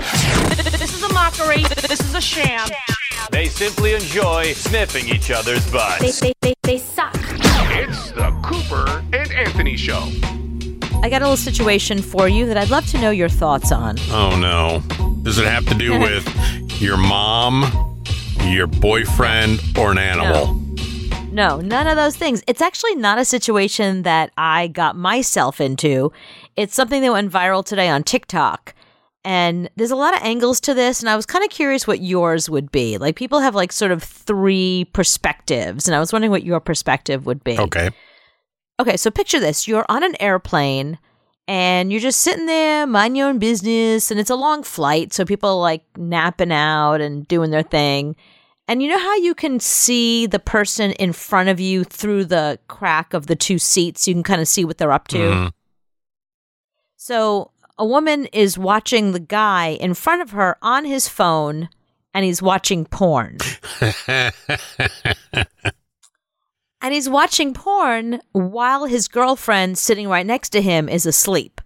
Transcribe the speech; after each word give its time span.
This 0.00 0.94
is 0.94 1.02
a 1.02 1.12
mockery. 1.12 1.62
This 1.88 2.00
is 2.00 2.14
a 2.14 2.20
sham. 2.20 2.68
They 3.30 3.48
simply 3.48 3.94
enjoy 3.94 4.52
sniffing 4.52 5.08
each 5.08 5.30
other's 5.30 5.64
They, 5.66 5.72
butts. 5.72 6.20
they, 6.20 6.32
they, 6.42 6.54
they 6.62 6.78
suck. 6.78 7.14
It's 7.14 8.10
the 8.12 8.30
Cooper 8.44 9.02
and 9.16 9.30
Anthony 9.32 9.76
Show. 9.76 10.08
I 11.02 11.08
got 11.10 11.22
a 11.22 11.24
little 11.24 11.36
situation 11.36 12.02
for 12.02 12.28
you 12.28 12.46
that 12.46 12.56
I'd 12.56 12.70
love 12.70 12.86
to 12.88 13.00
know 13.00 13.10
your 13.10 13.28
thoughts 13.28 13.72
on. 13.72 13.96
Oh 14.10 14.36
no. 14.38 14.82
Does 15.22 15.38
it 15.38 15.46
have 15.46 15.66
to 15.66 15.74
do 15.74 15.98
with 16.00 16.26
your 16.80 16.96
mom, 16.96 18.02
your 18.42 18.66
boyfriend, 18.66 19.60
or 19.78 19.90
an 19.92 19.98
animal? 19.98 20.54
No, 21.32 21.60
none 21.60 21.86
of 21.86 21.96
those 21.96 22.16
things. 22.16 22.42
It's 22.46 22.62
actually 22.62 22.94
not 22.94 23.18
a 23.18 23.24
situation 23.24 24.02
that 24.02 24.30
I 24.38 24.68
got 24.68 24.96
myself 24.96 25.60
into. 25.60 26.12
It's 26.56 26.74
something 26.74 27.02
that 27.02 27.12
went 27.12 27.30
viral 27.30 27.64
today 27.64 27.88
on 27.88 28.04
TikTok. 28.04 28.72
And 29.26 29.68
there's 29.74 29.90
a 29.90 29.96
lot 29.96 30.14
of 30.14 30.22
angles 30.22 30.60
to 30.60 30.72
this, 30.72 31.00
and 31.00 31.10
I 31.10 31.16
was 31.16 31.26
kind 31.26 31.42
of 31.42 31.50
curious 31.50 31.84
what 31.84 32.00
yours 32.00 32.48
would 32.48 32.70
be. 32.70 32.96
Like, 32.96 33.16
people 33.16 33.40
have 33.40 33.56
like 33.56 33.72
sort 33.72 33.90
of 33.90 34.00
three 34.00 34.86
perspectives, 34.92 35.88
and 35.88 35.96
I 35.96 35.98
was 35.98 36.12
wondering 36.12 36.30
what 36.30 36.44
your 36.44 36.60
perspective 36.60 37.26
would 37.26 37.42
be. 37.42 37.58
Okay. 37.58 37.90
Okay, 38.78 38.96
so 38.96 39.10
picture 39.10 39.40
this 39.40 39.66
you're 39.66 39.84
on 39.88 40.04
an 40.04 40.14
airplane 40.20 40.98
and 41.48 41.90
you're 41.90 42.00
just 42.00 42.20
sitting 42.20 42.46
there, 42.46 42.86
mind 42.86 43.16
your 43.16 43.28
own 43.28 43.40
business, 43.40 44.12
and 44.12 44.20
it's 44.20 44.30
a 44.30 44.36
long 44.36 44.62
flight, 44.62 45.12
so 45.12 45.24
people 45.24 45.48
are 45.48 45.60
like 45.60 45.82
napping 45.96 46.52
out 46.52 47.00
and 47.00 47.26
doing 47.26 47.50
their 47.50 47.64
thing. 47.64 48.14
And 48.68 48.80
you 48.80 48.88
know 48.88 48.98
how 48.98 49.16
you 49.16 49.34
can 49.34 49.58
see 49.58 50.26
the 50.26 50.38
person 50.38 50.92
in 50.92 51.12
front 51.12 51.48
of 51.48 51.58
you 51.58 51.82
through 51.82 52.26
the 52.26 52.60
crack 52.68 53.12
of 53.12 53.26
the 53.26 53.34
two 53.34 53.58
seats? 53.58 54.06
You 54.06 54.14
can 54.14 54.22
kind 54.22 54.40
of 54.40 54.46
see 54.46 54.64
what 54.64 54.78
they're 54.78 54.92
up 54.92 55.08
to. 55.08 55.18
Mhm. 55.18 55.52
So 56.96 57.50
a 57.78 57.86
woman 57.86 58.26
is 58.26 58.58
watching 58.58 59.12
the 59.12 59.20
guy 59.20 59.68
in 59.68 59.94
front 59.94 60.22
of 60.22 60.30
her 60.30 60.56
on 60.62 60.84
his 60.84 61.08
phone, 61.08 61.68
and 62.14 62.24
he's 62.24 62.40
watching 62.40 62.86
porn. 62.86 63.38
and 64.10 64.32
he's 66.90 67.08
watching 67.08 67.52
porn 67.52 68.20
while 68.32 68.86
his 68.86 69.08
girlfriend 69.08 69.76
sitting 69.76 70.08
right 70.08 70.26
next 70.26 70.50
to 70.50 70.62
him 70.62 70.88
is 70.88 71.04
asleep. 71.04 71.60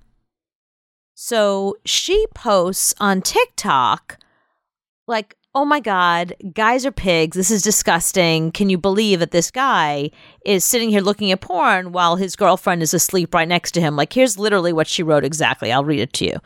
So 1.15 1.77
she 1.85 2.27
posts 2.35 2.95
on 2.99 3.23
TikTok, 3.23 4.19
like, 5.07 5.37
oh 5.55 5.65
my 5.65 5.81
God, 5.81 6.35
guys 6.53 6.87
are 6.87 6.93
pigs. 6.93 7.37
This 7.37 7.51
is 7.51 7.63
disgusting. 7.63 8.53
Can 8.53 8.71
you 8.71 8.79
believe 8.79 9.19
that 9.19 9.33
this 9.33 9.51
guy 9.51 10.11
is 10.45 10.65
sitting 10.65 10.91
here 10.91 11.01
looking 11.01 11.33
at 11.33 11.41
porn 11.41 11.93
while 11.93 12.17
his 12.17 12.37
girlfriend 12.37 12.83
is 12.83 12.95
asleep 12.95 13.35
right 13.35 13.49
next 13.49 13.73
to 13.73 13.81
him? 13.81 13.97
Like, 13.97 14.13
here's 14.13 14.39
literally 14.39 14.73
what 14.73 14.87
she 14.87 15.03
wrote 15.03 15.25
exactly. 15.25 15.73
I'll 15.73 15.85
read 15.85 16.01
it 16.01 16.13
to 16.15 16.27
you 16.27 16.39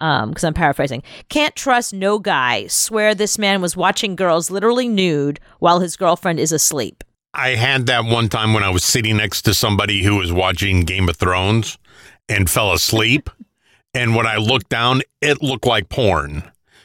um, 0.00 0.30
because 0.30 0.44
I'm 0.44 0.54
paraphrasing. 0.54 1.02
Can't 1.28 1.54
trust 1.54 1.92
no 1.92 2.18
guy. 2.18 2.66
Swear 2.66 3.14
this 3.14 3.38
man 3.38 3.60
was 3.60 3.76
watching 3.76 4.16
girls 4.16 4.50
literally 4.50 4.88
nude 4.88 5.38
while 5.58 5.80
his 5.80 5.96
girlfriend 5.96 6.40
is 6.40 6.52
asleep. 6.52 7.04
I 7.34 7.50
had 7.50 7.86
that 7.86 8.06
one 8.06 8.30
time 8.30 8.54
when 8.54 8.62
I 8.62 8.70
was 8.70 8.82
sitting 8.82 9.18
next 9.18 9.42
to 9.42 9.52
somebody 9.52 10.02
who 10.02 10.16
was 10.16 10.32
watching 10.32 10.84
Game 10.84 11.10
of 11.10 11.16
Thrones 11.16 11.76
and 12.28 12.48
fell 12.48 12.72
asleep. 12.72 13.28
and 13.94 14.16
when 14.16 14.26
I 14.26 14.36
looked 14.36 14.70
down, 14.70 15.02
it 15.20 15.42
looked 15.42 15.66
like 15.66 15.90
porn. 15.90 16.42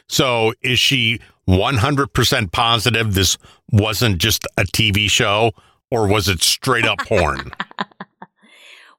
So 0.08 0.52
is 0.60 0.78
she 0.78 1.20
100% 1.48 2.52
positive 2.52 3.14
this 3.14 3.36
wasn't 3.70 4.18
just 4.18 4.46
a 4.56 4.62
TV 4.62 5.10
show 5.10 5.52
or 5.90 6.06
was 6.06 6.28
it 6.28 6.42
straight 6.42 6.84
up 6.84 6.98
porn? 7.00 7.52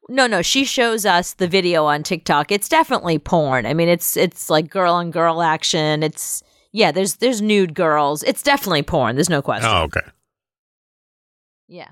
No, 0.10 0.28
no, 0.28 0.42
she 0.42 0.66
shows 0.66 1.06
us 1.06 1.34
the 1.34 1.48
video 1.48 1.86
on 1.86 2.04
TikTok. 2.04 2.52
It's 2.52 2.68
definitely 2.68 3.20
porn. 3.20 3.66
I 3.66 3.74
mean, 3.74 3.88
it's 3.88 4.18
it's 4.18 4.50
like 4.50 4.70
girl 4.70 4.94
on 4.94 5.12
girl 5.12 5.42
action. 5.42 6.04
It's 6.04 6.44
yeah, 6.74 6.92
there's 6.92 7.16
there's 7.16 7.42
nude 7.42 7.74
girls. 7.74 8.22
It's 8.24 8.44
definitely 8.44 8.84
porn. 8.84 9.16
There's 9.16 9.30
no 9.30 9.42
question. 9.42 9.70
oh, 9.72 9.84
okay. 9.84 10.02
Yeah. 11.70 11.90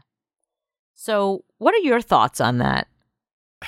So, 0.93 1.45
what 1.57 1.73
are 1.73 1.79
your 1.79 2.01
thoughts 2.01 2.41
on 2.41 2.57
that? 2.59 2.87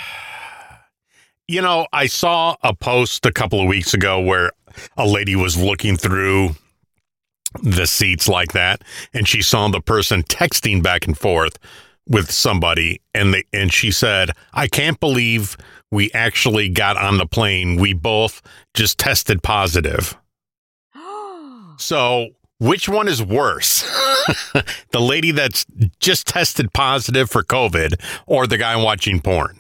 You 1.46 1.62
know, 1.62 1.88
I 1.92 2.06
saw 2.08 2.56
a 2.64 2.74
post 2.74 3.26
a 3.26 3.32
couple 3.32 3.60
of 3.60 3.68
weeks 3.68 3.94
ago 3.94 4.18
where 4.22 4.52
a 4.96 5.06
lady 5.06 5.36
was 5.36 5.58
looking 5.58 5.98
through 5.98 6.56
the 7.62 7.86
seats 7.86 8.28
like 8.28 8.54
that 8.54 8.84
and 9.14 9.28
she 9.28 9.42
saw 9.42 9.68
the 9.68 9.82
person 9.82 10.24
texting 10.24 10.82
back 10.82 11.06
and 11.06 11.18
forth 11.18 11.58
with 12.08 12.32
somebody 12.32 13.02
and 13.14 13.34
they 13.34 13.44
and 13.54 13.72
she 13.72 13.92
said, 13.92 14.32
"I 14.54 14.68
can't 14.68 15.00
believe 15.00 15.58
we 15.92 16.12
actually 16.12 16.70
got 16.70 16.98
on 16.98 17.18
the 17.18 17.26
plane. 17.26 17.78
We 17.78 17.94
both 17.94 18.42
just 18.74 18.98
tested 18.98 19.44
positive." 19.44 20.18
So, 21.78 22.30
which 22.60 22.88
one 22.88 23.08
is 23.08 23.22
worse? 23.22 23.82
the 24.92 25.02
lady 25.02 25.32
that's 25.32 25.66
just 26.00 26.28
tested 26.28 26.72
positive 26.72 27.32
for 27.32 27.44
COVID 27.44 28.00
or 28.28 28.46
the 28.46 28.60
guy 28.60 28.76
watching 28.76 29.20
porn? 29.20 29.60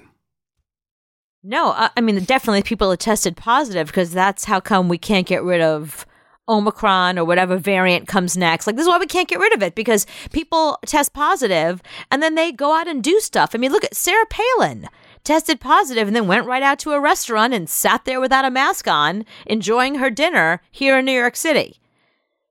No, 1.43 1.71
I, 1.71 1.89
I 1.97 2.01
mean 2.01 2.23
definitely 2.23 2.61
people 2.61 2.91
are 2.91 2.97
tested 2.97 3.35
positive 3.35 3.87
because 3.87 4.11
that's 4.11 4.45
how 4.45 4.59
come 4.59 4.89
we 4.89 4.99
can't 4.99 5.25
get 5.25 5.43
rid 5.43 5.59
of 5.59 6.05
Omicron 6.49 7.17
or 7.17 7.25
whatever 7.25 7.57
variant 7.57 8.07
comes 8.07 8.35
next. 8.35 8.67
Like 8.67 8.75
this 8.75 8.83
is 8.83 8.89
why 8.89 8.97
we 8.97 9.05
can't 9.05 9.29
get 9.29 9.39
rid 9.39 9.53
of 9.53 9.63
it 9.63 9.75
because 9.75 10.05
people 10.31 10.77
test 10.85 11.13
positive 11.13 11.81
and 12.11 12.21
then 12.21 12.35
they 12.35 12.51
go 12.51 12.75
out 12.75 12.87
and 12.87 13.03
do 13.03 13.19
stuff. 13.19 13.51
I 13.53 13.57
mean, 13.57 13.71
look 13.71 13.85
at 13.85 13.95
Sarah 13.95 14.25
Palin 14.27 14.89
tested 15.23 15.59
positive 15.59 16.07
and 16.07 16.15
then 16.15 16.27
went 16.27 16.45
right 16.45 16.63
out 16.63 16.79
to 16.79 16.91
a 16.91 16.99
restaurant 16.99 17.53
and 17.53 17.69
sat 17.69 18.05
there 18.05 18.19
without 18.19 18.45
a 18.45 18.51
mask 18.51 18.87
on 18.87 19.25
enjoying 19.45 19.95
her 19.95 20.09
dinner 20.09 20.61
here 20.71 20.97
in 20.97 21.05
New 21.05 21.17
York 21.17 21.35
City. 21.35 21.79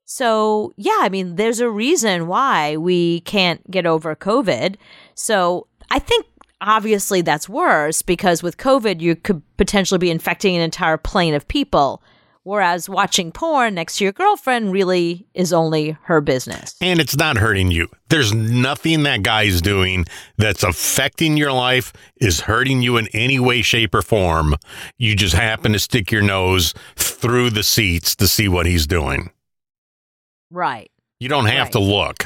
So, 0.05 0.73
yeah, 0.77 0.99
I 1.01 1.09
mean, 1.09 1.37
there's 1.37 1.61
a 1.61 1.71
reason 1.71 2.27
why 2.27 2.77
we 2.77 3.21
can't 3.21 3.71
get 3.71 3.87
over 3.87 4.15
COVID. 4.15 4.77
So, 5.15 5.69
I 5.91 5.99
think 5.99 6.27
obviously 6.61 7.21
that's 7.23 7.49
worse 7.49 8.03
because 8.03 8.43
with 8.43 8.57
COVID, 8.57 9.01
you 9.01 9.17
could 9.17 9.43
potentially 9.57 9.99
be 9.99 10.11
infecting 10.11 10.55
an 10.57 10.63
entire 10.63 10.97
plane 10.97 11.35
of 11.35 11.49
people. 11.49 12.03
Whereas 12.45 12.89
watching 12.89 13.31
porn 13.31 13.75
next 13.75 13.99
to 13.99 14.05
your 14.05 14.13
girlfriend 14.13 14.73
really 14.73 15.27
is 15.33 15.53
only 15.53 15.97
her 16.05 16.21
business. 16.21 16.75
and 16.81 16.99
it's 16.99 17.17
not 17.17 17.37
hurting 17.37 17.71
you. 17.71 17.89
There's 18.09 18.35
nothing 18.35 19.05
that 19.05 19.23
guy's 19.23 19.63
doing 19.63 20.07
that's 20.39 20.65
affecting 20.65 21.37
your 21.37 21.53
life, 21.53 21.93
is 22.17 22.41
hurting 22.41 22.83
you 22.83 22.97
in 22.97 23.07
any 23.15 23.39
way, 23.39 23.63
shape, 23.63 23.95
or 23.95 24.03
form. 24.03 24.57
You 24.99 25.15
just 25.15 25.35
happen 25.37 25.73
to 25.73 25.79
stick 25.79 26.11
your 26.11 26.23
nose 26.23 26.75
through 26.97 27.51
the 27.51 27.63
seats 27.63 28.17
to 28.17 28.27
see 28.27 28.49
what 28.49 28.67
he's 28.67 28.89
doing. 28.89 29.31
Right. 30.51 30.91
You 31.21 31.29
don't 31.29 31.47
have 31.47 31.67
Right. 31.67 31.73
to 31.73 31.79
look. 31.79 32.25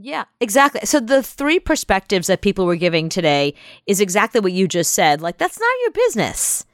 Yeah, 0.00 0.24
exactly. 0.40 0.82
So 0.84 1.00
the 1.00 1.22
three 1.24 1.58
perspectives 1.58 2.28
that 2.28 2.40
people 2.40 2.64
were 2.66 2.76
giving 2.76 3.08
today 3.08 3.54
is 3.86 4.00
exactly 4.00 4.40
what 4.40 4.52
you 4.52 4.68
just 4.68 4.94
said. 4.94 5.20
Like 5.20 5.38
that's 5.38 5.58
not 5.58 5.74
your 5.82 5.90
business. 5.90 6.64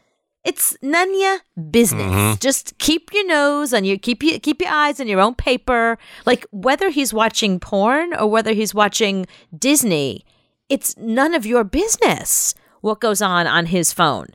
It's 0.44 0.76
none 0.82 1.18
your 1.18 1.38
business. 1.70 2.38
Just 2.38 2.76
keep 2.78 3.12
your 3.14 3.26
nose 3.26 3.72
on 3.72 3.84
your 3.84 3.96
keep 3.96 4.22
your 4.22 4.38
keep 4.38 4.60
your 4.60 4.70
eyes 4.70 5.00
on 5.00 5.08
your 5.08 5.20
own 5.20 5.34
paper. 5.34 5.96
Like 6.26 6.46
whether 6.50 6.90
he's 6.90 7.14
watching 7.14 7.58
porn 7.58 8.14
or 8.14 8.26
whether 8.26 8.52
he's 8.52 8.74
watching 8.74 9.26
Disney, 9.56 10.24
it's 10.68 10.96
none 10.98 11.34
of 11.34 11.46
your 11.46 11.64
business 11.64 12.54
what 12.82 13.00
goes 13.00 13.22
on 13.22 13.46
on 13.46 13.66
his 13.66 13.92
phone. 13.92 14.26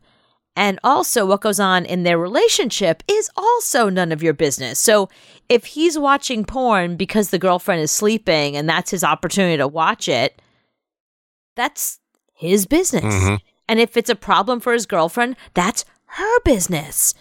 And 0.55 0.79
also, 0.83 1.25
what 1.25 1.41
goes 1.41 1.59
on 1.59 1.85
in 1.85 2.03
their 2.03 2.17
relationship 2.17 3.03
is 3.07 3.29
also 3.37 3.87
none 3.87 4.11
of 4.11 4.21
your 4.23 4.33
business. 4.33 4.77
So, 4.79 5.07
if 5.47 5.65
he's 5.65 5.97
watching 5.97 6.43
porn 6.43 6.97
because 6.97 7.29
the 7.29 7.39
girlfriend 7.39 7.81
is 7.81 7.91
sleeping 7.91 8.57
and 8.57 8.67
that's 8.67 8.91
his 8.91 9.03
opportunity 9.03 9.57
to 9.57 9.67
watch 9.67 10.09
it, 10.09 10.41
that's 11.55 11.99
his 12.33 12.65
business. 12.65 13.13
Mhm. 13.13 13.39
And 13.69 13.79
if 13.79 13.95
it's 13.95 14.09
a 14.09 14.15
problem 14.15 14.59
for 14.59 14.73
his 14.73 14.85
girlfriend, 14.87 15.35
that's 15.53 15.85
her 16.11 16.39
business. 16.41 17.13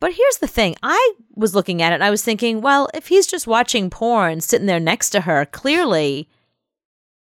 But 0.00 0.12
here's 0.12 0.38
the 0.38 0.46
thing. 0.46 0.74
I 0.82 1.14
was 1.34 1.54
looking 1.54 1.80
at 1.80 1.92
it 1.92 1.96
and 1.96 2.04
I 2.04 2.10
was 2.10 2.22
thinking, 2.22 2.60
well, 2.60 2.88
if 2.92 3.06
he's 3.06 3.26
just 3.26 3.46
watching 3.46 3.90
porn 3.90 4.40
sitting 4.40 4.66
there 4.66 4.80
next 4.80 5.10
to 5.10 5.22
her, 5.22 5.46
clearly 5.46 6.28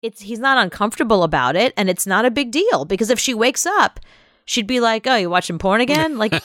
it's 0.03 0.23
he's 0.23 0.39
not 0.39 0.59
uncomfortable 0.59 1.23
about 1.23 1.57
it 1.57 1.73
and 1.77 1.91
it's 1.91 2.07
not 2.07 2.25
a 2.25 2.31
big 2.31 2.51
deal 2.51 2.85
because 2.85 3.11
if 3.11 3.19
she 3.19 3.35
wakes 3.35 3.67
up 3.67 3.99
she'd 4.45 4.67
be 4.67 4.81
like 4.81 5.07
oh 5.07 5.17
you 5.17 5.29
watching 5.29 5.59
porn 5.59 5.81
again? 5.81 6.19
Like 6.19 6.33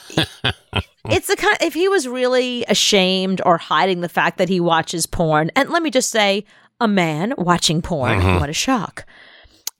it's 1.08 1.28
the 1.28 1.36
kind 1.36 1.56
if 1.60 1.74
he 1.74 1.88
was 1.88 2.08
really 2.08 2.64
ashamed 2.68 3.40
or 3.46 3.58
hiding 3.58 4.00
the 4.00 4.08
fact 4.08 4.38
that 4.38 4.48
he 4.48 4.60
watches 4.60 5.06
porn 5.06 5.50
and 5.54 5.70
let 5.70 5.82
me 5.82 5.90
just 5.90 6.10
say 6.10 6.44
a 6.80 6.88
man 6.88 7.32
watching 7.38 7.80
porn 7.80 8.40
what 8.40 8.50
a 8.50 8.54
shock. 8.54 9.06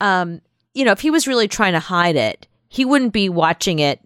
Um 0.01 0.41
you 0.73 0.85
know 0.85 0.93
if 0.93 1.01
he 1.01 1.11
was 1.11 1.27
really 1.27 1.49
trying 1.49 1.73
to 1.73 1.81
hide 1.81 2.17
it 2.17 2.47
he 2.69 2.85
wouldn't 2.85 3.13
be 3.13 3.29
watching 3.29 3.81
it 3.81 4.01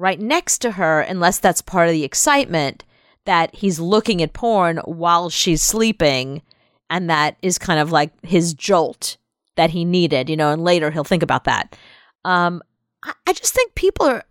right 0.00 0.18
next 0.18 0.58
to 0.58 0.72
her 0.72 1.00
unless 1.00 1.38
that's 1.38 1.60
part 1.60 1.88
of 1.88 1.92
the 1.92 2.04
excitement 2.04 2.84
that 3.26 3.54
he's 3.54 3.78
looking 3.78 4.22
at 4.22 4.32
porn 4.32 4.78
while 4.78 5.28
she's 5.28 5.60
sleeping 5.60 6.42
and 6.88 7.10
that 7.10 7.36
is 7.42 7.58
kind 7.58 7.78
of 7.78 7.92
like 7.92 8.10
his 8.24 8.54
jolt 8.54 9.18
that 9.56 9.70
he 9.70 9.84
needed, 9.84 10.30
you 10.30 10.36
know, 10.36 10.52
and 10.52 10.64
later 10.64 10.90
he'll 10.90 11.04
think 11.04 11.22
about 11.22 11.44
that. 11.44 11.76
Um, 12.24 12.62
I, 13.02 13.12
I 13.26 13.32
just 13.34 13.54
think 13.54 13.74
people 13.74 14.06
are, 14.06 14.24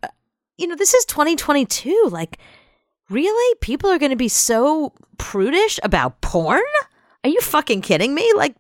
you 0.57 0.67
know, 0.67 0.75
this 0.75 0.93
is 0.93 1.05
2022. 1.05 2.09
Like, 2.09 2.39
really? 3.09 3.55
People 3.61 3.91
are 3.91 3.99
going 3.99 4.09
to 4.09 4.15
be 4.15 4.27
so 4.27 4.93
prudish 5.17 5.79
about 5.83 6.19
porn? 6.21 6.61
Are 7.23 7.29
you 7.29 7.39
fucking 7.41 7.81
kidding 7.81 8.15
me? 8.15 8.31
Like, 8.35 8.55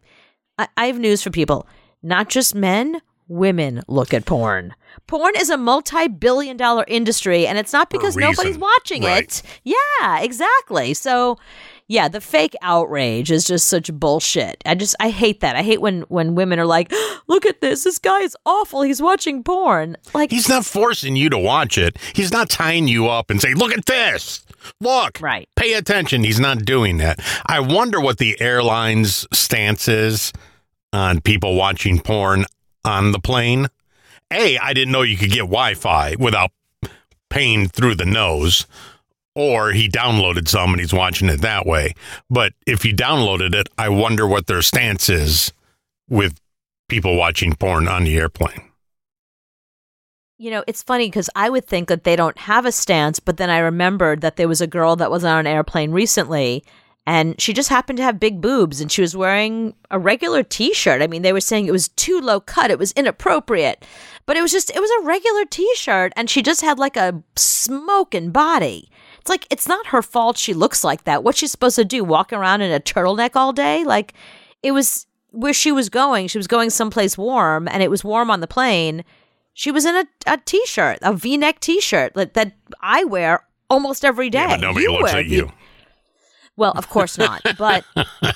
I, 0.57 0.67
I 0.77 0.85
have 0.85 0.99
news 0.99 1.23
for 1.23 1.31
people. 1.31 1.67
Not 2.03 2.29
just 2.29 2.53
men, 2.53 3.01
women 3.27 3.81
look 3.87 4.13
at 4.13 4.25
porn. 4.25 4.75
Porn 5.09 5.33
is 5.37 5.49
a 5.49 5.57
multi 5.57 6.07
billion 6.07 6.55
dollar 6.55 6.85
industry, 6.87 7.47
and 7.47 7.57
it's 7.57 7.73
not 7.73 7.89
because 7.89 8.15
nobody's 8.15 8.59
watching 8.59 9.03
Right. 9.03 9.23
it. 9.23 9.41
Yeah, 9.63 10.19
exactly. 10.19 10.93
So, 10.93 11.39
yeah, 11.87 12.07
the 12.09 12.21
fake 12.21 12.55
outrage 12.61 13.31
is 13.31 13.43
just 13.45 13.65
such 13.67 13.91
bullshit. 13.91 14.61
I 14.67 14.75
just 14.75 14.95
I 14.99 15.09
hate 15.09 15.39
that. 15.39 15.55
I 15.55 15.63
hate 15.63 15.81
when 15.81 16.01
when 16.09 16.35
women 16.35 16.59
are 16.59 16.65
like, 16.67 16.93
"Look 17.27 17.47
at 17.47 17.59
this. 17.59 17.83
This 17.85 17.97
guy 17.97 18.19
is 18.19 18.37
awful. 18.45 18.83
He's 18.83 19.01
watching 19.01 19.41
porn." 19.43 19.97
Like 20.13 20.29
He's 20.29 20.47
not 20.47 20.63
forcing 20.63 21.15
you 21.15 21.27
to 21.31 21.39
watch 21.39 21.79
it. 21.79 21.97
He's 22.13 22.31
not 22.31 22.47
tying 22.51 22.87
you 22.87 23.07
up 23.07 23.31
and 23.31 23.41
saying, 23.41 23.55
"Look 23.55 23.71
at 23.75 23.87
this. 23.87 24.45
Look. 24.79 25.19
Right. 25.19 25.49
Pay 25.55 25.73
attention." 25.73 26.23
He's 26.23 26.39
not 26.39 26.65
doing 26.65 26.97
that. 26.97 27.19
I 27.47 27.61
wonder 27.61 27.99
what 27.99 28.19
the 28.19 28.39
airline's 28.39 29.25
stance 29.33 29.87
is 29.87 30.31
on 30.93 31.19
people 31.21 31.55
watching 31.55 31.99
porn 31.99 32.45
on 32.85 33.11
the 33.11 33.19
plane. 33.19 33.69
A, 34.31 34.57
I 34.57 34.73
didn't 34.73 34.91
know 34.91 35.01
you 35.01 35.17
could 35.17 35.31
get 35.31 35.39
Wi-Fi 35.39 36.15
without 36.19 36.51
paying 37.29 37.67
through 37.67 37.95
the 37.95 38.05
nose. 38.05 38.65
Or 39.35 39.71
he 39.71 39.87
downloaded 39.87 40.47
some 40.47 40.71
and 40.71 40.79
he's 40.79 40.93
watching 40.93 41.29
it 41.29 41.41
that 41.41 41.65
way. 41.65 41.93
But 42.29 42.53
if 42.67 42.83
he 42.83 42.93
downloaded 42.93 43.53
it, 43.53 43.69
I 43.77 43.87
wonder 43.89 44.27
what 44.27 44.47
their 44.47 44.61
stance 44.61 45.07
is 45.07 45.53
with 46.09 46.39
people 46.89 47.15
watching 47.15 47.55
porn 47.55 47.87
on 47.87 48.03
the 48.03 48.17
airplane. 48.17 48.63
You 50.37 50.51
know, 50.51 50.63
it's 50.67 50.83
funny 50.83 51.07
because 51.07 51.29
I 51.35 51.49
would 51.49 51.65
think 51.65 51.89
that 51.89 52.03
they 52.03 52.15
don't 52.15 52.37
have 52.39 52.65
a 52.65 52.71
stance, 52.71 53.19
but 53.19 53.37
then 53.37 53.49
I 53.49 53.59
remembered 53.59 54.21
that 54.21 54.35
there 54.35 54.47
was 54.47 54.61
a 54.61 54.67
girl 54.67 54.95
that 54.95 55.11
was 55.11 55.23
on 55.23 55.39
an 55.39 55.47
airplane 55.47 55.91
recently 55.91 56.63
and 57.09 57.41
she 57.41 57.53
just 57.53 57.69
happened 57.69 57.97
to 57.97 58.03
have 58.03 58.19
big 58.19 58.39
boobs 58.39 58.79
and 58.79 58.91
she 58.91 59.01
was 59.01 59.15
wearing 59.15 59.73
a 59.89 59.97
regular 59.97 60.43
t 60.43 60.73
shirt. 60.75 61.01
I 61.01 61.07
mean, 61.07 61.23
they 61.23 61.33
were 61.33 61.41
saying 61.41 61.65
it 61.65 61.71
was 61.71 61.87
too 61.89 62.21
low 62.21 62.39
cut, 62.39 62.69
it 62.69 62.77
was 62.77 62.91
inappropriate, 62.91 63.83
but 64.29 64.37
it 64.37 64.43
was 64.43 64.51
just, 64.51 64.69
it 64.69 64.79
was 64.79 64.91
a 64.91 65.05
regular 65.07 65.43
t 65.43 65.67
shirt 65.73 66.13
and 66.15 66.29
she 66.29 66.43
just 66.43 66.61
had 66.61 66.77
like 66.77 66.95
a 66.95 67.23
smoking 67.35 68.29
body. 68.29 68.87
It's 69.19 69.27
like, 69.27 69.47
it's 69.49 69.67
not 69.67 69.87
her 69.87 70.03
fault 70.03 70.37
she 70.37 70.53
looks 70.53 70.83
like 70.83 71.05
that. 71.05 71.23
What's 71.23 71.39
she 71.39 71.47
supposed 71.47 71.77
to 71.77 71.83
do? 71.83 72.03
Walk 72.03 72.31
around 72.31 72.61
in 72.61 72.71
a 72.71 72.79
turtleneck 72.79 73.35
all 73.35 73.53
day? 73.53 73.83
Like, 73.83 74.13
it 74.61 74.71
was 74.71 75.07
where 75.31 75.51
she 75.51 75.71
was 75.71 75.89
going. 75.89 76.27
She 76.27 76.37
was 76.37 76.45
going 76.45 76.69
someplace 76.69 77.17
warm 77.17 77.67
and 77.67 77.81
it 77.81 77.89
was 77.89 78.03
warm 78.03 78.29
on 78.29 78.39
the 78.39 78.45
plane. 78.45 79.03
She 79.55 79.71
was 79.71 79.83
in 79.83 79.95
a, 79.95 80.05
a 80.27 80.37
t-shirt, 80.37 80.99
a 81.01 81.11
V-neck 81.11 81.59
t-shirt 81.59 82.13
that, 82.13 82.35
that 82.35 82.53
I 82.81 83.05
wear 83.05 83.47
almost 83.67 84.05
every 84.05 84.29
day. 84.29 84.41
Yeah, 84.41 84.57
but 84.57 84.61
nobody 84.61 84.83
You 84.83 84.91
looks 84.91 85.11
at 85.11 85.25
V- 85.25 85.37
you. 85.37 85.51
Well, 86.55 86.73
of 86.75 86.87
course 86.87 87.17
not. 87.17 87.41
But 87.57 87.83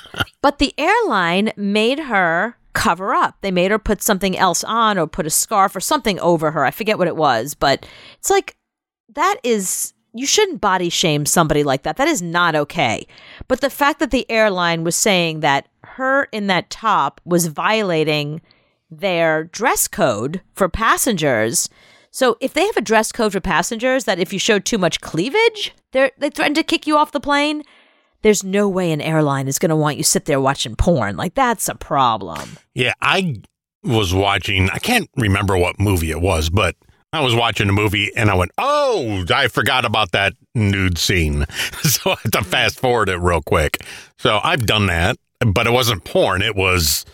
but 0.42 0.58
the 0.58 0.74
airline 0.76 1.52
made 1.56 2.00
her 2.00 2.56
cover 2.74 3.14
up. 3.14 3.36
They 3.40 3.50
made 3.50 3.70
her 3.70 3.78
put 3.78 4.02
something 4.02 4.36
else 4.36 4.62
on 4.64 4.98
or 4.98 5.06
put 5.06 5.26
a 5.26 5.30
scarf 5.30 5.74
or 5.74 5.80
something 5.80 6.18
over 6.20 6.50
her. 6.50 6.64
I 6.64 6.70
forget 6.70 6.98
what 6.98 7.08
it 7.08 7.16
was, 7.16 7.54
but 7.54 7.86
it's 8.18 8.30
like 8.30 8.56
that 9.14 9.36
is 9.42 9.94
you 10.12 10.26
shouldn't 10.26 10.60
body 10.60 10.88
shame 10.88 11.26
somebody 11.26 11.64
like 11.64 11.82
that. 11.82 11.96
That 11.96 12.08
is 12.08 12.22
not 12.22 12.54
okay. 12.54 13.06
But 13.48 13.60
the 13.60 13.70
fact 13.70 13.98
that 13.98 14.12
the 14.12 14.30
airline 14.30 14.84
was 14.84 14.94
saying 14.94 15.40
that 15.40 15.68
her 15.82 16.24
in 16.24 16.46
that 16.46 16.70
top 16.70 17.20
was 17.24 17.48
violating 17.48 18.40
their 18.90 19.44
dress 19.44 19.88
code 19.88 20.40
for 20.54 20.68
passengers. 20.68 21.68
So 22.10 22.36
if 22.40 22.54
they 22.54 22.64
have 22.66 22.76
a 22.76 22.80
dress 22.80 23.10
code 23.10 23.32
for 23.32 23.40
passengers 23.40 24.04
that 24.04 24.20
if 24.20 24.32
you 24.32 24.38
show 24.38 24.60
too 24.60 24.78
much 24.78 25.00
cleavage, 25.00 25.74
they 25.92 26.12
they 26.18 26.30
threaten 26.30 26.54
to 26.54 26.62
kick 26.62 26.86
you 26.86 26.96
off 26.96 27.12
the 27.12 27.20
plane. 27.20 27.64
There's 28.24 28.42
no 28.42 28.70
way 28.70 28.90
an 28.90 29.02
airline 29.02 29.48
is 29.48 29.58
going 29.58 29.68
to 29.68 29.76
want 29.76 29.98
you 29.98 30.02
sit 30.02 30.24
there 30.24 30.40
watching 30.40 30.76
porn. 30.76 31.18
Like 31.18 31.34
that's 31.34 31.68
a 31.68 31.74
problem. 31.74 32.56
Yeah, 32.74 32.94
I 33.02 33.42
was 33.82 34.14
watching, 34.14 34.70
I 34.70 34.78
can't 34.78 35.10
remember 35.14 35.58
what 35.58 35.78
movie 35.78 36.10
it 36.10 36.22
was, 36.22 36.48
but 36.48 36.74
I 37.12 37.20
was 37.20 37.34
watching 37.34 37.68
a 37.68 37.72
movie 37.72 38.10
and 38.16 38.30
I 38.30 38.34
went, 38.34 38.50
oh, 38.56 39.26
I 39.28 39.48
forgot 39.48 39.84
about 39.84 40.12
that 40.12 40.32
nude 40.54 40.96
scene. 40.96 41.44
So 41.82 42.12
I 42.12 42.16
had 42.22 42.32
to 42.32 42.38
mm-hmm. 42.38 42.48
fast 42.48 42.80
forward 42.80 43.10
it 43.10 43.18
real 43.18 43.42
quick. 43.42 43.84
So 44.16 44.40
I've 44.42 44.64
done 44.64 44.86
that, 44.86 45.18
but 45.40 45.66
it 45.66 45.70
wasn't 45.70 46.04
porn. 46.04 46.40
It 46.40 46.56
was 46.56 47.04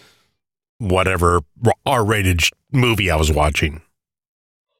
whatever 0.79 1.41
R 1.85 2.05
rated 2.05 2.41
movie 2.71 3.11
I 3.11 3.17
was 3.17 3.33
watching. 3.33 3.83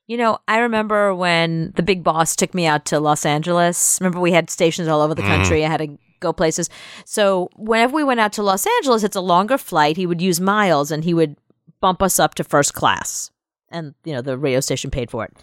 You 0.06 0.17
know, 0.17 0.38
I 0.47 0.59
remember 0.59 1.12
when 1.12 1.73
the 1.75 1.82
big 1.82 2.05
boss 2.05 2.37
took 2.37 2.55
me 2.55 2.67
out 2.67 2.85
to 2.87 3.00
Los 3.00 3.27
Angeles. 3.27 3.99
Remember, 4.00 4.21
we 4.21 4.31
had 4.31 4.49
stations 4.49 4.87
all 4.87 5.00
over 5.00 5.15
the 5.15 5.23
mm-hmm. 5.23 5.43
country. 5.43 5.65
I 5.65 5.69
had 5.69 5.79
to 5.79 5.99
go 6.20 6.32
places. 6.32 6.69
So, 7.05 7.50
whenever 7.56 7.94
we 7.94 8.05
went 8.05 8.20
out 8.20 8.32
to 8.34 8.43
Los 8.43 8.67
Angeles, 8.78 9.02
it's 9.02 9.17
a 9.17 9.20
longer 9.20 9.58
flight. 9.58 9.96
He 9.96 10.06
would 10.06 10.22
use 10.22 10.40
miles 10.40 10.90
and 10.90 11.05
he 11.05 11.14
would 11.14 11.37
bump 11.81 12.02
us 12.02 12.19
up 12.19 12.34
to 12.37 12.44
first 12.44 12.75
class. 12.75 13.31
And, 13.70 13.94
you 14.05 14.12
know, 14.12 14.22
the 14.22 14.37
radio 14.37 14.61
station 14.61 14.90
paid 14.90 15.11
for 15.11 15.25
it. 15.25 15.37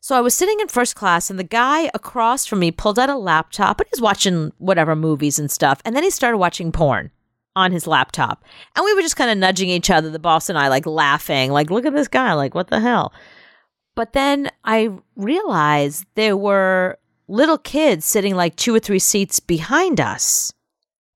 So, 0.00 0.16
I 0.16 0.20
was 0.20 0.34
sitting 0.34 0.60
in 0.60 0.68
first 0.68 0.96
class 0.96 1.30
and 1.30 1.38
the 1.38 1.44
guy 1.44 1.90
across 1.92 2.46
from 2.46 2.60
me 2.60 2.70
pulled 2.70 2.98
out 2.98 3.10
a 3.10 3.16
laptop 3.16 3.80
and 3.80 3.88
he's 3.90 4.00
watching 4.00 4.52
whatever 4.58 4.96
movies 4.96 5.38
and 5.38 5.50
stuff. 5.50 5.82
And 5.84 5.94
then 5.94 6.02
he 6.02 6.10
started 6.10 6.38
watching 6.38 6.72
porn 6.72 7.10
on 7.56 7.72
his 7.72 7.86
laptop. 7.86 8.44
And 8.76 8.84
we 8.84 8.94
were 8.94 9.02
just 9.02 9.16
kind 9.16 9.30
of 9.30 9.38
nudging 9.38 9.68
each 9.68 9.90
other, 9.90 10.10
the 10.10 10.18
boss 10.18 10.48
and 10.48 10.58
I, 10.58 10.68
like 10.68 10.86
laughing, 10.86 11.50
like, 11.50 11.70
look 11.70 11.84
at 11.84 11.94
this 11.94 12.08
guy, 12.08 12.32
like, 12.34 12.54
what 12.54 12.68
the 12.68 12.80
hell? 12.80 13.12
But 13.94 14.12
then 14.12 14.50
I 14.64 14.90
realized 15.16 16.06
there 16.14 16.36
were 16.36 16.98
little 17.30 17.58
kids 17.58 18.04
sitting 18.04 18.34
like 18.34 18.56
two 18.56 18.74
or 18.74 18.80
three 18.80 18.98
seats 18.98 19.40
behind 19.40 20.00
us. 20.00 20.52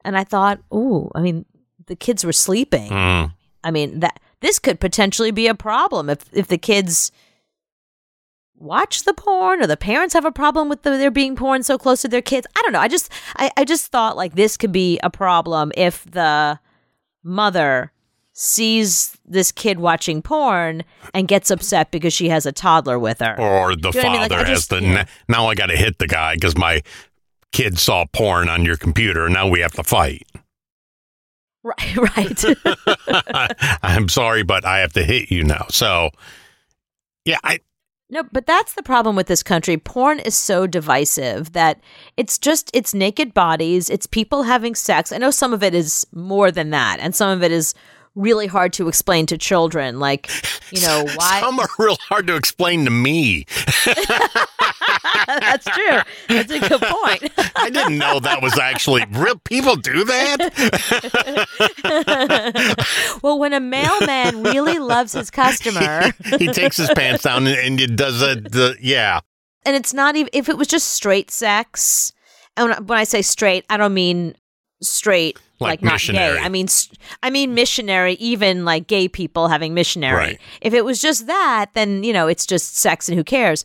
And 0.05 0.17
I 0.17 0.25
thought, 0.25 0.61
ooh, 0.73 1.11
I 1.15 1.21
mean, 1.21 1.45
the 1.87 1.97
kids 1.97 2.25
were 2.25 2.33
sleeping. 2.33 2.91
Mm. 2.91 3.33
I 3.63 3.71
mean, 3.71 4.01
that 4.01 4.21
this 4.41 4.59
could 4.59 4.79
potentially 4.81 5.31
be 5.31 5.47
a 5.47 5.55
problem 5.55 6.09
if 6.09 6.19
if 6.33 6.49
the 6.49 6.59
kids 6.59 7.11
watch 8.57 9.03
the 9.03 9.15
porn 9.15 9.63
or 9.63 9.67
the 9.67 9.77
parents 9.77 10.15
have 10.15 10.25
a 10.25 10.33
problem 10.33 10.69
with 10.69 10.83
the, 10.83 10.91
there 10.91 11.11
being 11.11 11.37
porn 11.37 11.63
so 11.63 11.77
close 11.77 12.03
to 12.03 12.09
their 12.09 12.23
kids. 12.23 12.47
I 12.57 12.63
don't 12.63 12.73
know. 12.73 12.81
I 12.81 12.89
just 12.89 13.11
I, 13.37 13.51
I 13.57 13.65
just 13.65 13.91
thought 13.91 14.17
like 14.17 14.35
this 14.35 14.57
could 14.57 14.73
be 14.73 14.99
a 15.03 15.11
problem 15.11 15.73
if 15.77 16.05
the 16.05 16.59
mother 17.23 17.93
sees 18.35 19.17
this 19.25 19.53
kid 19.53 19.79
watching 19.79 20.21
porn 20.21 20.85
and 21.15 21.29
gets 21.29 21.51
upset 21.51 21.91
because 21.93 22.13
she 22.13 22.29
has 22.29 22.45
a 22.45 22.53
toddler 22.53 22.99
with 22.99 23.21
her. 23.21 23.41
Or 23.41 23.77
the 23.77 23.91
you 23.95 24.03
know 24.03 24.09
what 24.09 24.09
I 24.09 24.13
mean? 24.13 24.21
Like, 24.23 24.31
father 24.31 24.45
has 24.45 24.67
the, 24.67 24.83
yeah. 24.83 25.07
Now 25.29 25.47
I 25.47 25.55
got 25.55 25.67
to 25.67 25.77
hit 25.77 25.99
the 25.99 26.09
guy 26.09 26.35
because 26.35 26.59
my 26.59 26.83
kid 27.53 27.79
saw 27.79 28.05
porn 28.13 28.49
on 28.49 28.65
your 28.65 28.77
computer. 28.77 29.29
Now 29.29 29.49
we 29.49 29.61
have 29.61 29.73
to 29.73 29.83
fight. 29.83 30.27
Right, 31.67 31.97
right. 31.97 32.45
I'm 33.83 34.11
sorry, 34.11 34.43
but 34.43 34.67
I 34.67 34.81
have 34.81 34.93
to 34.93 35.03
hit 35.03 35.31
you 35.31 35.45
now. 35.45 35.65
So, 35.71 36.11
yeah, 37.25 37.39
I, 37.43 37.61
No, 38.11 38.23
but 38.33 38.45
that's 38.45 38.75
the 38.75 38.83
problem 38.83 39.17
with 39.17 39.29
this 39.29 39.43
country. 39.43 39.79
Porn 39.79 40.19
is 40.19 40.37
so 40.37 40.67
divisive 40.67 41.55
that 41.55 41.81
it's 42.19 42.37
just 42.39 42.71
it's 42.75 42.93
naked 42.93 43.33
bodies, 43.33 43.89
it's 43.89 44.07
people 44.07 44.43
having 44.43 44.75
sex. 44.75 45.11
I 45.11 45.17
know 45.17 45.31
some 45.31 45.55
of 45.55 45.63
it 45.63 45.75
is 45.75 46.07
more 46.13 46.51
than 46.51 46.69
that, 46.69 46.99
and 47.01 47.15
some 47.15 47.31
of 47.31 47.43
it 47.43 47.51
is 47.51 47.73
really 48.15 48.47
hard 48.47 48.73
to 48.75 48.89
explain 48.89 49.27
to 49.27 49.39
children. 49.39 49.99
Like, 49.99 50.31
you 50.71 50.81
know, 50.81 51.05
why 51.17 51.41
some 51.41 51.59
are 51.59 51.69
real 51.79 51.97
hard 52.09 52.27
to 52.29 52.37
explain 52.37 52.85
to 52.85 52.91
me. 52.91 53.47
that's 55.27 55.67
true. 55.67 56.01
That's 56.29 56.53
a 56.53 56.61
good 56.61 56.81
point. 56.81 57.33
I 57.57 57.71
didn't 57.71 57.99
know 57.99 58.21
that 58.21 58.43
was 58.43 58.59
actually 58.59 59.05
real. 59.11 59.39
People 59.45 59.77
do 59.77 60.05
that. 60.05 60.39
well, 63.23 63.39
when 63.39 63.53
a 63.53 63.61
mailman 63.61 64.43
really 64.43 64.79
loves 64.79 65.13
his 65.13 65.31
customer, 65.31 66.13
he 66.39 66.49
takes 66.49 66.77
his 66.77 66.91
pants 66.95 67.25
down 67.25 67.47
and, 67.47 67.59
and 67.59 67.81
it 67.81 67.97
does 67.97 68.23
a 68.23 68.37
the 68.37 68.77
yeah. 68.81 69.21
and 69.65 69.77
it's 69.77 69.93
not 69.93 70.17
even 70.17 70.31
if 70.33 70.49
it 70.49 70.57
was 70.57 70.69
just 70.69 70.89
straight 70.89 71.31
sex. 71.31 72.13
And 72.57 72.89
when 72.89 72.99
I 72.99 73.05
say 73.05 73.23
straight, 73.23 73.65
I 73.69 73.77
don't 73.77 73.95
mean 73.95 74.37
straight 74.81 75.39
Like 75.61 75.71
like, 75.71 75.83
not 75.83 75.93
missionary. 75.95 76.39
gay. 76.39 76.43
I 76.43 76.49
mean 76.49 76.67
I 77.23 77.31
mean 77.31 77.55
missionary. 77.55 78.15
Even 78.15 78.65
like 78.65 78.87
gay 78.87 79.09
people 79.09 79.49
having 79.49 79.75
missionary. 79.75 80.17
Right. 80.17 80.41
If 80.61 80.75
it 80.75 80.85
was 80.85 81.01
just 81.01 81.27
that, 81.27 81.67
then 81.75 82.03
you 82.03 82.13
know 82.13 82.27
it's 82.27 82.47
just 82.47 82.77
sex 82.77 83.09
and 83.09 83.17
who 83.17 83.25
cares. 83.25 83.65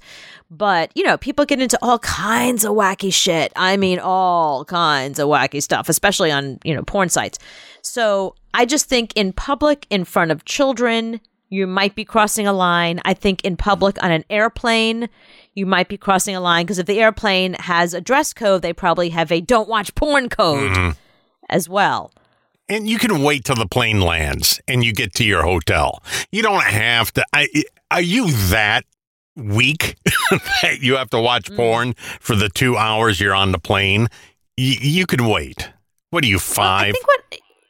But 0.51 0.91
you 0.95 1.03
know 1.03 1.17
people 1.17 1.45
get 1.45 1.59
into 1.59 1.79
all 1.81 1.99
kinds 1.99 2.63
of 2.63 2.73
wacky 2.73 3.13
shit. 3.13 3.51
I 3.55 3.77
mean 3.77 3.99
all 3.99 4.65
kinds 4.65 5.19
of 5.19 5.27
wacky 5.27 5.61
stuff, 5.61 5.89
especially 5.89 6.31
on 6.31 6.59
you 6.63 6.75
know 6.75 6.83
porn 6.83 7.09
sites. 7.09 7.39
So 7.81 8.35
I 8.53 8.65
just 8.65 8.87
think 8.87 9.13
in 9.15 9.33
public, 9.33 9.85
in 9.89 10.05
front 10.05 10.31
of 10.31 10.45
children, 10.45 11.21
you 11.49 11.65
might 11.65 11.95
be 11.95 12.05
crossing 12.05 12.47
a 12.47 12.53
line. 12.53 13.01
I 13.05 13.13
think 13.13 13.43
in 13.43 13.57
public 13.57 14.01
on 14.03 14.11
an 14.11 14.23
airplane, 14.29 15.09
you 15.55 15.65
might 15.65 15.89
be 15.89 15.97
crossing 15.97 16.35
a 16.35 16.41
line 16.41 16.65
because 16.65 16.79
if 16.79 16.85
the 16.85 16.99
airplane 16.99 17.55
has 17.55 17.93
a 17.93 18.01
dress 18.01 18.33
code, 18.33 18.61
they 18.61 18.73
probably 18.73 19.09
have 19.09 19.31
a 19.31 19.41
don't 19.41 19.67
watch 19.67 19.93
porn 19.95 20.29
code 20.29 20.71
mm-hmm. 20.71 20.91
As 21.49 21.67
well. 21.69 22.11
And 22.67 22.87
you 22.87 22.99
can 22.99 23.23
wait 23.23 23.45
till 23.45 23.55
the 23.55 23.67
plane 23.67 23.99
lands 24.01 24.59
and 24.67 24.83
you 24.83 24.93
get 24.93 25.13
to 25.15 25.23
your 25.23 25.41
hotel. 25.43 26.03
You 26.31 26.43
don't 26.43 26.63
have 26.63 27.11
to. 27.13 27.25
I, 27.33 27.47
are 27.89 28.01
you 28.01 28.31
that 28.49 28.85
weak 29.35 29.95
that 30.61 30.79
you 30.81 30.95
have 30.97 31.09
to 31.11 31.19
watch 31.19 31.49
Mm. 31.49 31.55
porn 31.55 31.93
for 32.19 32.35
the 32.35 32.49
two 32.49 32.77
hours 32.77 33.19
you're 33.19 33.33
on 33.33 33.51
the 33.51 33.59
plane, 33.59 34.03
y- 34.57 34.77
you 34.81 35.05
can 35.05 35.25
wait. 35.27 35.71
What 36.11 36.23
are 36.23 36.27
you 36.27 36.35
I 36.37 36.39
five? 36.39 36.93
think 36.93 37.07
what 37.07 37.19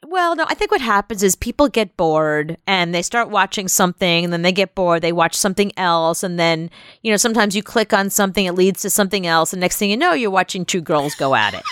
well, 0.08 0.34
no, 0.34 0.44
I 0.48 0.54
think 0.54 0.72
what 0.72 0.80
happens 0.80 1.22
is 1.22 1.36
people 1.36 1.68
get 1.68 1.96
bored 1.96 2.56
and 2.66 2.92
they 2.92 3.00
start 3.02 3.30
watching 3.30 3.68
something 3.68 4.24
and 4.24 4.32
then 4.32 4.42
they 4.42 4.50
get 4.50 4.74
bored, 4.74 5.02
they 5.02 5.12
watch 5.12 5.36
something 5.36 5.70
else 5.76 6.24
and 6.24 6.36
then, 6.36 6.68
you 7.02 7.12
know, 7.12 7.16
sometimes 7.16 7.54
you 7.54 7.62
click 7.62 7.92
on 7.92 8.10
something 8.10 8.44
it 8.44 8.54
leads 8.56 8.82
to 8.82 8.90
something 8.90 9.24
else 9.24 9.52
and 9.52 9.60
next 9.60 9.76
thing 9.76 9.88
you 9.88 9.96
know 9.96 10.12
you're 10.12 10.28
watching 10.30 10.64
two 10.64 10.80
girls 10.80 11.14
go 11.14 11.36
at 11.36 11.54
it. 11.54 11.62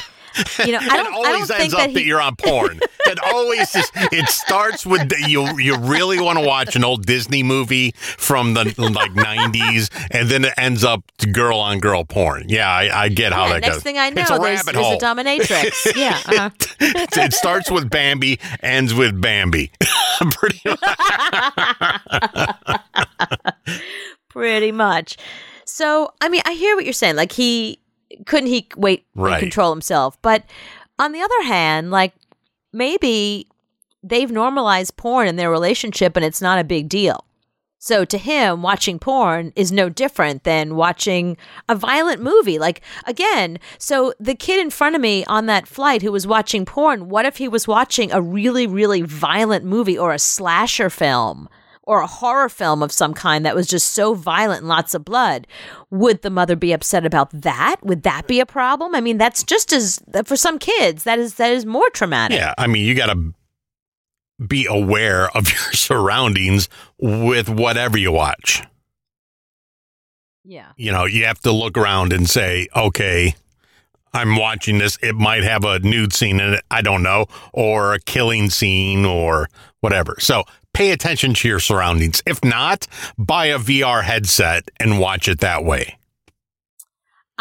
You 0.65 0.73
know, 0.73 0.79
I 0.81 0.85
it 1.01 1.05
don't 1.05 1.15
I 1.15 1.33
always 1.33 1.51
ends 1.51 1.75
up 1.75 1.81
that 1.81 1.95
that, 1.95 2.05
you're 2.05 2.21
on 2.21 2.37
porn. 2.37 2.81
it 3.07 3.19
always 3.35 3.73
just 3.73 3.93
it 3.95 4.29
starts 4.29 4.85
with 4.87 5.09
the- 5.09 5.29
you 5.29 5.59
you 5.59 5.77
really 5.79 6.21
want 6.21 6.39
to 6.39 6.45
watch 6.45 6.77
an 6.77 6.85
old 6.85 7.07
Disney 7.07 7.43
movie 7.43 7.93
from 7.97 8.55
the 8.55 8.65
like 8.65 9.13
90s 9.13 9.91
and 10.11 10.29
then 10.29 10.45
it 10.45 10.55
ends 10.57 10.85
up 10.85 11.03
girl 11.33 11.59
on 11.59 11.79
girl 11.79 12.05
porn. 12.05 12.45
Yeah, 12.49 12.71
I, 12.71 13.05
I 13.05 13.09
get 13.09 13.33
how 13.33 13.47
yeah, 13.47 13.55
that 13.55 13.61
next 13.63 13.75
goes. 13.77 13.83
thing 13.83 13.99
I 13.99 14.11
know 14.11 14.23
it's 14.23 14.31
a 14.31 14.39
there's, 14.39 14.43
rabbit 14.43 14.73
there's 14.75 14.87
hole. 14.87 14.97
a 14.97 15.01
dominatrix. 15.01 15.97
yeah. 15.97 16.21
Uh-huh. 16.27 16.51
it 16.81 17.33
starts 17.33 17.71
with 17.71 17.91
Bambi, 17.91 18.39
ends 18.63 18.95
with 18.95 19.21
Bambi. 19.21 19.71
Pretty 20.31 20.61
much. 20.65 20.81
Pretty 24.29 24.73
much. 24.73 25.17
So, 25.65 26.13
I 26.21 26.29
mean, 26.29 26.43
I 26.45 26.53
hear 26.53 26.77
what 26.77 26.85
you're 26.85 26.93
saying. 26.93 27.17
Like 27.17 27.33
he 27.33 27.79
couldn't 28.27 28.49
he 28.49 28.69
wait 28.77 29.05
and 29.15 29.25
Right. 29.25 29.41
control 29.41 29.71
himself. 29.73 30.21
But 30.23 30.45
on 30.99 31.13
the 31.13 31.21
other 31.21 31.43
hand, 31.43 31.91
like 31.91 32.15
maybe 32.73 33.47
they've 34.03 34.31
normalized 34.31 34.97
porn 34.97 35.29
in 35.29 35.37
their 35.37 35.51
relationship 35.51 36.17
and 36.17 36.25
it's 36.25 36.43
not 36.43 36.59
a 36.59 36.65
big 36.65 36.89
deal. 36.89 37.25
So 37.81 38.05
to 38.07 38.19
him, 38.19 38.61
watching 38.63 38.99
porn 38.99 39.53
is 39.55 39.71
no 39.71 39.89
different 39.89 40.43
than 40.43 40.75
watching 40.75 41.37
a 41.69 41.77
violent 41.77 42.21
movie. 42.21 42.59
Like 42.59 42.81
again, 43.07 43.59
so 43.79 44.13
the 44.19 44.35
kid 44.35 44.59
in 44.61 44.71
front 44.71 44.97
of 44.97 45.01
me 45.01 45.25
on 45.27 45.47
that 45.47 45.69
flight 45.69 46.03
who 46.03 46.11
was 46.11 46.27
watching 46.27 46.65
porn, 46.65 47.09
what 47.09 47.25
if 47.25 47.37
he 47.37 47.47
was 47.47 47.69
watching 47.69 48.11
a 48.11 48.21
really, 48.21 48.67
really 48.67 49.03
violent 49.03 49.65
movie 49.65 49.97
or 49.97 50.13
a 50.13 50.19
slasher 50.19 50.91
film? 50.91 51.49
Or 51.89 52.01
a 52.03 52.07
horror 52.07 52.51
film 52.51 52.83
of 52.83 52.93
some 52.93 53.15
kind 53.15 53.47
that 53.47 53.55
was 53.55 53.67
just 53.67 53.93
so 53.93 54.13
violent 54.13 54.61
and 54.61 54.69
lots 54.69 54.93
of 54.93 55.07
blood, 55.07 55.47
would 55.91 56.21
the 56.21 56.29
mother 56.29 56.55
be 56.55 56.73
upset 56.73 57.07
about 57.07 57.31
that? 57.33 57.77
Would 57.83 58.03
that 58.03 58.27
be 58.27 58.41
a 58.41 58.47
problem? 58.47 58.95
I 58.95 59.01
mean, 59.01 59.17
that's 59.17 59.43
just 59.43 59.73
as 59.73 59.99
for 60.27 60.37
some 60.37 60.59
kids 60.59 61.05
that 61.05 61.19
is 61.19 61.37
that 61.37 61.51
is 61.51 61.65
more 61.65 61.89
traumatic. 61.91 62.37
Yeah, 62.37 62.53
I 62.59 62.67
mean, 62.67 62.85
you 62.85 62.95
got 62.95 63.07
to 63.07 63.33
be 64.47 64.67
aware 64.67 65.31
of 65.31 65.49
your 65.51 65.73
surroundings 65.73 66.69
with 66.99 67.49
whatever 67.49 67.97
you 67.97 68.13
watch. 68.13 68.63
Yeah. 70.45 70.73
You 70.77 70.93
know, 70.93 71.07
you 71.07 71.25
have 71.25 71.41
to 71.41 71.53
look 71.53 71.77
around 71.77 72.13
and 72.13 72.29
say, 72.29 72.69
okay, 72.75 73.35
I'm 74.13 74.37
watching 74.37 74.79
this. 74.79 74.99
It 75.03 75.15
might 75.15 75.45
have 75.45 75.65
a 75.65 75.79
nude 75.81 76.13
scene 76.13 76.41
in 76.41 76.55
it. 76.55 76.65
I 76.71 76.83
don't 76.83 77.03
know, 77.03 77.27
or 77.53 77.95
a 77.95 78.01
killing 78.01 78.51
scene 78.51 79.05
or 79.05 79.49
whatever. 79.81 80.17
So 80.19 80.45
pay 80.75 80.91
attention 80.93 81.35
to 81.35 81.49
your 81.49 81.61
surroundings. 81.61 82.23
If 82.27 82.45
not, 82.45 82.87
buy 83.19 83.47
a 83.47 83.59
VR 83.59 84.03
headset 84.05 84.71
and 84.79 84.99
watch 85.01 85.29
it 85.29 85.41
that 85.41 85.65
way. 85.65 85.97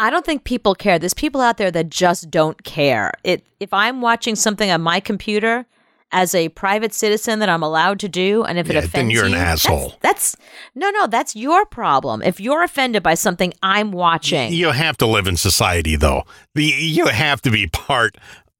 I 0.00 0.10
don't 0.10 0.24
think 0.24 0.44
people 0.44 0.74
care. 0.74 0.98
There's 0.98 1.14
people 1.14 1.40
out 1.40 1.56
there 1.56 1.70
that 1.72 1.88
just 1.90 2.30
don't 2.30 2.62
care. 2.62 3.12
It 3.24 3.44
if 3.58 3.72
I'm 3.72 4.00
watching 4.00 4.36
something 4.36 4.70
on 4.70 4.80
my 4.80 5.00
computer 5.00 5.66
as 6.12 6.34
a 6.34 6.48
private 6.50 6.94
citizen 6.94 7.40
that 7.40 7.48
I'm 7.50 7.62
allowed 7.62 8.00
to 8.00 8.08
do, 8.08 8.42
and 8.44 8.58
if 8.58 8.66
Yeah, 8.68 8.70
it 8.70 8.74
then 8.76 8.84
offends 8.84 9.12
you're 9.14 9.24
an 9.26 9.32
you, 9.32 9.36
that's- 9.38 9.66
asshole. 9.66 9.94
That's, 10.00 10.36
no, 10.74 10.88
no, 10.90 11.06
that's 11.06 11.36
your 11.36 11.66
problem. 11.66 12.22
If 12.22 12.40
you're 12.40 12.62
offended 12.62 13.02
by 13.02 13.12
something 13.12 13.52
I'm 13.62 13.92
watching, 13.92 14.52
You 14.52 14.70
have 14.70 14.96
to 14.98 15.06
live 15.06 15.26
in 15.26 15.36
society, 15.36 15.96
though. 15.96 16.22
The, 16.54 16.64
you 16.64 17.08
have 17.08 17.42
to 17.42 17.50
be 17.50 17.66
part 17.66 18.16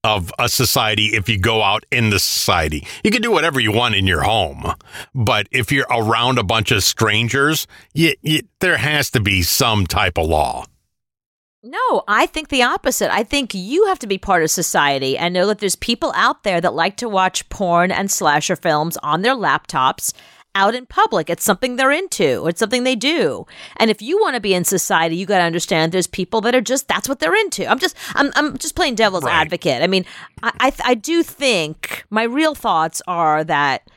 of 0.09 0.33
a 0.39 0.49
society 0.49 1.09
if 1.09 1.29
you 1.29 1.39
go 1.39 1.63
out 1.63 1.85
in 1.93 2.09
the 2.09 2.19
society. 2.19 2.87
You 3.05 3.11
can 3.11 3.21
do 3.21 3.31
whatever 3.31 3.61
you 3.61 3.73
want 3.73 3.95
in 3.95 4.07
your 4.07 4.23
home, 4.23 4.73
but 5.15 5.47
if 5.51 5.71
you're 5.71 5.87
around 5.91 6.39
a 6.39 6.43
bunch 6.43 6.71
of 6.71 6.83
strangers, 6.83 7.67
you, 7.93 8.15
you, 8.23 8.41
there 8.61 8.79
has 8.79 9.11
to 9.11 9.21
be 9.21 9.43
some 9.43 9.87
type 9.87 10.17
of 10.17 10.27
law. 10.27 10.65
No, 11.63 12.05
I 12.09 12.27
think 12.27 12.49
the 12.49 12.63
opposite. 12.63 13.13
I 13.13 13.25
think 13.25 13.53
you 13.53 13.87
have 13.87 13.99
to 13.99 14.07
be 14.07 14.17
part 14.17 14.43
of 14.43 14.51
society 14.51 15.19
and 15.19 15.35
know 15.35 15.47
that 15.49 15.59
there's 15.59 15.77
people 15.77 16.13
out 16.15 16.45
there 16.45 16.61
that 16.61 16.73
like 16.73 16.97
to 16.99 17.09
watch 17.09 17.47
porn 17.49 17.91
and 17.91 18.11
slasher 18.11 18.57
films 18.57 18.97
on 19.03 19.23
their 19.23 19.35
laptops 19.35 20.13
out 20.55 20.75
in 20.75 20.87
public. 20.87 21.31
It's 21.31 21.45
something 21.45 21.77
they're 21.77 21.93
into. 21.93 22.47
It's 22.47 22.59
something 22.59 22.85
they 22.85 22.97
do. 22.97 23.47
And 23.77 23.91
if 23.91 24.03
you 24.03 24.21
want 24.21 24.35
to 24.35 24.41
be 24.41 24.55
in 24.55 24.65
society, 24.65 25.17
you 25.17 25.27
got 25.27 25.39
to 25.39 25.45
understand 25.45 25.93
there's 25.93 26.07
people 26.07 26.41
that 26.43 26.55
are 26.55 26.61
just 26.61 26.89
that's 26.89 27.09
what 27.09 27.21
they're 27.21 27.37
into. 27.37 27.67
I'm 27.67 27.79
just 27.79 27.97
I'm 28.15 28.33
I'm 28.35 28.59
just 28.59 28.75
playing 28.75 28.95
devil's 28.97 29.25
Right. 29.25 29.35
advocate. 29.35 29.83
I 29.83 29.87
mean, 29.87 30.05
I 30.43 30.53
I, 30.61 30.73
I 30.85 30.95
do 30.95 31.23
think 31.23 32.05
my 32.11 32.25
real 32.25 32.55
thoughts 32.55 33.01
are 33.07 33.45
that 33.45 33.89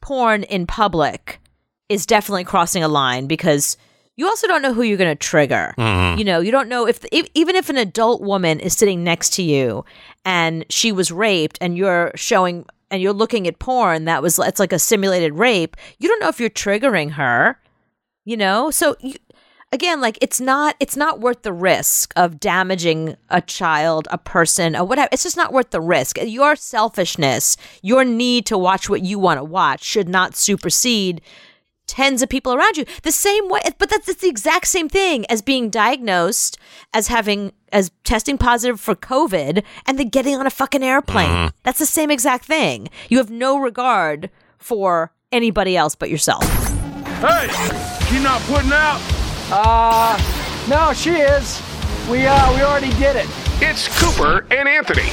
porn 0.00 0.42
in 0.44 0.66
public 0.66 1.40
is 1.88 2.06
definitely 2.06 2.44
crossing 2.44 2.82
a 2.82 2.88
line 2.88 3.26
because 3.26 3.76
you 4.16 4.26
also 4.26 4.46
don't 4.48 4.62
know 4.62 4.74
who 4.74 4.82
you're 4.82 4.98
going 4.98 5.10
to 5.10 5.14
trigger. 5.14 5.74
Mm-hmm. 5.78 6.18
You 6.18 6.24
know, 6.24 6.40
you 6.40 6.50
don't 6.50 6.68
know 6.68 6.86
if, 6.88 7.04
if 7.12 7.28
even 7.34 7.54
if 7.54 7.68
an 7.70 7.76
adult 7.76 8.20
woman 8.20 8.58
is 8.58 8.76
sitting 8.76 9.04
next 9.04 9.32
to 9.34 9.42
you 9.42 9.84
and 10.24 10.64
she 10.68 10.90
was 10.90 11.12
raped 11.12 11.56
and 11.60 11.76
you're 11.78 12.10
showing 12.16 12.66
and 12.90 13.02
you're 13.02 13.12
looking 13.12 13.46
at 13.46 13.58
porn 13.58 14.04
that 14.04 14.22
was 14.22 14.38
it's 14.38 14.60
like 14.60 14.72
a 14.72 14.78
simulated 14.78 15.34
rape, 15.34 15.76
you 15.98 16.08
don't 16.08 16.20
know 16.20 16.28
if 16.28 16.40
you're 16.40 16.50
triggering 16.50 17.12
her. 17.12 17.60
You 18.24 18.36
know? 18.36 18.70
So 18.70 18.96
you, 19.00 19.14
again, 19.72 20.00
like 20.00 20.18
it's 20.20 20.40
not 20.40 20.76
it's 20.80 20.96
not 20.96 21.20
worth 21.20 21.42
the 21.42 21.52
risk 21.52 22.12
of 22.16 22.40
damaging 22.40 23.16
a 23.30 23.40
child, 23.40 24.08
a 24.10 24.18
person, 24.18 24.76
or 24.76 24.84
whatever. 24.84 25.08
It's 25.12 25.22
just 25.22 25.36
not 25.36 25.52
worth 25.52 25.70
the 25.70 25.80
risk. 25.80 26.18
Your 26.22 26.56
selfishness, 26.56 27.56
your 27.82 28.04
need 28.04 28.46
to 28.46 28.58
watch 28.58 28.88
what 28.88 29.02
you 29.02 29.18
want 29.18 29.38
to 29.38 29.44
watch 29.44 29.82
should 29.82 30.08
not 30.08 30.36
supersede 30.36 31.20
tens 31.88 32.22
of 32.22 32.28
people 32.28 32.54
around 32.54 32.76
you 32.76 32.84
the 33.02 33.10
same 33.10 33.48
way 33.48 33.60
but 33.78 33.90
that's, 33.90 34.06
that's 34.06 34.20
the 34.20 34.28
exact 34.28 34.68
same 34.68 34.88
thing 34.88 35.26
as 35.26 35.42
being 35.42 35.70
diagnosed 35.70 36.58
as 36.94 37.08
having 37.08 37.52
as 37.72 37.90
testing 38.04 38.38
positive 38.38 38.78
for 38.80 38.94
covid 38.94 39.64
and 39.86 39.98
then 39.98 40.08
getting 40.08 40.36
on 40.36 40.46
a 40.46 40.50
fucking 40.50 40.82
airplane 40.82 41.50
that's 41.64 41.78
the 41.80 41.86
same 41.86 42.10
exact 42.10 42.44
thing 42.44 42.88
you 43.08 43.18
have 43.18 43.30
no 43.30 43.58
regard 43.58 44.30
for 44.58 45.10
anybody 45.32 45.76
else 45.76 45.94
but 45.94 46.08
yourself 46.10 46.44
Hey, 47.18 47.48
she 48.06 48.22
not 48.22 48.40
putting 48.42 48.70
out? 48.72 49.00
No, 50.68 50.92
she 50.92 51.10
is. 51.10 51.60
We 52.08 52.26
uh 52.26 52.54
we 52.54 52.62
already 52.62 52.90
did 52.90 53.16
it. 53.16 53.26
It's 53.60 53.88
Cooper 54.00 54.46
and 54.52 54.68
Anthony. 54.68 55.08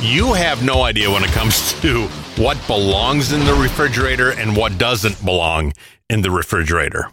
You 0.00 0.32
have 0.34 0.62
no 0.64 0.82
idea 0.82 1.10
when 1.10 1.24
it 1.24 1.30
comes 1.30 1.72
to 1.80 2.02
what 2.36 2.56
belongs 2.68 3.32
in 3.32 3.44
the 3.44 3.54
refrigerator 3.54 4.30
and 4.30 4.56
what 4.56 4.78
doesn't 4.78 5.24
belong 5.24 5.72
in 6.08 6.22
the 6.22 6.30
refrigerator. 6.30 7.10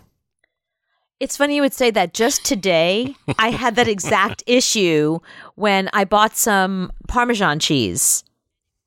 It's 1.20 1.38
funny 1.38 1.56
you 1.56 1.62
would 1.62 1.74
say 1.74 1.92
that. 1.92 2.16
Just 2.16 2.44
today, 2.44 3.16
I 3.38 3.52
had 3.52 3.76
that 3.76 3.88
exact 3.88 4.44
issue 4.48 5.20
when 5.56 5.88
I 5.94 6.04
bought 6.04 6.36
some 6.36 6.92
Parmesan 7.08 7.60
cheese. 7.60 8.24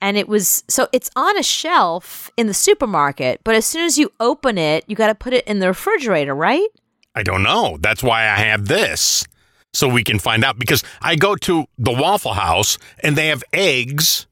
And 0.00 0.16
it 0.16 0.28
was 0.28 0.64
so 0.68 0.88
it's 0.92 1.10
on 1.16 1.38
a 1.38 1.42
shelf 1.42 2.30
in 2.36 2.46
the 2.46 2.52
supermarket, 2.52 3.40
but 3.44 3.54
as 3.54 3.64
soon 3.64 3.86
as 3.86 3.96
you 3.96 4.12
open 4.20 4.58
it, 4.58 4.84
you 4.86 4.96
got 4.96 5.06
to 5.06 5.14
put 5.14 5.32
it 5.32 5.46
in 5.46 5.60
the 5.60 5.68
refrigerator, 5.68 6.34
right? 6.34 6.68
I 7.14 7.22
don't 7.22 7.42
know. 7.42 7.78
That's 7.80 8.02
why 8.02 8.24
I 8.24 8.36
have 8.36 8.66
this. 8.66 9.24
So 9.72 9.88
we 9.88 10.04
can 10.04 10.18
find 10.18 10.44
out 10.44 10.58
because 10.58 10.82
I 11.00 11.16
go 11.16 11.36
to 11.36 11.64
the 11.78 11.92
Waffle 11.92 12.34
House 12.34 12.78
and 13.00 13.16
they 13.16 13.28
have 13.28 13.44
eggs 13.52 14.26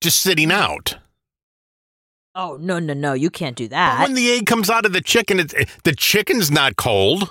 just 0.00 0.20
sitting 0.20 0.50
out. 0.50 0.96
Oh, 2.34 2.56
no, 2.60 2.78
no, 2.78 2.94
no. 2.94 3.12
You 3.12 3.30
can't 3.30 3.56
do 3.56 3.68
that. 3.68 3.92
But 3.92 3.98
that. 3.98 4.02
when 4.08 4.14
the 4.14 4.30
egg 4.32 4.46
comes 4.46 4.68
out 4.68 4.84
of 4.84 4.92
the 4.92 5.00
chicken, 5.00 5.38
it's, 5.38 5.54
eh, 5.54 5.64
the 5.84 5.94
chicken's 5.94 6.50
not 6.50 6.76
cold. 6.76 7.30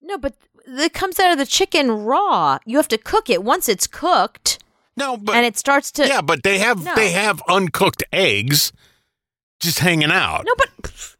no, 0.00 0.16
but 0.18 0.34
it 0.66 0.92
comes 0.92 1.18
out 1.18 1.32
of 1.32 1.38
the 1.38 1.46
chicken 1.46 1.90
raw. 1.90 2.58
You 2.64 2.76
have 2.76 2.88
to 2.88 2.98
cook 2.98 3.28
it. 3.30 3.42
Once 3.42 3.68
it's 3.68 3.86
cooked 3.86 4.58
No, 4.96 5.16
but 5.16 5.34
and 5.34 5.44
it 5.46 5.56
starts 5.58 5.90
to. 5.92 6.06
yeah, 6.06 6.20
but 6.20 6.42
they 6.42 6.58
have 6.58 6.82
No. 6.84 6.94
they 6.94 7.10
have 7.12 7.42
uncooked 7.48 8.02
eggs 8.12 8.72
just 9.60 9.80
hanging 9.80 10.10
out. 10.10 10.44
No, 10.46 10.52
but. 10.56 11.14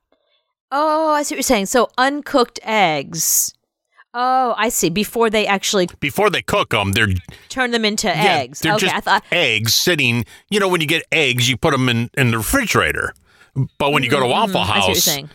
Oh, 0.71 1.13
I 1.13 1.23
see 1.23 1.35
what 1.35 1.39
you're 1.39 1.43
saying. 1.43 1.67
So 1.67 1.91
uncooked 1.99 2.61
eggs. 2.63 3.55
Oh, 4.15 4.55
I 4.57 4.71
see. 4.71 4.89
Before 4.89 5.29
they 5.31 5.47
actually 5.47 5.89
Before 6.01 6.31
they 6.31 6.43
cook 6.43 6.71
them, 6.71 6.93
they're 6.93 7.09
turn 7.49 7.71
them 7.73 7.85
into 7.85 8.07
yeah, 8.09 8.39
eggs. 8.39 8.61
they're 8.61 8.75
okay, 8.75 8.87
just 8.87 8.97
I 8.97 9.01
thought. 9.01 9.25
eggs 9.31 9.75
sitting. 9.75 10.25
You 10.51 10.61
know, 10.61 10.69
when 10.69 10.81
you 10.81 10.87
get 10.87 11.05
eggs, 11.13 11.49
you 11.49 11.57
put 11.57 11.73
them 11.73 11.89
in 11.89 12.11
in 12.17 12.31
the 12.31 12.39
refrigerator. 12.39 13.13
But 13.79 13.93
when 13.93 14.03
you 14.03 14.11
go 14.11 14.21
to 14.21 14.27
Waffle 14.27 14.61
Mhm, 14.61 14.65
I 14.65 14.67
see 14.67 14.71
what 14.71 14.77
you're 14.87 14.95
House, 14.95 15.05
saying. 15.05 15.31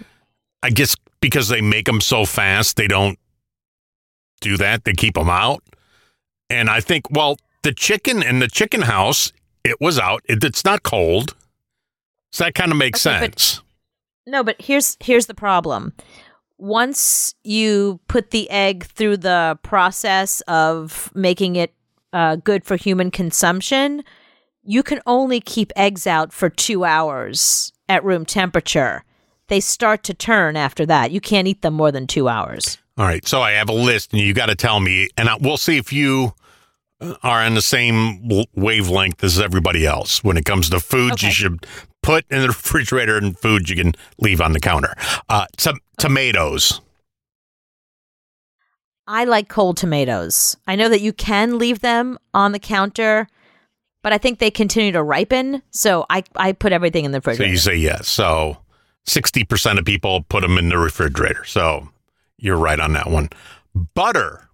I 0.63 0.69
guess 0.69 0.95
because 1.21 1.49
they 1.49 1.61
make 1.61 1.85
them 1.85 2.01
so 2.01 2.25
fast, 2.25 2.75
they 2.77 2.87
don't 2.87 3.19
do 4.41 4.57
that. 4.57 4.83
They 4.85 4.93
keep 4.93 5.13
them 5.15 5.29
out. 5.29 5.63
And 6.49 6.69
I 6.69 6.79
think, 6.79 7.09
well, 7.11 7.37
the 7.63 7.73
chicken 7.73 8.21
in 8.23 8.39
the 8.39 8.47
chicken 8.47 8.81
house, 8.81 9.31
it 9.63 9.79
was 9.79 9.97
out. 9.99 10.21
It, 10.25 10.43
it's 10.43 10.65
not 10.65 10.83
cold. 10.83 11.35
So 12.31 12.43
that 12.45 12.55
kind 12.55 12.71
of 12.71 12.77
makes 12.77 13.05
Okay, 13.05 13.27
but- 13.27 13.39
sense. 13.39 13.61
No, 14.25 14.41
but 14.41 14.55
here's 14.61 14.95
here's 15.01 15.25
the 15.25 15.33
problem. 15.33 15.91
Once 16.57 17.35
you 17.43 17.99
put 18.07 18.31
the 18.31 18.49
egg 18.49 18.85
through 18.85 19.17
the 19.17 19.57
process 19.63 20.41
of 20.41 21.11
making 21.13 21.55
it 21.55 21.73
uh, 22.13 22.35
good 22.37 22.63
for 22.63 22.75
human 22.75 23.11
consumption, 23.11 24.03
you 24.63 24.83
can 24.83 25.01
only 25.05 25.39
keep 25.39 25.71
eggs 25.75 26.07
out 26.07 26.31
for 26.31 26.49
two 26.49 26.85
hours 26.85 27.73
at 27.89 28.03
room 28.03 28.25
temperature. 28.25 29.03
They 29.47 29.59
start 29.59 30.03
to 30.03 30.13
turn 30.13 30.55
after 30.55 30.85
that. 30.85 31.11
You 31.11 31.19
can't 31.19 31.47
eat 31.47 31.61
them 31.61 31.73
more 31.73 31.91
than 31.91 32.07
two 32.07 32.29
hours. 32.29 32.77
All 32.97 33.05
right. 33.05 33.27
So 33.27 33.41
I 33.41 33.51
have 33.51 33.69
a 33.69 33.73
list, 33.73 34.13
and 34.13 34.21
you 34.21 34.33
got 34.33 34.45
to 34.45 34.55
tell 34.55 34.79
me, 34.79 35.09
and 35.17 35.27
I, 35.27 35.37
we'll 35.39 35.57
see 35.57 35.77
if 35.77 35.91
you 35.91 36.33
are 37.23 37.41
on 37.41 37.53
the 37.55 37.61
same 37.61 38.45
wavelength 38.55 39.23
as 39.23 39.39
everybody 39.39 39.85
else 39.85 40.23
when 40.23 40.37
it 40.37 40.45
comes 40.45 40.69
to 40.69 40.79
foods 40.79 41.13
Okay. 41.13 41.27
you 41.27 41.33
should 41.33 41.65
put 42.01 42.25
in 42.29 42.41
the 42.41 42.47
refrigerator 42.49 43.17
and 43.17 43.37
foods 43.37 43.69
you 43.69 43.75
can 43.75 43.93
leave 44.19 44.41
on 44.41 44.53
the 44.53 44.59
counter. 44.59 44.93
Uh, 45.29 45.45
some 45.57 45.79
tomatoes. 45.97 46.81
I 49.07 49.25
like 49.25 49.49
cold 49.49 49.77
tomatoes. 49.77 50.55
I 50.65 50.75
know 50.75 50.87
that 50.89 51.01
you 51.01 51.11
can 51.11 51.57
leave 51.57 51.81
them 51.81 52.17
on 52.33 52.53
the 52.53 52.59
counter, 52.59 53.27
but 54.01 54.13
I 54.13 54.17
think 54.17 54.39
they 54.39 54.49
continue 54.51 54.93
to 54.93 55.03
ripen. 55.03 55.61
So 55.71 56.05
I, 56.09 56.23
I 56.35 56.53
put 56.53 56.71
everything 56.71 57.03
in 57.05 57.11
the 57.11 57.17
So 57.17 57.31
refrigerator. 57.31 57.51
you 57.51 57.57
say 57.57 57.75
yes. 57.75 58.07
So 58.07 58.57
sixty 59.05 59.43
percent 59.43 59.77
of 59.77 59.83
people 59.85 60.23
put 60.23 60.41
them 60.41 60.57
in 60.57 60.69
the 60.69 60.77
refrigerator. 60.77 61.43
So 61.43 61.89
you're 62.37 62.57
right 62.57 62.79
on 62.79 62.93
that 62.93 63.07
one. 63.09 63.29
Butter. 63.75 64.47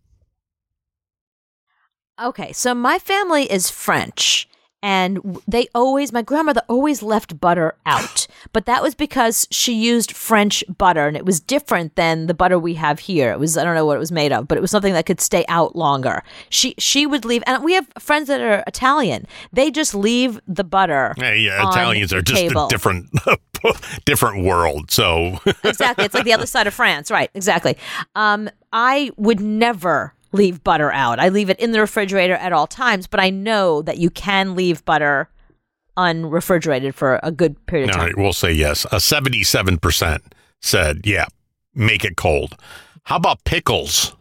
Okay, 2.21 2.51
so 2.51 2.73
my 2.73 2.99
family 2.99 3.49
is 3.49 3.69
French, 3.69 4.49
and 4.83 5.39
they 5.47 5.67
always, 5.73 6.11
my 6.11 6.21
grandmother 6.21 6.61
always 6.67 7.01
left 7.01 7.39
butter 7.39 7.75
out, 7.85 8.27
but 8.51 8.65
that 8.65 8.83
was 8.83 8.93
because 8.93 9.47
she 9.51 9.73
used 9.73 10.11
French 10.11 10.61
butter, 10.77 11.07
and 11.07 11.15
it 11.15 11.25
was 11.25 11.39
different 11.39 11.95
than 11.95 12.27
the 12.27 12.33
butter 12.33 12.59
we 12.59 12.73
have 12.73 12.99
here. 12.99 13.31
It 13.31 13.39
was, 13.39 13.57
I 13.57 13.63
don't 13.63 13.73
know 13.73 13.85
what 13.85 13.95
it 13.95 13.99
was 13.99 14.11
made 14.11 14.33
of, 14.33 14.49
but 14.49 14.57
it 14.57 14.61
was 14.61 14.69
something 14.69 14.93
that 14.93 15.05
could 15.05 15.21
stay 15.21 15.45
out 15.47 15.77
longer. 15.77 16.23
She 16.49 16.75
she 16.77 17.05
would 17.05 17.23
leave, 17.23 17.41
and 17.47 17.63
we 17.63 17.73
have 17.73 17.87
friends 17.97 18.27
that 18.27 18.41
are 18.41 18.63
Italian. 18.67 19.25
They 19.53 19.71
just 19.71 19.95
leave 19.95 20.41
the 20.45 20.65
butter. 20.65 21.13
Yeah, 21.17 21.63
on 21.63 21.71
Italians 21.71 22.11
are 22.11 22.21
just 22.21 22.41
table. 22.41 22.65
a 22.65 22.69
different 22.69 23.09
different 24.05 24.43
world. 24.43 24.91
So 24.91 25.39
exactly. 25.63 26.05
It's 26.05 26.13
like 26.13 26.25
the 26.25 26.33
other 26.33 26.45
side 26.45 26.67
of 26.67 26.73
France. 26.73 27.09
Right. 27.11 27.29
Exactly. 27.33 27.77
Um, 28.15 28.49
I 28.73 29.11
would 29.17 29.39
never 29.39 30.13
leave 30.31 30.63
butter 30.63 30.91
out. 30.91 31.19
I 31.19 31.29
leave 31.29 31.49
it 31.49 31.59
in 31.59 31.71
the 31.71 31.79
refrigerator 31.79 32.35
at 32.35 32.53
all 32.53 32.67
times, 32.67 33.07
but 33.07 33.19
I 33.19 33.29
know 33.29 33.81
that 33.81 33.97
you 33.97 34.09
can 34.09 34.55
leave 34.55 34.83
butter 34.85 35.29
unrefrigerated 35.97 36.95
for 36.95 37.19
a 37.23 37.31
good 37.31 37.65
period 37.65 37.89
of 37.89 37.95
time. 37.95 38.05
right, 38.05 38.17
we'll 38.17 38.33
say 38.33 38.51
yes. 38.51 38.85
A 38.91 38.99
seventy-seven 38.99 39.79
percent 39.79 40.35
said, 40.61 41.01
"Yeah, 41.03 41.25
make 41.73 42.05
it 42.05 42.15
cold." 42.15 42.55
How 43.03 43.17
about 43.17 43.43
pickles? 43.43 44.15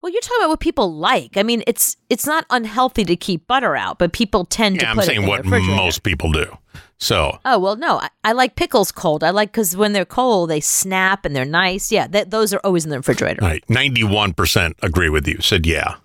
Well, 0.00 0.10
you're 0.10 0.20
talking 0.20 0.38
about 0.40 0.48
what 0.50 0.60
people 0.60 0.94
like. 0.94 1.36
I 1.36 1.42
mean, 1.42 1.62
it's 1.66 1.96
it's 2.08 2.26
not 2.26 2.44
unhealthy 2.50 3.04
to 3.04 3.16
keep 3.16 3.46
butter 3.46 3.76
out, 3.76 3.98
but 3.98 4.12
people 4.12 4.44
tend 4.44 4.80
to 4.80 4.84
Yeah, 4.84 4.92
I'm 4.92 5.00
saying 5.02 5.22
in 5.22 5.28
what 5.28 5.44
most 5.44 6.02
people 6.02 6.32
do. 6.32 6.58
So 7.02 7.40
Oh 7.44 7.58
well, 7.58 7.74
no, 7.74 7.98
I, 7.98 8.10
I 8.22 8.30
like 8.30 8.54
pickles 8.54 8.92
cold. 8.92 9.24
I 9.24 9.30
like 9.30 9.50
because 9.50 9.76
when 9.76 9.92
they're 9.92 10.04
cold, 10.04 10.50
they 10.50 10.60
snap 10.60 11.24
and 11.24 11.34
they're 11.34 11.44
nice. 11.44 11.90
Yeah, 11.90 12.06
th- 12.06 12.28
those 12.28 12.54
are 12.54 12.60
always 12.62 12.84
in 12.84 12.90
the 12.92 12.96
refrigerator. 12.98 13.42
All 13.42 13.48
right, 13.48 13.64
ninety-one 13.68 14.34
percent 14.34 14.76
agree 14.82 15.08
with 15.08 15.26
you. 15.26 15.40
Said, 15.40 15.66
"Yeah, 15.66 15.96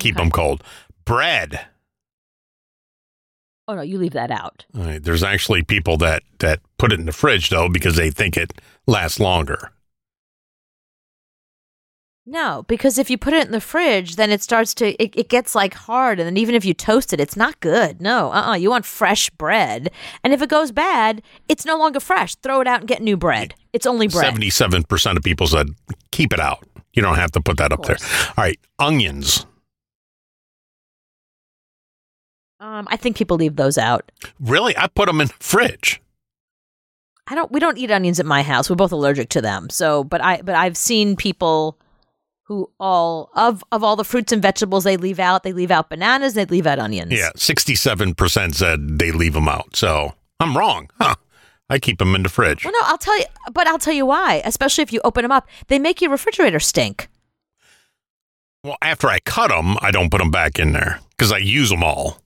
keep 0.00 0.16
Okay. 0.16 0.24
them 0.24 0.32
cold." 0.32 0.64
Bread. 1.04 1.66
Oh 3.68 3.76
no, 3.76 3.82
you 3.82 3.98
leave 3.98 4.14
that 4.14 4.32
out. 4.32 4.66
All 4.76 4.82
right, 4.82 5.00
there's 5.02 5.22
actually 5.22 5.62
people 5.62 5.96
that 5.98 6.24
that 6.40 6.58
put 6.76 6.92
it 6.92 6.98
in 6.98 7.06
the 7.06 7.12
fridge 7.12 7.50
though 7.50 7.68
because 7.68 7.94
they 7.94 8.10
think 8.10 8.36
it 8.36 8.52
lasts 8.88 9.20
longer. 9.20 9.70
No, 12.30 12.64
because 12.68 12.96
if 12.96 13.10
you 13.10 13.18
put 13.18 13.34
it 13.34 13.44
in 13.44 13.50
the 13.50 13.60
fridge, 13.60 14.14
then 14.14 14.30
it 14.30 14.40
starts 14.40 14.72
to 14.74 14.90
it, 15.02 15.12
it 15.16 15.28
gets 15.28 15.56
like 15.56 15.74
hard, 15.74 16.20
and 16.20 16.28
then 16.28 16.36
even 16.36 16.54
if 16.54 16.64
you 16.64 16.72
toast 16.72 17.12
it, 17.12 17.18
it's 17.18 17.34
not 17.34 17.58
good. 17.58 18.00
No, 18.00 18.30
uh, 18.30 18.50
uh 18.50 18.54
you 18.54 18.70
want 18.70 18.86
fresh 18.86 19.30
bread, 19.30 19.90
and 20.22 20.32
if 20.32 20.40
it 20.40 20.48
goes 20.48 20.70
bad, 20.70 21.22
it's 21.48 21.66
no 21.66 21.76
longer 21.76 21.98
fresh. 21.98 22.36
Throw 22.36 22.60
it 22.60 22.68
out 22.68 22.78
and 22.78 22.88
get 22.88 23.02
new 23.02 23.16
bread. 23.16 23.56
It's 23.72 23.84
only 23.84 24.06
bread. 24.06 24.26
Seventy-seven 24.26 24.84
percent 24.84 25.18
of 25.18 25.24
people 25.24 25.48
said, 25.48 25.70
"Keep 26.12 26.32
it 26.32 26.38
out." 26.38 26.64
You 26.92 27.02
don't 27.02 27.16
have 27.16 27.32
to 27.32 27.40
put 27.40 27.56
that 27.56 27.72
up 27.72 27.82
there. 27.82 27.96
All 28.00 28.44
right, 28.44 28.60
onions. 28.78 29.44
Um, 32.60 32.86
I 32.92 32.96
think 32.96 33.16
people 33.16 33.38
leave 33.38 33.56
those 33.56 33.76
out. 33.76 34.12
Really, 34.38 34.78
I 34.78 34.86
put 34.86 35.06
them 35.06 35.20
in 35.20 35.26
the 35.26 35.34
fridge. 35.40 36.00
I 37.26 37.34
don't. 37.34 37.50
We 37.50 37.58
don't 37.58 37.76
eat 37.76 37.90
onions 37.90 38.20
at 38.20 38.26
my 38.26 38.44
house. 38.44 38.70
We're 38.70 38.76
both 38.76 38.92
allergic 38.92 39.30
to 39.30 39.40
them. 39.40 39.68
So, 39.68 40.04
but 40.04 40.22
I 40.22 40.42
but 40.42 40.54
I've 40.54 40.76
seen 40.76 41.16
people 41.16 41.76
who 42.50 42.68
all 42.80 43.30
of 43.34 43.62
of 43.70 43.84
all 43.84 43.94
the 43.94 44.02
fruits 44.04 44.32
and 44.32 44.42
vegetables 44.42 44.82
they 44.82 44.96
leave 44.96 45.20
out. 45.20 45.44
They 45.44 45.52
leave 45.52 45.70
out 45.70 45.88
bananas. 45.88 46.34
They 46.34 46.44
leave 46.46 46.66
out 46.66 46.80
onions. 46.80 47.12
Yeah, 47.12 47.30
sixty-seven 47.36 48.14
percent 48.16 48.56
said 48.56 48.98
they 48.98 49.12
leave 49.12 49.34
them 49.34 49.48
out. 49.48 49.76
So 49.76 50.14
I'm 50.40 50.58
wrong. 50.58 50.90
Huh? 51.00 51.14
I 51.70 51.78
keep 51.78 52.00
them 52.00 52.16
in 52.16 52.24
the 52.24 52.28
fridge. 52.28 52.64
Well, 52.64 52.72
no, 52.72 52.80
I'll 52.82 52.98
tell 52.98 53.16
you. 53.16 53.24
But 53.52 53.68
I'll 53.68 53.78
tell 53.78 53.94
you 53.94 54.04
why. 54.04 54.42
Especially 54.44 54.82
if 54.82 54.92
you 54.92 55.00
open 55.04 55.22
them 55.22 55.30
up, 55.30 55.46
they 55.68 55.78
make 55.78 56.00
your 56.02 56.10
refrigerator 56.10 56.58
stink. 56.58 57.08
Well, 58.64 58.76
after 58.82 59.06
I 59.06 59.20
cut 59.20 59.48
them, 59.48 59.76
I 59.80 59.92
don't 59.92 60.10
put 60.10 60.18
them 60.18 60.32
back 60.32 60.58
in 60.58 60.72
there 60.72 60.98
because 61.10 61.30
I 61.30 61.38
use 61.38 61.70
them 61.70 61.84
all. 61.84 62.20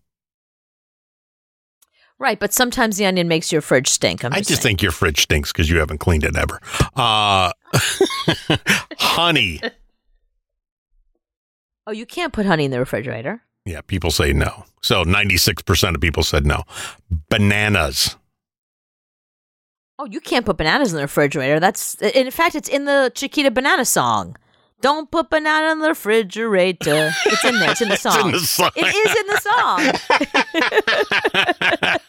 Right, 2.19 2.41
but 2.41 2.55
sometimes 2.55 2.97
the 2.97 3.05
onion 3.05 3.29
makes 3.29 3.53
your 3.53 3.61
fridge 3.61 3.89
stink. 3.89 4.25
I'm 4.25 4.33
I 4.33 4.39
just, 4.39 4.49
just 4.49 4.63
saying. 4.63 4.77
think 4.77 4.83
your 4.83 4.93
fridge 4.93 5.21
stinks 5.21 5.53
because 5.53 5.69
you 5.69 5.81
haven't 5.81 5.99
cleaned 5.99 6.25
it 6.25 6.35
ever. 6.35 6.61
Uh, 6.97 7.53
honey. 8.99 9.61
Oh, 11.87 11.93
you 11.93 12.07
can't 12.07 12.33
put 12.33 12.47
honey 12.47 12.65
in 12.65 12.71
the 12.71 12.79
refrigerator. 12.79 13.43
Yeah, 13.67 13.81
people 13.83 14.11
say 14.11 14.33
no. 14.33 14.65
So 14.83 15.05
96% 15.05 15.95
of 15.95 16.01
people 16.01 16.23
said 16.23 16.47
no. 16.47 16.63
Bananas. 17.31 18.17
Oh, 19.99 20.07
you 20.07 20.21
can't 20.21 20.45
put 20.45 20.57
bananas 20.57 20.93
in 20.93 20.97
the 20.97 21.03
refrigerator. 21.03 21.61
That's 21.61 21.95
in 22.03 22.31
fact, 22.31 22.55
it's 22.57 22.69
in 22.69 22.85
the 22.85 23.13
Chiquita 23.15 23.51
Banana 23.51 23.85
song. 23.85 24.37
Don't 24.81 25.11
put 25.11 25.31
banana 25.31 25.71
in 25.73 25.79
the 25.79 25.89
refrigerator. 25.91 27.11
It's 27.27 27.45
in 27.45 27.59
there. 27.59 27.71
It's 27.71 27.81
in 27.81 27.89
the 27.89 27.97
song. 28.07 28.27
in 28.27 28.33
the 28.33 28.41
song. 28.41 28.71
It 28.77 28.85
is 28.85 29.17
in 29.17 29.27
the 29.29 29.41
song. 29.41 29.81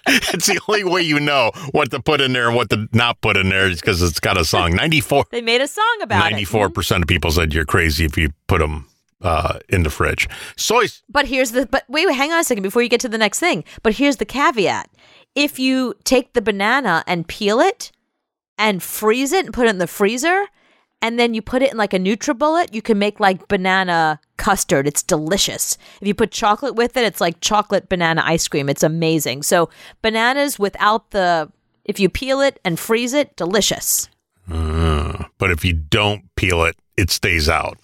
it's 0.33 0.47
the 0.47 0.59
only 0.67 0.83
way 0.83 1.01
you 1.03 1.19
know 1.19 1.51
what 1.71 1.91
to 1.91 2.01
put 2.01 2.21
in 2.21 2.33
there 2.33 2.47
and 2.47 2.55
what 2.55 2.69
to 2.71 2.87
not 2.91 3.21
put 3.21 3.37
in 3.37 3.49
there 3.49 3.67
is 3.69 3.79
because 3.79 4.01
it's 4.01 4.19
got 4.19 4.37
a 4.37 4.43
song. 4.43 4.75
94, 4.75 5.25
They 5.31 5.41
made 5.41 5.61
a 5.61 5.67
song 5.67 5.99
about 6.01 6.31
it. 6.33 6.35
94% 6.47 7.01
of 7.03 7.07
people 7.07 7.31
said 7.31 7.53
you're 7.53 7.65
crazy 7.65 8.03
if 8.03 8.17
you 8.17 8.29
put 8.47 8.59
them 8.59 8.87
uh, 9.25 9.59
in 9.69 9.83
the 9.83 9.89
fridge. 9.89 10.29
Soy, 10.55 10.85
But 11.09 11.25
here's 11.27 11.51
the 11.51 11.65
but 11.65 11.83
wait, 11.89 12.05
wait, 12.07 12.15
hang 12.15 12.31
on 12.31 12.39
a 12.39 12.43
second 12.43 12.63
before 12.63 12.81
you 12.81 12.89
get 12.89 13.01
to 13.01 13.09
the 13.09 13.17
next 13.17 13.39
thing. 13.39 13.63
But 13.83 13.93
here's 13.95 14.17
the 14.17 14.25
caveat. 14.25 14.89
If 15.33 15.59
you 15.59 15.95
take 16.03 16.33
the 16.33 16.41
banana 16.41 17.03
and 17.07 17.27
peel 17.27 17.59
it 17.59 17.91
and 18.57 18.81
freeze 18.81 19.33
it 19.33 19.45
and 19.45 19.53
put 19.53 19.67
it 19.67 19.71
in 19.71 19.79
the 19.79 19.87
freezer, 19.87 20.45
and 21.01 21.19
then 21.19 21.33
you 21.33 21.41
put 21.41 21.61
it 21.61 21.71
in 21.71 21.77
like 21.77 21.93
a 21.93 21.99
NutriBullet, 21.99 22.73
you 22.73 22.81
can 22.81 22.97
make 22.97 23.19
like 23.19 23.47
banana 23.49 24.19
custard. 24.37 24.87
It's 24.87 25.03
delicious. 25.03 25.77
If 26.01 26.07
you 26.07 26.13
put 26.15 26.31
chocolate 26.31 26.75
with 26.75 26.95
it, 26.95 27.03
it's 27.03 27.19
like 27.19 27.41
chocolate 27.41 27.89
banana 27.89 28.21
ice 28.25 28.47
cream. 28.47 28.69
It's 28.69 28.83
amazing. 28.83 29.43
So 29.43 29.69
bananas 30.01 30.57
without 30.57 31.11
the 31.11 31.51
if 31.83 31.99
you 31.99 32.09
peel 32.09 32.41
it 32.41 32.59
and 32.63 32.79
freeze 32.79 33.13
it, 33.13 33.35
delicious. 33.35 34.07
uh, 34.51 35.25
but 35.37 35.51
if 35.51 35.65
you 35.65 35.73
don't 35.73 36.23
peel 36.35 36.63
it, 36.63 36.75
it 36.97 37.09
stays 37.11 37.49
out. 37.49 37.77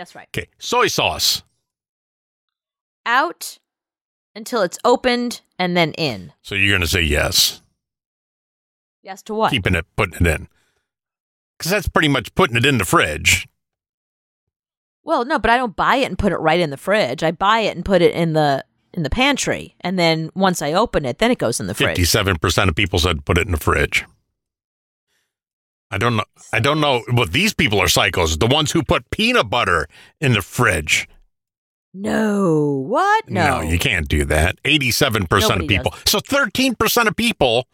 That's 0.00 0.14
right. 0.14 0.28
Okay, 0.34 0.48
soy 0.58 0.86
sauce. 0.86 1.42
Out 3.04 3.58
until 4.34 4.62
it's 4.62 4.78
opened 4.82 5.42
and 5.58 5.76
then 5.76 5.92
in. 5.92 6.32
So 6.40 6.54
you're 6.54 6.70
going 6.70 6.80
to 6.80 6.86
say 6.86 7.02
yes, 7.02 7.60
Yes 9.02 9.20
to 9.24 9.34
what? 9.34 9.50
keeping 9.50 9.74
it, 9.74 9.84
putting 9.96 10.26
it 10.26 10.26
in. 10.26 10.48
Because 11.58 11.70
that's 11.70 11.86
pretty 11.86 12.08
much 12.08 12.34
putting 12.34 12.56
it 12.56 12.64
in 12.64 12.78
the 12.78 12.86
fridge. 12.86 13.46
Well, 15.04 15.26
no, 15.26 15.38
but 15.38 15.50
I 15.50 15.58
don't 15.58 15.76
buy 15.76 15.96
it 15.96 16.06
and 16.06 16.18
put 16.18 16.32
it 16.32 16.38
right 16.38 16.60
in 16.60 16.70
the 16.70 16.78
fridge. 16.78 17.22
I 17.22 17.30
buy 17.30 17.58
it 17.60 17.76
and 17.76 17.84
put 17.84 18.00
it 18.00 18.14
in 18.14 18.32
the 18.32 18.64
in 18.94 19.02
the 19.02 19.10
pantry, 19.10 19.76
and 19.82 19.98
then 19.98 20.30
once 20.34 20.62
I 20.62 20.72
open 20.72 21.04
it, 21.04 21.18
then 21.18 21.30
it 21.30 21.36
goes 21.36 21.60
in 21.60 21.66
the 21.66 21.74
fridge. 21.74 21.88
Fifty-seven 21.88 22.38
percent 22.38 22.70
of 22.70 22.74
people 22.74 22.98
said 22.98 23.26
put 23.26 23.36
it 23.36 23.44
in 23.44 23.52
the 23.52 23.58
fridge. 23.58 24.06
I 25.90 25.98
don't 25.98 26.16
know. 26.16 26.24
I 26.52 26.60
don't 26.60 26.80
know. 26.80 27.02
Well, 27.12 27.26
these 27.26 27.52
people 27.52 27.80
are 27.80 27.86
psychos. 27.86 28.38
The 28.38 28.46
ones 28.46 28.70
who 28.72 28.82
put 28.82 29.10
peanut 29.10 29.50
butter 29.50 29.88
in 30.20 30.32
the 30.32 30.42
fridge. 30.42 31.08
No, 31.92 32.84
what? 32.86 33.28
No, 33.28 33.60
you 33.60 33.78
can't 33.78 34.08
do 34.08 34.24
that. 34.26 34.58
Eighty-seven 34.64 35.26
percent 35.26 35.54
of 35.54 35.58
Nobody 35.62 35.76
people. 35.78 35.94
So 36.06 36.20
thirteen 36.20 36.76
percent 36.76 37.08
of 37.08 37.16
people 37.16 37.66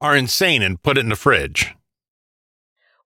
are 0.00 0.16
insane 0.16 0.62
and 0.62 0.80
put 0.80 0.96
it 0.96 1.00
in 1.00 1.08
the 1.08 1.16
fridge. 1.16 1.74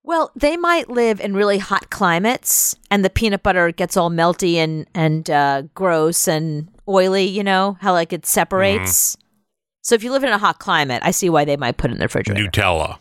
Well, 0.03 0.31
they 0.35 0.57
might 0.57 0.89
live 0.89 1.19
in 1.19 1.33
really 1.33 1.57
hot 1.57 1.89
climates, 1.89 2.75
and 2.91 3.03
the 3.03 3.09
peanut 3.09 3.41
butter 3.41 3.71
gets 3.71 3.97
all 3.97 4.11
melty 4.11 4.55
and 4.55 4.85
and 4.93 5.27
uh, 5.29 5.63
gross 5.73 6.27
and 6.27 6.69
oily. 6.87 7.25
You 7.25 7.43
know 7.43 7.77
how 7.81 7.93
like 7.93 8.13
it 8.13 8.27
separates. 8.27 9.17
So 9.81 9.95
if 9.95 10.03
you 10.03 10.11
live 10.11 10.23
in 10.23 10.29
a 10.29 10.37
hot 10.37 10.59
climate, 10.59 11.01
I 11.03 11.09
see 11.09 11.29
why 11.31 11.45
they 11.45 11.57
might 11.57 11.77
put 11.77 11.89
it 11.89 11.93
in 11.93 11.99
the 11.99 12.05
refrigerator. 12.05 12.43
Nutella. 12.43 12.99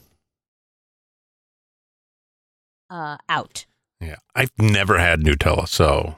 Uh, 2.91 3.17
out. 3.29 3.67
Yeah, 4.01 4.17
I've 4.35 4.51
never 4.59 4.99
had 4.99 5.21
Nutella, 5.21 5.69
so 5.69 6.17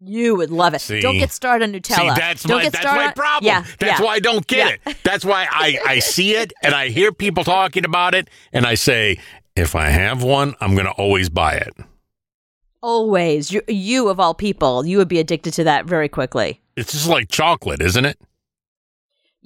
You 0.00 0.34
would 0.36 0.50
love 0.50 0.74
it. 0.74 0.80
See? 0.80 1.00
Don't 1.00 1.18
get 1.18 1.30
started 1.30 1.64
on 1.64 1.72
Nutella. 1.80 2.14
See, 2.14 2.20
that's 2.20 2.42
Don't 2.42 2.56
my 2.58 2.62
get 2.64 2.72
that's 2.72 2.84
my 2.84 3.12
problem. 3.12 3.46
Yeah, 3.46 3.64
that's 3.78 4.00
yeah. 4.00 4.04
why 4.04 4.14
I 4.14 4.18
don't 4.20 4.46
get 4.46 4.80
Yeah. 4.84 4.90
it. 4.92 4.96
That's 5.04 5.24
why 5.24 5.46
I 5.50 5.78
I 5.86 5.98
see 6.14 6.34
it 6.34 6.52
and 6.62 6.74
I 6.74 6.88
hear 6.88 7.12
people 7.12 7.44
talking 7.44 7.84
about 7.84 8.14
it, 8.14 8.28
and 8.52 8.66
I 8.66 8.74
say, 8.74 9.18
if 9.54 9.74
I 9.74 9.86
have 9.90 10.22
one, 10.22 10.54
I'm 10.60 10.74
going 10.74 10.86
to 10.86 10.92
always 10.92 11.28
buy 11.28 11.54
it. 11.54 11.74
Always, 12.80 13.50
you, 13.50 13.62
you 13.66 14.08
of 14.08 14.20
all 14.20 14.34
people, 14.34 14.86
you 14.86 14.98
would 14.98 15.08
be 15.08 15.18
addicted 15.18 15.52
to 15.54 15.64
that 15.64 15.84
very 15.86 16.08
quickly. 16.08 16.60
It's 16.76 16.92
just 16.92 17.08
like 17.08 17.28
chocolate, 17.28 17.82
isn't 17.82 18.04
it? 18.04 18.18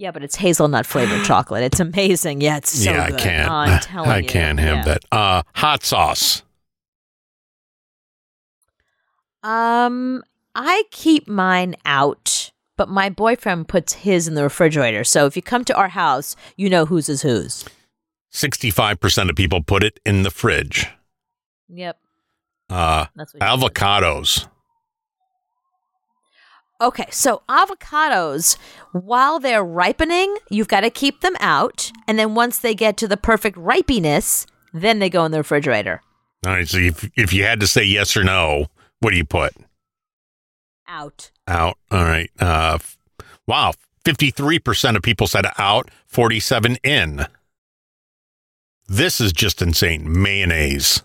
Yeah, 0.03 0.11
but 0.11 0.25
it's 0.25 0.35
hazelnut 0.35 0.85
flavored 0.85 1.25
chocolate. 1.25 1.63
It's 1.63 1.79
amazing. 1.79 2.41
Yeah, 2.41 2.57
it's 2.57 2.71
so 2.77 2.91
yeah, 2.91 3.07
good. 3.11 3.21
I 3.21 3.23
can't. 3.23 3.51
Oh, 3.51 3.55
I'm 3.55 3.81
telling 3.81 4.11
I 4.11 4.19
you. 4.19 4.29
can't 4.29 4.59
have 4.59 4.79
Yeah. 4.79 4.85
that. 4.85 5.05
Uh, 5.13 5.43
hot 5.55 5.85
sauce. 5.85 6.43
Um, 9.45 10.23
I 10.57 10.83
keep 10.91 11.29
mine 11.29 11.77
out, 11.85 12.51
but 12.77 12.89
my 12.89 13.11
boyfriend 13.11 13.69
puts 13.69 13.93
his 13.93 14.27
in 14.29 14.35
the 14.35 14.43
refrigerator. 14.43 15.05
So 15.05 15.27
if 15.27 15.37
you 15.37 15.43
come 15.43 15.65
to 15.67 15.75
our 15.77 15.89
house, 15.89 16.35
you 16.57 16.69
know 16.69 16.85
whose 16.85 17.09
is 17.09 17.23
whose. 17.23 17.65
Sixty-five 18.31 18.99
percent 18.99 19.31
of 19.31 19.37
people 19.37 19.63
put 19.63 19.85
it 19.85 20.01
in 20.07 20.23
the 20.25 20.31
fridge. 20.31 20.87
Yep, 21.69 21.99
Uh, 22.71 23.07
that's 23.15 23.35
what. 23.35 23.43
avocados. 23.43 24.49
Okay, 26.83 27.07
so 27.11 27.43
avocados, 27.49 28.57
while 28.91 29.39
they're 29.39 29.63
ripening, 29.65 30.37
you've 30.51 30.67
got 30.67 30.81
to 30.81 30.91
keep 30.91 31.21
them 31.21 31.37
out, 31.39 31.93
and 32.09 32.19
then 32.19 32.35
once 32.35 32.59
they 32.59 32.75
get 32.75 32.97
to 32.97 33.07
the 33.07 33.17
perfect 33.17 33.57
ripeness, 33.57 34.47
then 34.75 34.99
they 34.99 35.09
go 35.09 35.25
in 35.25 35.31
the 35.31 35.39
refrigerator. 35.39 36.03
All 36.45 36.53
right. 36.53 36.67
So 36.67 36.79
if 36.79 37.09
if 37.17 37.33
you 37.33 37.45
had 37.45 37.61
to 37.61 37.69
say 37.69 37.85
yes 37.85 38.17
or 38.17 38.25
no, 38.25 38.67
what 38.99 39.13
do 39.13 39.17
you 39.17 39.25
put 39.25 39.53
Out. 40.89 41.31
out? 41.47 41.79
All 41.91 42.03
right. 42.05 42.31
Uh, 42.41 42.79
wow. 43.47 43.75
Fifty-three 44.05 44.59
percent 44.59 44.97
of 44.97 45.05
people 45.05 45.29
said 45.29 45.47
out. 45.59 45.89
Forty-seven 46.09 46.79
in. 46.83 47.27
This 48.89 49.21
is 49.21 49.33
just 49.33 49.63
insane. 49.63 50.21
Mayonnaise. 50.21 51.05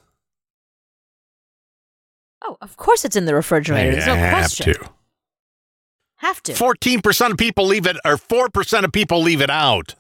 Oh, 2.44 2.58
of 2.62 2.78
course 2.78 3.06
it's 3.06 3.16
in 3.16 3.26
the 3.26 3.36
refrigerator. 3.36 3.92
There's 3.92 4.08
no 4.08 4.16
have 4.16 4.34
question. 4.40 4.74
to. 4.74 4.90
Have 6.18 6.42
to. 6.44 6.54
Fourteen 6.54 7.02
percent 7.02 7.32
of 7.32 7.38
people 7.38 7.66
leave 7.66 7.86
it, 7.86 7.98
or 8.04 8.18
four 8.18 8.50
percent 8.50 8.86
of 8.86 8.92
people 8.92 9.22
leave 9.22 9.42
it 9.42 9.50
out. 9.50 9.96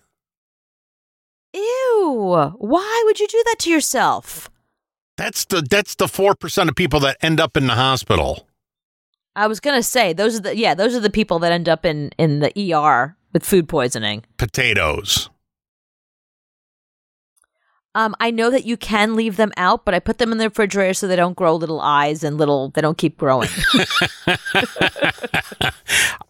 Ew. 1.54 2.54
Why 2.58 3.04
would 3.06 3.20
you 3.20 3.28
do 3.28 3.42
that 3.46 3.58
to 3.60 3.70
yourself? 3.70 4.50
That's 5.16 5.46
the 5.46 5.62
that's 5.62 5.96
the 5.96 6.08
four 6.08 6.36
percent 6.36 6.70
of 6.70 6.76
people 6.76 7.00
that 7.02 7.18
end 7.22 7.40
up 7.40 7.58
in 7.58 7.68
the 7.68 7.76
hospital. 7.76 8.48
I 9.36 9.48
was 9.48 9.60
gonna 9.60 9.84
say 9.84 10.14
those 10.14 10.38
are 10.38 10.42
the 10.42 10.58
yeah 10.58 10.74
those 10.74 10.96
are 10.96 11.00
the 11.00 11.10
people 11.10 11.40
that 11.40 11.52
end 11.52 11.70
up 11.70 11.86
in 11.86 12.12
in 12.18 12.40
the 12.40 12.74
ER 12.74 13.16
with 13.34 13.46
food 13.46 13.68
poisoning. 13.70 14.24
Potatoes. 14.38 15.30
Um, 17.98 18.16
I 18.20 18.30
know 18.32 18.52
that 18.52 18.64
you 18.66 18.78
can 18.78 19.16
leave 19.16 19.38
them 19.38 19.52
out, 19.58 19.84
but 19.84 19.94
I 19.96 20.00
put 20.00 20.20
them 20.20 20.32
in 20.32 20.38
the 20.38 20.46
refrigerator 20.50 20.94
so 20.94 21.08
they 21.08 21.16
don't 21.16 21.36
grow 21.36 21.56
little 21.56 21.82
eyes 21.82 22.24
and 22.24 22.38
little 22.38 22.70
they 22.70 22.82
don't 22.82 22.98
keep 22.98 23.18
growing. 23.18 23.50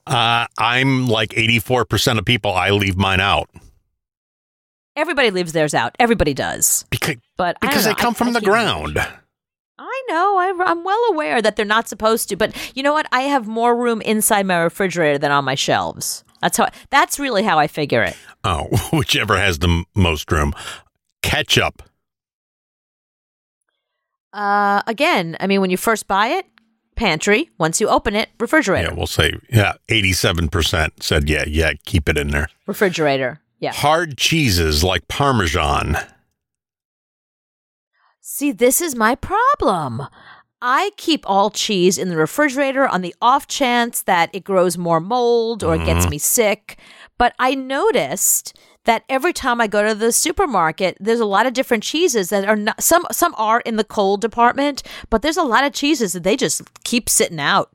Uh, 0.08 0.46
I'm 0.58 1.08
like 1.08 1.38
eighty-four 1.38 1.84
percent 1.84 2.18
of 2.18 2.24
people. 2.24 2.54
I 2.54 2.70
leave 2.70 2.96
mine 2.96 3.20
out 3.20 3.50
Everybody 4.96 5.30
leaves 5.32 5.52
theirs 5.52 5.74
out. 5.74 5.96
Everybody 6.00 6.34
does, 6.34 6.86
because 6.90 7.18
but 7.36 7.60
because 7.60 7.84
they 7.84 7.90
know. 7.92 7.96
I- 7.98 8.02
come 8.02 8.14
from 8.14 8.30
I 8.30 8.32
the 8.32 8.40
them. 8.40 8.50
ground. 8.50 8.98
I 9.78 10.04
know. 10.10 10.38
I, 10.38 10.54
I'm 10.66 10.84
well 10.86 11.04
aware 11.12 11.42
that 11.42 11.56
they're 11.58 11.66
not 11.66 11.88
supposed 11.90 12.30
to, 12.30 12.38
but 12.38 12.56
you 12.76 12.82
know 12.84 12.94
what? 12.94 13.06
I 13.12 13.22
have 13.24 13.48
more 13.48 13.76
room 13.76 14.00
inside 14.02 14.46
my 14.46 14.58
refrigerator 14.60 15.18
than 15.20 15.32
on 15.32 15.44
my 15.44 15.56
shelves. 15.56 16.24
That's 16.42 16.56
how. 16.58 16.70
That's 16.90 17.20
really 17.20 17.44
how 17.44 17.60
I 17.60 17.68
figure 17.68 18.02
it. 18.04 18.16
Oh, 18.46 18.68
whichever 18.94 19.38
has 19.38 19.60
the 19.60 19.68
m- 19.68 19.84
most 19.94 20.32
room. 20.32 20.54
Ketchup. 21.28 21.84
Uh, 24.32 24.82
again, 24.88 25.36
I 25.40 25.48
mean, 25.48 25.62
when 25.62 25.70
you 25.70 25.78
first 25.78 26.08
buy 26.08 26.28
it, 26.28 26.46
pantry. 26.96 27.50
Once 27.58 27.82
you 27.82 27.90
open 27.90 28.16
it, 28.16 28.30
refrigerator. 28.40 28.90
Yeah, 28.90 28.96
we'll 28.96 29.08
say 29.08 29.34
yeah. 29.50 29.74
Eighty-seven 29.90 30.50
percent 30.50 31.04
said 31.04 31.30
yeah, 31.30 31.44
yeah. 31.48 31.74
Keep 31.86 32.10
it 32.10 32.18
in 32.18 32.30
there. 32.30 32.48
refrigerator. 32.66 33.42
Yeah. 33.60 33.74
Hard 33.74 34.18
cheeses 34.18 34.84
like 34.84 35.08
Parmesan. 35.08 35.98
See, 38.22 38.52
this 38.52 38.82
is 38.82 38.96
my 38.96 39.16
problem. 39.16 40.04
I 40.62 40.92
keep 40.98 41.24
all 41.30 41.50
cheese 41.50 41.98
in 41.98 42.10
the 42.10 42.18
refrigerator 42.18 42.88
on 42.88 43.02
the 43.02 43.16
off 43.22 43.48
chance 43.48 44.02
that 44.04 44.30
it 44.34 44.44
grows 44.44 44.78
more 44.78 45.00
mold 45.00 45.64
or 45.64 45.76
it 45.76 45.86
gets 45.86 46.10
me 46.10 46.18
sick. 46.18 46.78
But 47.18 47.34
I 47.40 47.54
noticed 47.56 48.58
that 48.88 49.04
every 49.10 49.34
time 49.34 49.62
I 49.62 49.68
go 49.68 49.86
to 49.86 49.94
the 49.94 50.12
supermarket, 50.12 50.98
there's 51.00 51.20
a 51.20 51.26
lot 51.26 51.46
of 51.46 51.54
different 51.54 51.84
cheeses 51.84 52.30
that 52.30 52.48
are 52.48 52.56
not 52.56 52.82
some 52.82 53.06
some 53.12 53.36
are 53.38 53.60
in 53.60 53.76
the 53.76 53.84
cold 53.84 54.22
department, 54.22 54.82
but 55.10 55.22
there's 55.22 55.38
a 55.38 55.44
lot 55.44 55.66
of 55.66 55.74
cheeses 55.74 56.14
that 56.14 56.24
they 56.24 56.36
just 56.36 56.64
keep 56.84 57.10
sitting 57.10 57.40
out. 57.40 57.70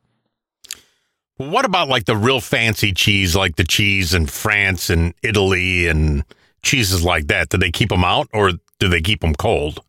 What 1.37 1.65
about 1.65 1.89
like 1.89 2.07
the 2.07 2.17
real 2.17 2.41
fancy 2.41 2.93
cheese, 2.93 3.37
like 3.37 3.57
the 3.57 3.65
cheese 3.65 4.15
in 4.15 4.27
France 4.27 4.91
and 4.91 5.15
Italy 5.23 5.87
and 5.87 6.25
cheeses 6.63 7.05
like 7.05 7.27
that? 7.27 7.51
Do 7.51 7.59
they 7.59 7.71
keep 7.71 7.91
them 7.91 8.05
out 8.05 8.29
or 8.33 8.53
do 8.79 8.89
they 8.89 9.01
keep 9.01 9.21
them 9.21 9.35
cold? 9.35 9.81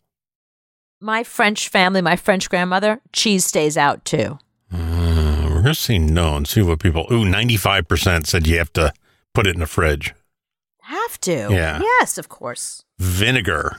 My 1.00 1.24
French 1.24 1.70
family, 1.70 2.02
my 2.02 2.16
French 2.16 2.50
grandmother, 2.50 3.02
cheese 3.12 3.46
stays 3.46 3.78
out 3.78 4.04
too. 4.04 4.40
Uh, 4.74 5.48
we're 5.50 5.62
gonna 5.62 5.76
see 5.76 6.00
no 6.00 6.36
and 6.36 6.48
see 6.48 6.62
what 6.62 6.80
people. 6.80 7.08
Ooh, 7.12 7.24
ninety-five 7.26 7.88
percent 7.88 8.28
said 8.28 8.46
you 8.46 8.58
have 8.58 8.74
to 8.74 8.92
put 9.34 9.48
it 9.48 9.54
in 9.54 9.62
the 9.62 9.68
fridge. 9.68 10.14
Have 11.08 11.20
to. 11.22 11.48
Yeah. 11.52 11.80
Yes, 11.82 12.18
of 12.18 12.30
course. 12.30 12.84
Vinegar. 13.00 13.78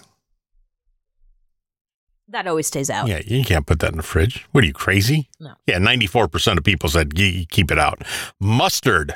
That 2.29 2.47
always 2.47 2.67
stays 2.67 2.91
out. 2.91 3.07
Yeah, 3.07 3.21
you 3.25 3.45
can't 3.45 3.67
put 3.67 3.81
that 3.81 3.93
in 3.93 3.97
the 3.97 4.03
fridge. 4.03 4.47
What 4.53 4.65
are 4.65 4.67
you 4.67 4.73
crazy? 4.73 5.29
No. 5.39 5.55
Yeah, 5.67 5.79
ninety-four 5.79 6.29
percent 6.29 6.59
of 6.59 6.65
people 6.65 6.89
said 6.89 7.15
keep 7.15 7.71
it 7.71 7.79
out. 7.79 8.03
Mustard. 8.41 9.15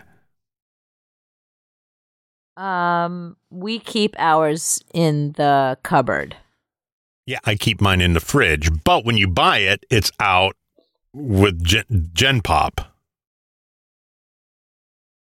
Um, 2.57 3.37
we 3.51 3.79
keep 3.79 4.14
ours 4.18 4.83
in 4.92 5.33
the 5.33 5.79
cupboard. 5.83 6.37
Yeah, 7.27 7.38
I 7.44 7.55
keep 7.55 7.81
mine 7.81 8.01
in 8.01 8.14
the 8.14 8.21
fridge, 8.21 8.68
but 8.85 9.05
when 9.05 9.16
you 9.16 9.29
buy 9.29 9.59
it, 9.59 9.85
it's 9.90 10.11
out 10.18 10.57
with 11.12 11.62
Gen, 11.62 11.85
Gen 12.12 12.40
Pop. 12.40 12.81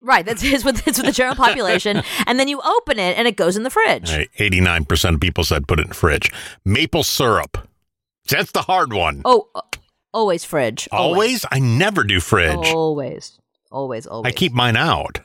Right, 0.05 0.25
that's 0.25 0.43
with 0.43 0.55
it's 0.87 0.99
with 0.99 1.07
the 1.07 1.13
general 1.13 1.35
population, 1.35 2.03
and 2.27 2.39
then 2.39 2.47
you 2.47 2.61
open 2.61 2.99
it 2.99 3.17
and 3.17 3.27
it 3.27 3.37
goes 3.37 3.57
in 3.57 3.63
the 3.63 3.71
fridge. 3.71 4.29
Eighty-nine 4.39 4.85
percent 4.85 5.15
of 5.15 5.21
people 5.21 5.45
said 5.45 5.67
put 5.67 5.81
it 5.81 5.85
in 5.85 5.89
the 5.89 5.95
fridge. 5.95 6.31
Maple 6.65 7.03
syrup. 7.03 7.67
That's 8.29 8.53
the 8.53 8.63
hard 8.63 8.93
one. 8.93 9.23
Oh, 9.25 9.49
uh, 9.55 9.63
always 10.13 10.45
fridge. 10.45 10.89
always? 10.93 11.47
I 11.51 11.59
never 11.59 12.05
do 12.05 12.21
fridge. 12.21 12.67
always, 12.67 13.39
always, 13.71 14.07
always. 14.07 14.31
I 14.31 14.35
keep 14.35 14.53
mine 14.53 14.77
out. 14.77 15.21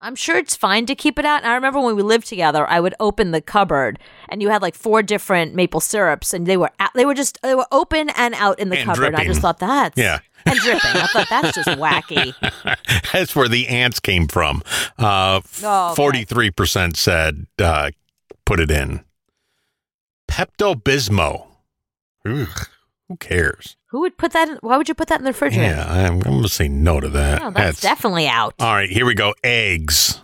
I'm 0.00 0.16
sure 0.16 0.36
it's 0.36 0.54
fine 0.54 0.84
to 0.86 0.94
keep 0.94 1.18
it 1.18 1.24
out. 1.24 1.42
And 1.42 1.50
I 1.50 1.54
remember 1.54 1.80
when 1.80 1.96
we 1.96 2.02
lived 2.02 2.26
together, 2.26 2.68
I 2.68 2.78
would 2.78 2.94
open 3.00 3.30
the 3.30 3.40
cupboard, 3.40 3.98
and 4.28 4.42
you 4.42 4.50
had 4.50 4.60
like 4.60 4.74
four 4.74 5.02
different 5.02 5.54
maple 5.54 5.80
syrups, 5.80 6.34
and 6.34 6.46
they 6.46 6.56
were 6.56 6.70
out, 6.78 6.90
they 6.94 7.06
were 7.06 7.14
just 7.14 7.40
they 7.42 7.54
were 7.54 7.66
open 7.72 8.10
and 8.10 8.34
out 8.34 8.58
in 8.58 8.68
the 8.70 8.78
And 8.78 8.86
cupboard. 8.86 9.14
I 9.14 9.24
just 9.24 9.40
thought 9.40 9.60
that's 9.60 9.96
Yeah. 9.96 10.18
And 10.46 10.58
dripping. 10.58 10.80
I 10.94 11.06
thought 11.06 11.26
that's 11.30 11.54
just 11.54 11.68
wacky. 11.78 12.34
That's 13.12 13.34
where 13.36 13.48
the 13.48 13.68
ants 13.68 14.00
came 14.00 14.26
from. 14.28 14.62
Uh, 14.98 15.40
Oh, 15.62 15.86
okay. 15.90 15.94
Forty-three 15.96 16.50
percent 16.50 16.96
said 16.96 17.46
uh, 17.58 17.90
put 18.44 18.60
it 18.60 18.70
in. 18.70 19.02
Pepto 20.28 20.74
Bismol. 20.74 21.46
Who 22.24 22.46
cares? 23.20 23.76
Who 23.88 24.00
would 24.00 24.16
put 24.18 24.32
that? 24.32 24.48
in 24.48 24.56
Why 24.62 24.76
would 24.76 24.88
you 24.88 24.94
put 24.94 25.08
that 25.08 25.20
in 25.20 25.24
the 25.24 25.30
refrigerator? 25.30 25.74
Yeah, 25.74 25.86
I'm, 25.88 26.14
I'm 26.16 26.20
gonna 26.36 26.48
say 26.48 26.68
no 26.68 27.00
to 27.00 27.08
that. 27.10 27.42
No, 27.42 27.50
that's, 27.50 27.80
definitely 27.80 28.26
out. 28.26 28.54
all 28.58 28.74
right. 28.74 28.90
Here 28.90 29.06
we 29.06 29.14
go. 29.14 29.34
Eggs. 29.44 30.20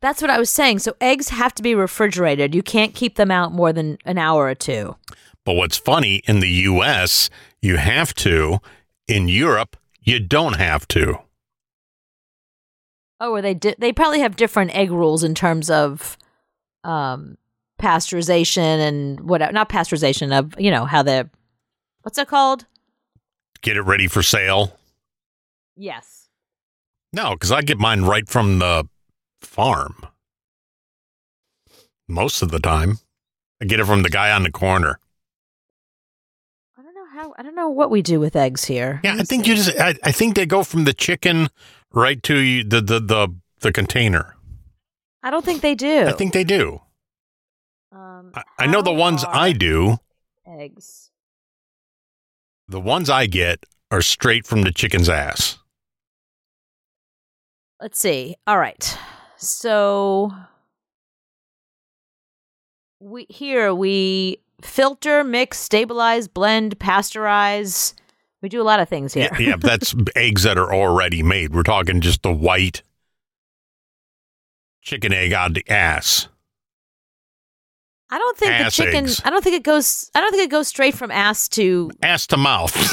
That's 0.00 0.20
what 0.20 0.30
I 0.30 0.38
was 0.38 0.50
saying. 0.50 0.80
So 0.80 0.94
eggs 1.00 1.28
have 1.28 1.54
to 1.54 1.62
be 1.62 1.74
refrigerated. 1.76 2.54
You 2.54 2.62
can't 2.62 2.92
keep 2.94 3.14
them 3.14 3.30
out 3.30 3.52
more 3.52 3.72
than 3.72 3.98
an 4.04 4.18
hour 4.18 4.46
or 4.46 4.54
two. 4.56 4.96
But 5.44 5.54
what's 5.54 5.76
funny 5.76 6.22
in 6.26 6.40
the 6.40 6.48
U.S. 6.48 7.30
you 7.62 7.76
have 7.76 8.12
to. 8.14 8.58
In 9.08 9.28
Europe, 9.28 9.76
you 10.00 10.20
don't 10.20 10.54
have 10.54 10.86
to. 10.88 11.18
Oh, 13.20 13.32
or 13.32 13.42
they 13.42 13.54
di- 13.54 13.74
they 13.78 13.92
probably 13.92 14.20
have 14.20 14.36
different 14.36 14.74
egg 14.74 14.90
rules 14.90 15.22
in 15.24 15.34
terms 15.34 15.70
of 15.70 16.16
um 16.84 17.36
pasteurization 17.80 18.78
and 18.80 19.20
whatever. 19.20 19.52
Not 19.52 19.68
pasteurization 19.68 20.36
of 20.36 20.54
you 20.58 20.70
know 20.70 20.84
how 20.84 21.02
the 21.02 21.30
what's 22.02 22.18
it 22.18 22.28
called? 22.28 22.66
Get 23.60 23.76
it 23.76 23.82
ready 23.82 24.08
for 24.08 24.22
sale. 24.22 24.76
Yes. 25.76 26.28
No, 27.12 27.32
because 27.32 27.52
I 27.52 27.62
get 27.62 27.78
mine 27.78 28.02
right 28.02 28.28
from 28.28 28.58
the 28.58 28.88
farm. 29.40 29.94
Most 32.08 32.42
of 32.42 32.50
the 32.50 32.58
time. 32.60 32.98
I 33.60 33.64
get 33.66 33.78
it 33.78 33.86
from 33.86 34.02
the 34.02 34.10
guy 34.10 34.32
on 34.32 34.42
the 34.42 34.50
corner. 34.50 34.98
I 37.42 37.44
don't 37.44 37.56
know 37.56 37.70
what 37.70 37.90
we 37.90 38.02
do 38.02 38.20
with 38.20 38.36
eggs 38.36 38.66
here. 38.66 39.00
Yeah, 39.02 39.16
I 39.18 39.24
think 39.24 39.48
you 39.48 39.56
just. 39.56 39.76
I, 39.76 39.96
I 40.04 40.12
think 40.12 40.36
they 40.36 40.46
go 40.46 40.62
from 40.62 40.84
the 40.84 40.92
chicken 40.92 41.48
right 41.92 42.22
to 42.22 42.36
you- 42.36 42.62
the 42.62 42.80
the 42.80 43.00
the 43.00 43.28
the 43.62 43.72
container. 43.72 44.36
I 45.24 45.30
don't 45.32 45.44
think 45.44 45.60
they 45.60 45.74
do. 45.74 46.04
I 46.06 46.12
think 46.12 46.34
they 46.34 46.44
do. 46.44 46.82
Um, 47.90 48.30
I, 48.36 48.44
I 48.60 48.66
know 48.68 48.80
the 48.80 48.92
ones 48.92 49.24
I 49.26 49.50
do. 49.50 49.96
Eggs. 50.46 51.10
The 52.68 52.80
ones 52.80 53.10
I 53.10 53.26
get 53.26 53.66
are 53.90 54.02
straight 54.02 54.46
from 54.46 54.62
the 54.62 54.70
chicken's 54.70 55.08
ass. 55.08 55.58
Let's 57.80 57.98
see. 57.98 58.36
All 58.46 58.58
right. 58.58 58.96
So 59.36 60.32
we 63.00 63.26
here 63.28 63.74
we 63.74 64.38
filter, 64.64 65.24
mix, 65.24 65.58
stabilize, 65.58 66.28
blend, 66.28 66.78
pasteurize. 66.78 67.94
We 68.42 68.48
do 68.48 68.60
a 68.60 68.64
lot 68.64 68.80
of 68.80 68.88
things 68.88 69.14
here. 69.14 69.28
Yeah, 69.38 69.50
yeah, 69.50 69.56
that's 69.56 69.94
eggs 70.16 70.42
that 70.42 70.58
are 70.58 70.72
already 70.72 71.22
made. 71.22 71.54
We're 71.54 71.62
talking 71.62 72.00
just 72.00 72.22
the 72.22 72.32
white 72.32 72.82
chicken 74.82 75.12
egg 75.12 75.32
out 75.32 75.54
the 75.54 75.68
ass. 75.70 76.28
I 78.10 78.18
don't 78.18 78.36
think 78.36 78.52
Ass 78.52 78.76
the 78.76 78.84
chicken. 78.84 79.04
eggs. 79.04 79.22
I 79.24 79.30
don't 79.30 79.42
think 79.42 79.56
it 79.56 79.62
goes. 79.62 80.10
I 80.14 80.20
don't 80.20 80.32
think 80.32 80.42
it 80.42 80.50
goes 80.50 80.68
straight 80.68 80.94
from 80.94 81.10
ass 81.10 81.48
to. 81.50 81.90
Ass 82.02 82.26
to 82.26 82.36
mouth. 82.36 82.76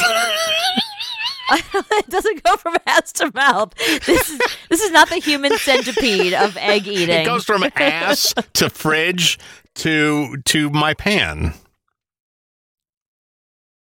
it 1.52 2.10
doesn't 2.10 2.44
go 2.44 2.56
from 2.58 2.76
ass 2.86 3.12
to 3.14 3.32
mouth. 3.34 3.74
This 4.06 4.30
is 4.30 4.40
this 4.70 4.82
is 4.82 4.92
not 4.92 5.10
the 5.10 5.18
human 5.18 5.58
centipede 5.58 6.34
of 6.34 6.56
egg 6.58 6.88
eating. 6.88 7.10
it 7.10 7.26
goes 7.26 7.44
from 7.44 7.64
ass 7.76 8.34
to 8.54 8.70
fridge 8.70 9.40
to 9.76 10.38
to 10.46 10.70
my 10.70 10.94
pan. 10.94 11.54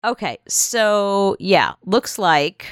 Okay, 0.03 0.37
so 0.47 1.35
yeah, 1.39 1.73
looks 1.85 2.17
like 2.17 2.65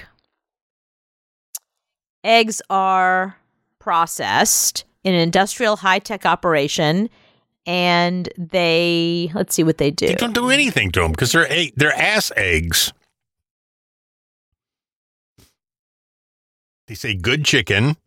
eggs 2.23 2.61
are 2.69 3.37
processed 3.77 4.85
in 5.03 5.13
an 5.13 5.21
industrial 5.21 5.77
high 5.77 5.99
tech 5.99 6.25
operation, 6.25 7.09
and 7.65 8.29
they 8.37 9.31
let's 9.33 9.53
see 9.53 9.63
what 9.63 9.77
they 9.77 9.91
do. 9.91 10.07
They 10.07 10.15
don't 10.15 10.33
do 10.33 10.49
anything 10.49 10.91
to 10.91 11.01
them 11.01 11.11
because 11.11 11.31
they're 11.31 11.51
egg, 11.51 11.73
they're 11.75 11.93
ass 11.93 12.31
eggs. 12.35 12.93
They 16.87 16.95
say 16.95 17.13
good 17.13 17.45
chicken, 17.45 17.97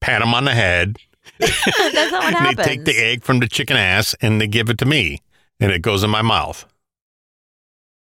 pat 0.00 0.20
them 0.20 0.32
on 0.32 0.46
the 0.46 0.54
head. 0.54 0.96
That's 1.92 2.12
not 2.12 2.24
what 2.24 2.34
happens. 2.34 2.56
They 2.56 2.64
take 2.64 2.84
the 2.84 2.96
egg 2.96 3.24
from 3.24 3.40
the 3.40 3.48
chicken 3.48 3.76
ass 3.76 4.14
and 4.20 4.40
they 4.40 4.46
give 4.46 4.70
it 4.70 4.78
to 4.78 4.86
me, 4.86 5.20
and 5.60 5.72
it 5.72 5.82
goes 5.82 6.04
in 6.04 6.10
my 6.10 6.22
mouth. 6.22 6.66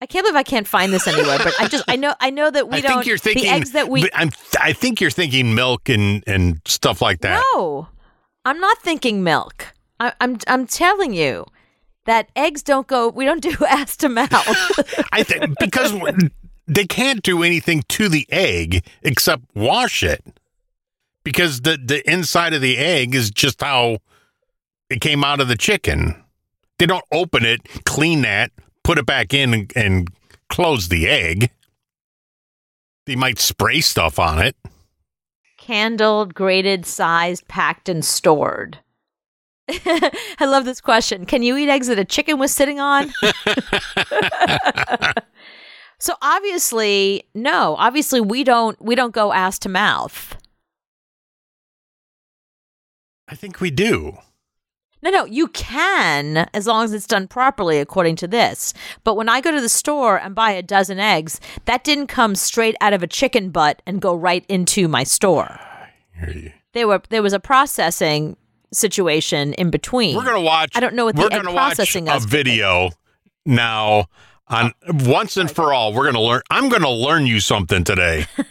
I 0.02 0.06
can't 0.06 0.26
believe 0.26 0.36
I 0.36 0.44
can't 0.44 0.68
find 0.68 0.92
this 0.92 1.08
anywhere, 1.08 1.38
but 1.38 1.54
I 1.60 1.68
just 1.70 1.86
I 1.88 1.96
know 1.96 2.14
I 2.20 2.30
know 2.30 2.52
that 2.52 2.68
we 2.70 2.78
I 2.78 2.82
don't. 2.82 2.92
think 2.92 3.06
you're 3.06 3.18
thinking 3.18 3.44
the 3.44 3.50
eggs 3.50 3.72
that 3.72 3.88
we 3.88 4.10
I'm, 4.14 4.32
I 4.60 4.74
think 4.74 5.00
you're 5.00 5.10
thinking 5.10 5.56
milk 5.56 5.88
and 5.88 6.24
and 6.28 6.60
stuff 6.66 7.02
like 7.02 7.22
that. 7.22 7.42
no, 7.54 7.88
I'm 8.44 8.60
not 8.60 8.80
thinking 8.80 9.24
milk. 9.24 9.68
I, 10.02 10.12
I'm 10.20 10.38
I'm 10.48 10.68
telling 10.68 11.14
you 11.14 11.46
that 12.06 12.30
eggs 12.36 12.64
don't 12.64 12.86
go. 12.86 13.08
We 13.08 13.24
don't 13.24 13.42
do 13.42 13.56
ass 13.70 13.96
to 13.98 14.10
mouth. 14.10 14.34
I 15.14 15.24
think 15.24 15.58
because 15.58 15.94
they 16.68 16.86
can't 16.86 17.24
do 17.24 17.42
anything 17.44 17.84
to 17.90 18.10
the 18.10 18.26
egg 18.30 18.86
except 19.04 19.44
wash 19.56 20.04
it. 20.04 20.22
Because 21.24 21.62
the 21.62 21.78
the 21.84 22.08
inside 22.10 22.54
of 22.54 22.62
the 22.62 22.78
egg 22.78 23.16
is 23.16 23.32
just 23.32 23.62
how 23.62 23.98
it 24.90 25.02
came 25.02 25.24
out 25.24 25.40
of 25.40 25.48
the 25.48 25.58
chicken. 25.58 26.22
They 26.80 26.86
don't 26.86 27.06
open 27.12 27.46
it, 27.46 27.62
clean 27.86 28.24
that, 28.24 28.52
put 28.84 28.98
it 28.98 29.06
back 29.06 29.34
in 29.34 29.54
and, 29.54 29.72
and 29.76 30.08
close 30.50 30.90
the 30.90 31.08
egg. 31.08 31.50
They 33.06 33.16
might 33.16 33.40
spray 33.40 33.82
stuff 33.82 34.20
on 34.20 34.40
it. 34.40 34.56
candled, 35.58 36.34
graded, 36.34 36.86
sized, 36.86 37.48
packed, 37.48 37.88
and 37.90 38.04
stored? 38.04 38.80
I 39.70 40.12
love 40.46 40.66
this 40.66 40.82
question. 40.82 41.26
Can 41.26 41.42
you 41.42 41.56
eat 41.56 41.70
eggs 41.70 41.88
that 41.88 41.98
a 42.00 42.06
chicken 42.06 42.38
was 42.38 42.52
sitting 42.52 42.80
on? 42.82 43.14
so 46.00 46.16
obviously, 46.22 47.24
no. 47.34 47.76
Obviously, 47.78 48.20
we 48.20 48.44
don't 48.44 48.82
we 48.82 48.96
don't 48.96 49.14
go 49.14 49.32
ass 49.32 49.58
to 49.60 49.70
mouth. 49.70 50.36
I 53.34 53.36
think 53.36 53.60
we 53.60 53.72
do. 53.72 54.16
No, 55.02 55.10
no, 55.10 55.26
you 55.26 55.48
can 55.48 56.48
as 56.54 56.68
long 56.68 56.86
as 56.86 56.94
it's 56.94 57.08
done 57.08 57.28
properly 57.28 57.80
according 57.80 58.16
to 58.18 58.28
this. 58.28 58.76
But 59.04 59.16
when 59.16 59.28
I 59.28 59.42
go 59.42 59.50
to 59.50 59.60
the 59.60 59.68
store 59.68 60.20
and 60.20 60.36
buy 60.36 60.52
a 60.52 60.62
dozen 60.62 61.00
eggs, 61.00 61.42
that 61.66 61.84
didn't 61.84 62.08
come 62.08 62.36
straight 62.36 62.76
out 62.80 62.94
of 62.94 63.02
a 63.02 63.08
chicken 63.08 63.50
butt 63.50 63.82
and 63.88 64.00
go 64.00 64.14
right 64.14 64.46
into 64.48 64.88
my 64.88 65.04
store. 65.04 65.60
There 66.74 66.88
were 66.88 67.02
there 67.10 67.24
was 67.24 67.34
a 67.34 67.40
processing 67.40 68.38
situation 68.72 69.54
in 69.54 69.72
between. 69.72 70.16
We're 70.16 70.26
gonna 70.26 70.40
watch. 70.40 70.72
I 70.76 70.80
don't 70.80 70.94
know 70.94 71.06
what 71.06 71.16
the 71.16 71.24
we're 71.24 71.28
egg 71.34 71.42
gonna 71.44 71.54
watch 71.56 71.76
processing 71.78 72.08
a 72.08 72.12
aspect- 72.12 72.32
video 72.32 72.92
now 73.48 74.06
on 74.48 74.74
once 74.88 75.38
and 75.38 75.50
for 75.50 75.74
all. 75.74 75.92
We're 75.92 76.06
gonna 76.06 76.22
learn. 76.22 76.44
I'm 76.52 76.70
gonna 76.70 76.92
learn 76.92 77.26
you 77.26 77.40
something 77.40 77.84
today. 77.84 78.28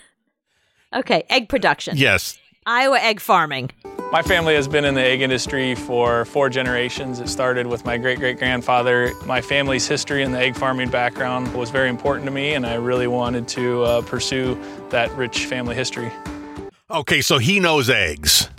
Okay, 0.94 1.22
egg 1.30 1.48
production. 1.48 1.96
yes, 1.96 2.38
Iowa 2.66 2.98
egg 2.98 3.18
farming. 3.18 3.70
My 4.12 4.20
family 4.20 4.54
has 4.56 4.68
been 4.68 4.84
in 4.84 4.94
the 4.94 5.00
egg 5.02 5.22
industry 5.22 5.74
for 5.74 6.26
four 6.26 6.50
generations. 6.50 7.18
It 7.18 7.30
started 7.30 7.66
with 7.66 7.86
my 7.86 7.96
great 7.96 8.18
great 8.18 8.38
grandfather. 8.38 9.10
My 9.24 9.40
family's 9.40 9.88
history 9.88 10.22
and 10.22 10.34
the 10.34 10.38
egg 10.38 10.54
farming 10.54 10.90
background 10.90 11.54
was 11.54 11.70
very 11.70 11.88
important 11.88 12.26
to 12.26 12.30
me, 12.30 12.52
and 12.52 12.66
I 12.66 12.74
really 12.74 13.06
wanted 13.06 13.48
to 13.48 13.82
uh, 13.84 14.02
pursue 14.02 14.62
that 14.90 15.10
rich 15.12 15.46
family 15.46 15.74
history. 15.74 16.12
Okay, 16.90 17.22
so 17.22 17.38
he 17.38 17.58
knows 17.58 17.88
eggs. 17.88 18.50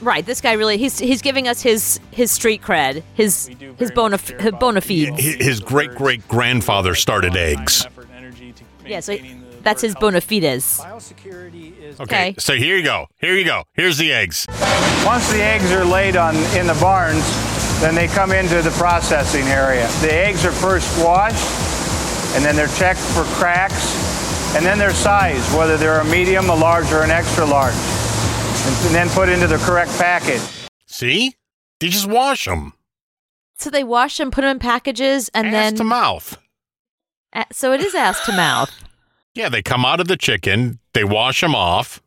Right, 0.00 0.24
this 0.24 0.40
guy 0.40 0.52
really 0.52 0.78
he's 0.78 1.00
he's 1.00 1.20
giving 1.20 1.48
us 1.48 1.60
his 1.62 1.98
his 2.12 2.30
street 2.30 2.62
cred, 2.62 3.02
his 3.14 3.50
We 3.60 3.72
his 3.78 3.90
bona 3.90 4.18
his 4.18 4.52
bona 4.52 4.80
the- 4.80 5.06
fides. 5.10 5.20
His- 5.20 5.34
His 5.46 5.58
great 5.60 5.96
great 5.96 6.28
grandfather 6.28 6.94
started 6.94 7.34
eggs. 7.36 7.84
Effort 7.86 8.06
and 8.14 8.24
energy 8.24 8.52
to 8.52 8.62
Yeah, 8.88 9.00
so 9.00 9.12
maintaining 9.14 9.40
the 9.40 9.45
that's 9.66 9.82
his 9.82 9.94
bird 9.94 10.00
bona 10.00 10.20
fides. 10.20 10.80
Okay, 10.80 12.00
Okay. 12.00 12.34
so 12.38 12.54
here 12.54 12.76
you 12.76 12.84
go. 12.84 13.06
Here 13.20 13.34
you 13.34 13.44
go. 13.44 13.64
Here's 13.74 13.98
the 13.98 14.12
eggs. 14.12 14.46
Once 15.04 15.30
the 15.32 15.42
eggs 15.42 15.70
are 15.72 15.84
laid 15.84 16.16
on 16.16 16.36
in 16.56 16.66
the 16.66 16.78
barns, 16.80 17.24
then 17.80 17.94
they 17.94 18.06
come 18.06 18.32
into 18.32 18.62
the 18.62 18.70
processing 18.70 19.46
area. 19.48 19.86
The 20.00 20.12
eggs 20.12 20.44
are 20.44 20.52
first 20.52 20.88
washed, 21.04 21.44
and 22.36 22.44
then 22.44 22.54
they're 22.56 22.74
checked 22.78 23.00
for 23.00 23.24
cracks, 23.38 24.54
and 24.56 24.64
then 24.64 24.78
their 24.78 24.94
size, 24.94 25.42
whether 25.54 25.76
they're 25.76 26.00
a 26.00 26.04
medium, 26.04 26.48
a 26.48 26.54
large, 26.54 26.90
or 26.92 27.02
an 27.02 27.10
extra 27.10 27.44
large, 27.44 27.74
and 27.74 28.94
then 28.94 29.08
put 29.10 29.28
into 29.28 29.46
the 29.46 29.58
correct 29.58 29.90
package. 29.98 30.42
See, 30.86 31.34
they 31.80 31.88
just 31.88 32.06
wash 32.08 32.44
them. 32.44 32.72
So 33.58 33.70
they 33.70 33.84
wash 33.84 34.18
them, 34.18 34.30
put 34.30 34.42
them 34.42 34.50
in 34.52 34.58
packages, 34.58 35.28
and 35.34 35.46
ass 35.48 35.52
then 35.52 35.74
to 35.76 35.84
mouth. 35.84 36.38
so 37.52 37.72
it 37.72 37.80
is 37.80 37.94
ass 37.94 38.24
to 38.26 38.32
mouth. 38.32 38.70
Yeah, 39.36 39.50
they 39.50 39.60
come 39.62 39.84
out 39.84 40.00
of 40.00 40.08
the 40.08 40.16
chicken. 40.16 40.78
They 40.94 41.04
wash 41.04 41.42
them 41.42 41.54
off 41.54 42.02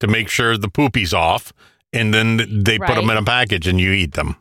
to 0.00 0.08
make 0.08 0.28
sure 0.28 0.56
the 0.58 0.68
poopy's 0.68 1.14
off, 1.14 1.52
and 1.92 2.12
then 2.12 2.38
they 2.64 2.76
put 2.78 2.90
'em 2.90 2.94
put 2.96 3.00
them 3.02 3.10
in 3.10 3.16
a 3.18 3.22
package 3.22 3.68
and 3.68 3.80
you 3.80 3.92
eat 3.92 4.14
them. 4.14 4.34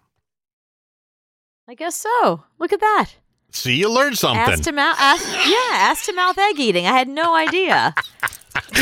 I 1.69 1.75
guess 1.75 1.95
so. 1.95 2.43
Look 2.57 2.73
at 2.73 2.79
that. 2.79 3.05
See, 3.51 3.75
you 3.75 3.89
learned 3.89 4.13
Ass 4.13 4.19
something. 4.21 4.61
to 4.61 4.71
mouth. 4.71 4.97
Ass, 4.99 5.23
yeah, 5.47 5.75
ass 5.77 6.05
to 6.07 6.13
mouth 6.13 6.37
egg 6.37 6.59
eating. 6.59 6.87
I 6.87 6.97
had 6.97 7.07
no 7.07 7.35
idea. 7.35 7.93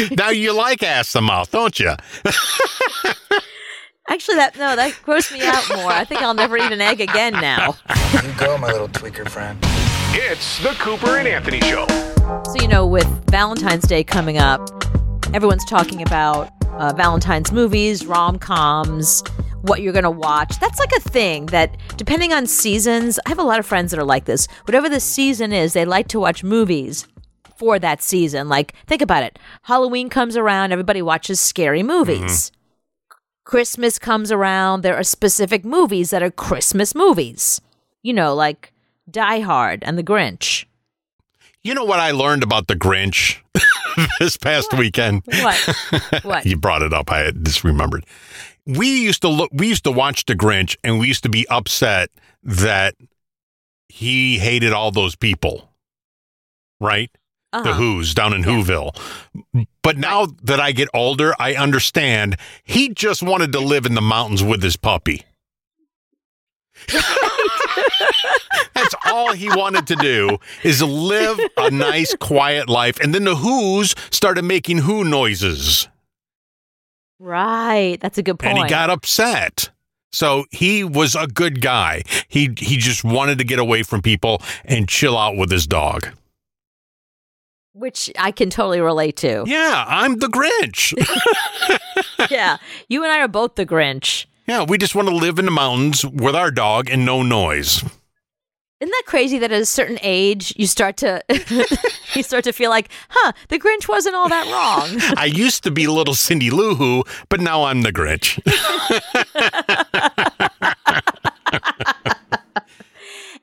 now 0.11 0.29
you 0.29 0.53
like 0.53 0.81
ass 0.81 1.11
to 1.11 1.21
mouth, 1.21 1.51
don't 1.51 1.77
you? 1.79 1.93
Actually, 4.09 4.37
that 4.37 4.55
no, 4.57 4.75
that 4.75 4.93
grossed 5.05 5.33
me 5.33 5.41
out 5.45 5.67
more. 5.75 5.91
I 5.91 6.03
think 6.05 6.21
I'll 6.21 6.33
never 6.33 6.57
eat 6.57 6.71
an 6.71 6.81
egg 6.81 7.01
again 7.01 7.33
now. 7.33 7.75
You 8.23 8.33
go, 8.39 8.57
my 8.57 8.71
little 8.71 8.87
tweaker 8.89 9.29
friend. 9.29 9.59
It's 10.11 10.57
the 10.63 10.69
Cooper 10.79 11.17
and 11.17 11.27
Anthony 11.27 11.59
Show. 11.61 11.85
So 12.45 12.55
you 12.59 12.67
know, 12.67 12.85
with 12.85 13.05
Valentine's 13.29 13.87
Day 13.87 14.03
coming 14.03 14.39
up, 14.39 14.59
everyone's 15.35 15.65
talking 15.65 16.01
about 16.01 16.49
uh, 16.65 16.93
Valentine's 16.93 17.51
movies, 17.51 18.07
rom 18.07 18.39
coms, 18.39 19.23
what 19.61 19.81
you're 19.81 19.93
gonna 19.93 20.09
watch. 20.09 20.59
That's 20.59 20.79
like 20.79 20.91
a 20.97 20.99
thing 20.99 21.45
that, 21.47 21.77
depending 21.95 22.33
on 22.33 22.47
seasons, 22.47 23.19
I 23.27 23.29
have 23.29 23.37
a 23.37 23.43
lot 23.43 23.59
of 23.59 23.67
friends 23.67 23.91
that 23.91 23.99
are 23.99 24.05
like 24.05 24.25
this. 24.25 24.47
Whatever 24.65 24.89
the 24.89 24.99
season 24.99 25.53
is, 25.53 25.73
they 25.73 25.85
like 25.85 26.07
to 26.07 26.19
watch 26.19 26.43
movies 26.43 27.07
for 27.57 27.77
that 27.77 28.01
season. 28.01 28.49
Like, 28.49 28.73
think 28.87 29.03
about 29.03 29.21
it. 29.21 29.37
Halloween 29.61 30.09
comes 30.09 30.35
around, 30.35 30.71
everybody 30.71 31.03
watches 31.03 31.39
scary 31.39 31.83
movies. 31.83 32.51
Christmas 33.43 33.99
comes 33.99 34.31
around, 34.31 34.81
there 34.81 34.95
are 34.97 35.03
specific 35.03 35.63
movies 35.63 36.09
that 36.09 36.23
are 36.23 36.31
Christmas 36.31 36.95
movies. 36.95 37.61
You 38.01 38.13
know, 38.13 38.33
like 38.33 38.73
Die 39.11 39.39
Hard 39.41 39.83
and 39.83 39.97
The 39.97 40.03
Grinch. 40.03 40.65
You 41.63 41.73
know 41.73 41.83
what 41.83 41.99
I 41.99 42.11
learned 42.11 42.43
about 42.43 42.67
the 42.67 42.75
Grinch 42.75 43.37
this 44.19 44.37
past 44.37 44.73
weekend? 44.77 45.23
What? 45.25 45.75
What? 46.23 46.45
you 46.45 46.55
brought 46.57 46.81
it 46.81 46.93
up. 46.93 47.11
I 47.11 47.31
just 47.31 47.63
remembered. 47.63 48.05
We 48.65 49.01
used 49.01 49.21
to 49.23 49.29
look. 49.29 49.49
We 49.53 49.67
used 49.67 49.83
to 49.85 49.91
watch 49.91 50.25
the 50.25 50.35
Grinch, 50.35 50.75
and 50.83 50.99
we 50.99 51.07
used 51.07 51.23
to 51.23 51.29
be 51.29 51.47
upset 51.49 52.09
that 52.43 52.95
he 53.89 54.37
hated 54.37 54.71
all 54.71 54.91
those 54.91 55.15
people, 55.15 55.69
right? 56.79 57.09
The 57.51 57.57
Uh-huh. 57.59 57.73
Who's 57.73 58.13
down 58.13 58.33
in 58.33 58.43
Whoville. 58.43 58.95
But 59.81 59.97
now 59.97 60.27
that 60.43 60.59
I 60.59 60.71
get 60.71 60.87
older, 60.93 61.33
I 61.39 61.55
understand 61.55 62.37
he 62.63 62.89
just 62.93 63.23
wanted 63.23 63.51
to 63.53 63.59
live 63.59 63.85
in 63.87 63.95
the 63.95 64.01
mountains 64.01 64.43
with 64.43 64.61
his 64.61 64.77
puppy. 64.77 65.23
That's 68.73 68.95
all 69.05 69.33
he 69.33 69.49
wanted 69.49 69.87
to 69.87 69.95
do 69.95 70.37
is 70.63 70.81
live 70.81 71.39
a 71.57 71.69
nice, 71.71 72.15
quiet 72.15 72.69
life. 72.69 72.99
And 72.99 73.13
then 73.13 73.23
the 73.25 73.35
Who's 73.35 73.93
started 74.11 74.43
making 74.43 74.79
Who 74.79 75.03
noises. 75.03 75.87
Right. 77.19 77.97
That's 78.01 78.17
a 78.17 78.23
good 78.23 78.39
point. 78.39 78.57
and 78.57 78.63
he 78.65 78.69
got 78.69 78.89
upset. 78.89 79.69
So 80.11 80.45
he 80.51 80.83
was 80.83 81.15
a 81.15 81.27
good 81.27 81.61
guy. 81.61 82.03
He 82.27 82.49
he 82.57 82.77
just 82.77 83.03
wanted 83.03 83.37
to 83.39 83.43
get 83.43 83.59
away 83.59 83.83
from 83.83 84.01
people 84.01 84.41
and 84.65 84.87
chill 84.89 85.17
out 85.17 85.35
with 85.37 85.51
his 85.51 85.67
dog. 85.67 86.07
which 87.73 88.11
I 88.17 88.31
can 88.31 88.49
totally 88.49 88.81
relate 88.81 89.15
to. 89.17 89.43
Yeah, 89.45 89.85
I'm 89.87 90.17
the 90.17 90.27
Grinch. 90.27 90.93
yeah. 92.31 92.57
You 92.87 93.03
and 93.03 93.11
I 93.11 93.19
are 93.19 93.27
both 93.27 93.55
the 93.55 93.65
Grinch. 93.65 94.25
Yeah, 94.49 94.63
we 94.63 94.79
just 94.79 94.95
want 94.95 95.07
to 95.07 95.15
live 95.15 95.37
in 95.37 95.45
the 95.45 95.51
mountains 95.51 96.03
with 96.03 96.35
our 96.35 96.49
dog 96.49 96.89
and 96.89 97.05
no 97.05 97.21
noise. 97.21 97.83
Isn't 98.79 98.91
that 98.91 99.03
crazy 99.05 99.37
that 99.37 99.51
at 99.51 99.61
a 99.61 99.65
certain 99.65 99.99
age 100.01 100.53
you 100.57 100.65
start 100.65 100.97
to 100.97 101.21
you 102.15 102.23
start 102.23 102.45
to 102.45 102.51
feel 102.51 102.71
like, 102.71 102.89
huh, 103.09 103.33
the 103.49 103.59
Grinch 103.59 103.87
wasn't 103.87 104.15
all 104.15 104.27
that 104.27 104.47
wrong. 104.47 104.99
I 105.17 105.25
used 105.25 105.63
to 105.65 105.71
be 105.71 105.85
little 105.85 106.15
Cindy 106.15 106.49
Lou 106.49 106.73
Who, 106.73 107.03
but 107.29 107.39
now 107.39 107.65
I'm 107.65 107.83
the 107.83 107.93
Grinch. 107.93 108.39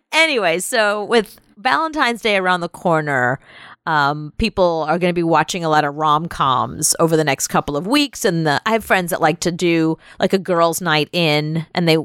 anyway, 0.12 0.58
so 0.58 1.04
with 1.04 1.38
Valentine's 1.56 2.20
Day 2.20 2.36
around 2.36 2.62
the 2.62 2.68
corner, 2.68 3.38
um, 3.86 4.32
people 4.38 4.84
are 4.88 4.98
going 4.98 5.10
to 5.10 5.14
be 5.14 5.22
watching 5.22 5.64
a 5.64 5.68
lot 5.68 5.84
of 5.84 5.94
rom 5.94 6.26
coms 6.26 6.94
over 6.98 7.16
the 7.16 7.24
next 7.24 7.48
couple 7.48 7.76
of 7.76 7.86
weeks, 7.86 8.24
and 8.24 8.46
the, 8.46 8.60
I 8.66 8.72
have 8.72 8.84
friends 8.84 9.10
that 9.10 9.20
like 9.20 9.40
to 9.40 9.52
do 9.52 9.98
like 10.20 10.32
a 10.32 10.38
girls' 10.38 10.80
night 10.80 11.08
in, 11.12 11.66
and 11.74 11.88
they 11.88 11.98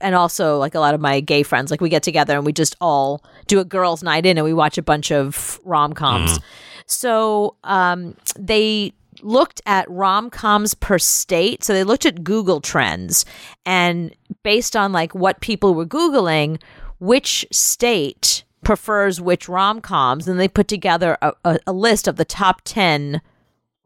and 0.00 0.14
also 0.14 0.58
like 0.58 0.74
a 0.74 0.80
lot 0.80 0.94
of 0.94 1.00
my 1.00 1.20
gay 1.20 1.42
friends, 1.42 1.70
like 1.70 1.80
we 1.80 1.88
get 1.88 2.02
together 2.02 2.36
and 2.36 2.46
we 2.46 2.52
just 2.52 2.76
all 2.80 3.24
do 3.46 3.58
a 3.58 3.64
girls' 3.64 4.02
night 4.02 4.26
in, 4.26 4.38
and 4.38 4.44
we 4.44 4.52
watch 4.52 4.78
a 4.78 4.82
bunch 4.82 5.10
of 5.10 5.58
rom 5.64 5.92
coms. 5.92 6.38
So 6.86 7.56
um, 7.64 8.16
they 8.38 8.92
looked 9.22 9.60
at 9.66 9.88
rom 9.90 10.30
coms 10.30 10.74
per 10.74 10.98
state. 10.98 11.64
So 11.64 11.72
they 11.72 11.84
looked 11.84 12.06
at 12.06 12.24
Google 12.24 12.60
Trends 12.60 13.24
and 13.64 14.14
based 14.42 14.76
on 14.76 14.92
like 14.92 15.14
what 15.14 15.40
people 15.40 15.74
were 15.74 15.86
Googling, 15.86 16.60
which 16.98 17.46
state 17.50 18.44
prefers 18.62 19.20
which 19.20 19.48
rom 19.48 19.80
coms, 19.80 20.28
and 20.28 20.38
they 20.38 20.48
put 20.48 20.68
together 20.68 21.18
a, 21.22 21.32
a, 21.44 21.58
a 21.66 21.72
list 21.72 22.06
of 22.08 22.16
the 22.16 22.24
top 22.24 22.62
10 22.64 23.20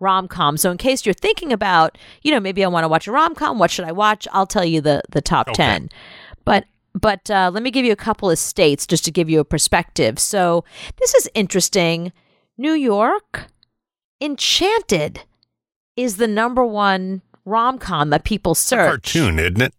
rom 0.00 0.28
coms. 0.28 0.60
So 0.60 0.70
in 0.70 0.76
case 0.76 1.06
you're 1.06 1.14
thinking 1.14 1.52
about, 1.52 1.96
you 2.22 2.30
know, 2.30 2.40
maybe 2.40 2.62
I 2.64 2.68
want 2.68 2.84
to 2.84 2.88
watch 2.88 3.06
a 3.06 3.12
rom 3.12 3.34
com, 3.34 3.58
what 3.58 3.70
should 3.70 3.86
I 3.86 3.92
watch? 3.92 4.28
I'll 4.32 4.46
tell 4.46 4.64
you 4.64 4.80
the, 4.80 5.02
the 5.10 5.22
top 5.22 5.52
10. 5.54 5.88
But 6.44 6.64
but 6.98 7.30
uh, 7.30 7.50
let 7.52 7.62
me 7.62 7.70
give 7.70 7.84
you 7.84 7.92
a 7.92 7.96
couple 7.96 8.30
of 8.30 8.38
states 8.38 8.86
just 8.86 9.04
to 9.04 9.10
give 9.10 9.28
you 9.28 9.38
a 9.40 9.44
perspective. 9.44 10.18
So 10.18 10.64
this 10.98 11.14
is 11.14 11.28
interesting. 11.34 12.10
New 12.56 12.72
York, 12.72 13.46
Enchanted 14.18 15.20
is 15.96 16.16
the 16.16 16.26
number 16.28 16.64
one 16.64 17.20
rom 17.44 17.78
com 17.78 18.08
that 18.10 18.24
people 18.24 18.54
search. 18.54 18.88
Cartoon, 19.14 19.38
isn't 19.38 19.60
it? 19.60 19.74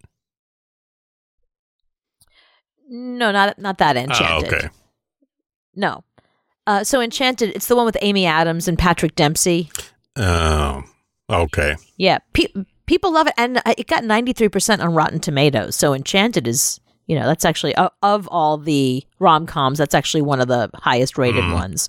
No, 2.90 3.32
not 3.32 3.58
not 3.60 3.78
that 3.80 3.98
Oh, 3.98 4.02
Enchanted. 4.02 4.54
okay. 4.54 4.70
No. 5.78 6.04
Uh, 6.66 6.84
so 6.84 7.00
Enchanted, 7.00 7.52
it's 7.56 7.68
the 7.68 7.76
one 7.78 7.86
with 7.86 7.96
Amy 8.02 8.26
Adams 8.26 8.68
and 8.68 8.78
Patrick 8.78 9.16
Dempsey. 9.16 9.70
Oh, 10.18 10.84
okay. 11.30 11.76
Yeah, 11.96 12.18
pe- 12.34 12.52
people 12.88 13.14
love 13.14 13.28
it, 13.28 13.34
and 13.38 13.58
uh, 13.60 13.74
it 13.78 13.88
got 13.88 14.04
ninety 14.04 14.34
three 14.34 14.50
percent 14.50 14.82
on 14.82 14.94
Rotten 14.94 15.20
Tomatoes. 15.20 15.76
So 15.78 15.94
Enchanted 15.94 16.46
is, 16.48 16.82
you 17.06 17.18
know, 17.18 17.26
that's 17.26 17.46
actually 17.46 17.74
of, 17.76 17.92
of 18.04 18.28
all 18.30 18.58
the 18.58 19.06
rom 19.20 19.46
coms, 19.46 19.78
that's 19.78 19.96
actually 19.96 20.24
one 20.24 20.42
of 20.42 20.50
the 20.50 20.70
highest 20.74 21.18
rated 21.18 21.46
Hmm. 21.46 21.54
ones. 21.54 21.88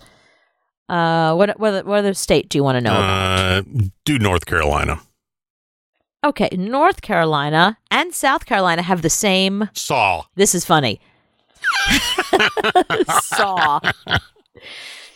Uh, 0.89 1.35
what 1.35 1.59
what 1.59 1.85
what 1.85 1.99
other 1.99 2.15
state 2.15 2.49
do 2.49 2.57
you 2.59 2.63
want 2.65 2.77
to 2.77 2.81
know 2.81 2.93
about? 2.93 3.59
Uh, 3.59 3.63
do 4.05 4.19
North 4.19 4.47
Carolina. 4.47 5.01
Okay, 6.25 6.49
North 6.53 7.01
Carolina 7.01 7.79
and 7.91 8.13
South 8.15 8.45
Carolina 8.47 8.83
have 8.83 9.03
the 9.03 9.11
same. 9.11 9.69
Saw. 9.73 10.25
This 10.35 10.55
is 10.55 10.65
funny. 10.65 11.01
Saw. 13.23 13.81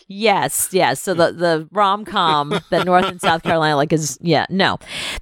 Yes, 0.07 0.69
yes. 0.71 1.01
So 1.01 1.13
the 1.13 1.31
the 1.31 1.67
rom 1.71 2.05
com 2.05 2.59
that 2.69 2.85
North 2.85 3.05
and 3.05 3.21
South 3.21 3.41
Carolina 3.43 3.75
like 3.75 3.93
is 3.93 4.17
yeah 4.21 4.45
no, 4.49 4.77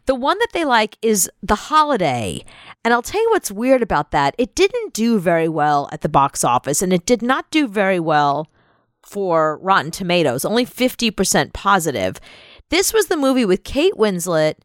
the 0.06 0.16
one 0.16 0.38
that 0.40 0.50
they 0.54 0.66
like 0.66 0.98
is 1.02 1.30
the 1.44 1.56
holiday, 1.56 2.44
and 2.84 2.94
I'll 2.94 3.04
tell 3.04 3.22
you 3.22 3.30
what's 3.30 3.52
weird 3.52 3.82
about 3.82 4.12
that. 4.12 4.36
It 4.38 4.56
didn't 4.56 4.94
do 4.94 5.20
very 5.20 5.48
well 5.48 5.88
at 5.92 6.02
the 6.02 6.10
box 6.10 6.44
office, 6.44 6.82
and 6.82 6.92
it 6.92 7.06
did 7.06 7.22
not 7.22 7.50
do 7.52 7.68
very 7.68 8.00
well 8.00 8.50
for 9.04 9.60
Rotten 9.62 9.92
Tomatoes. 9.92 10.44
Only 10.46 10.66
fifty 10.66 11.12
percent 11.12 11.54
positive. 11.54 12.20
This 12.70 12.92
was 12.92 13.06
the 13.08 13.18
movie 13.18 13.46
with 13.46 13.64
Kate 13.64 13.94
Winslet, 13.94 14.56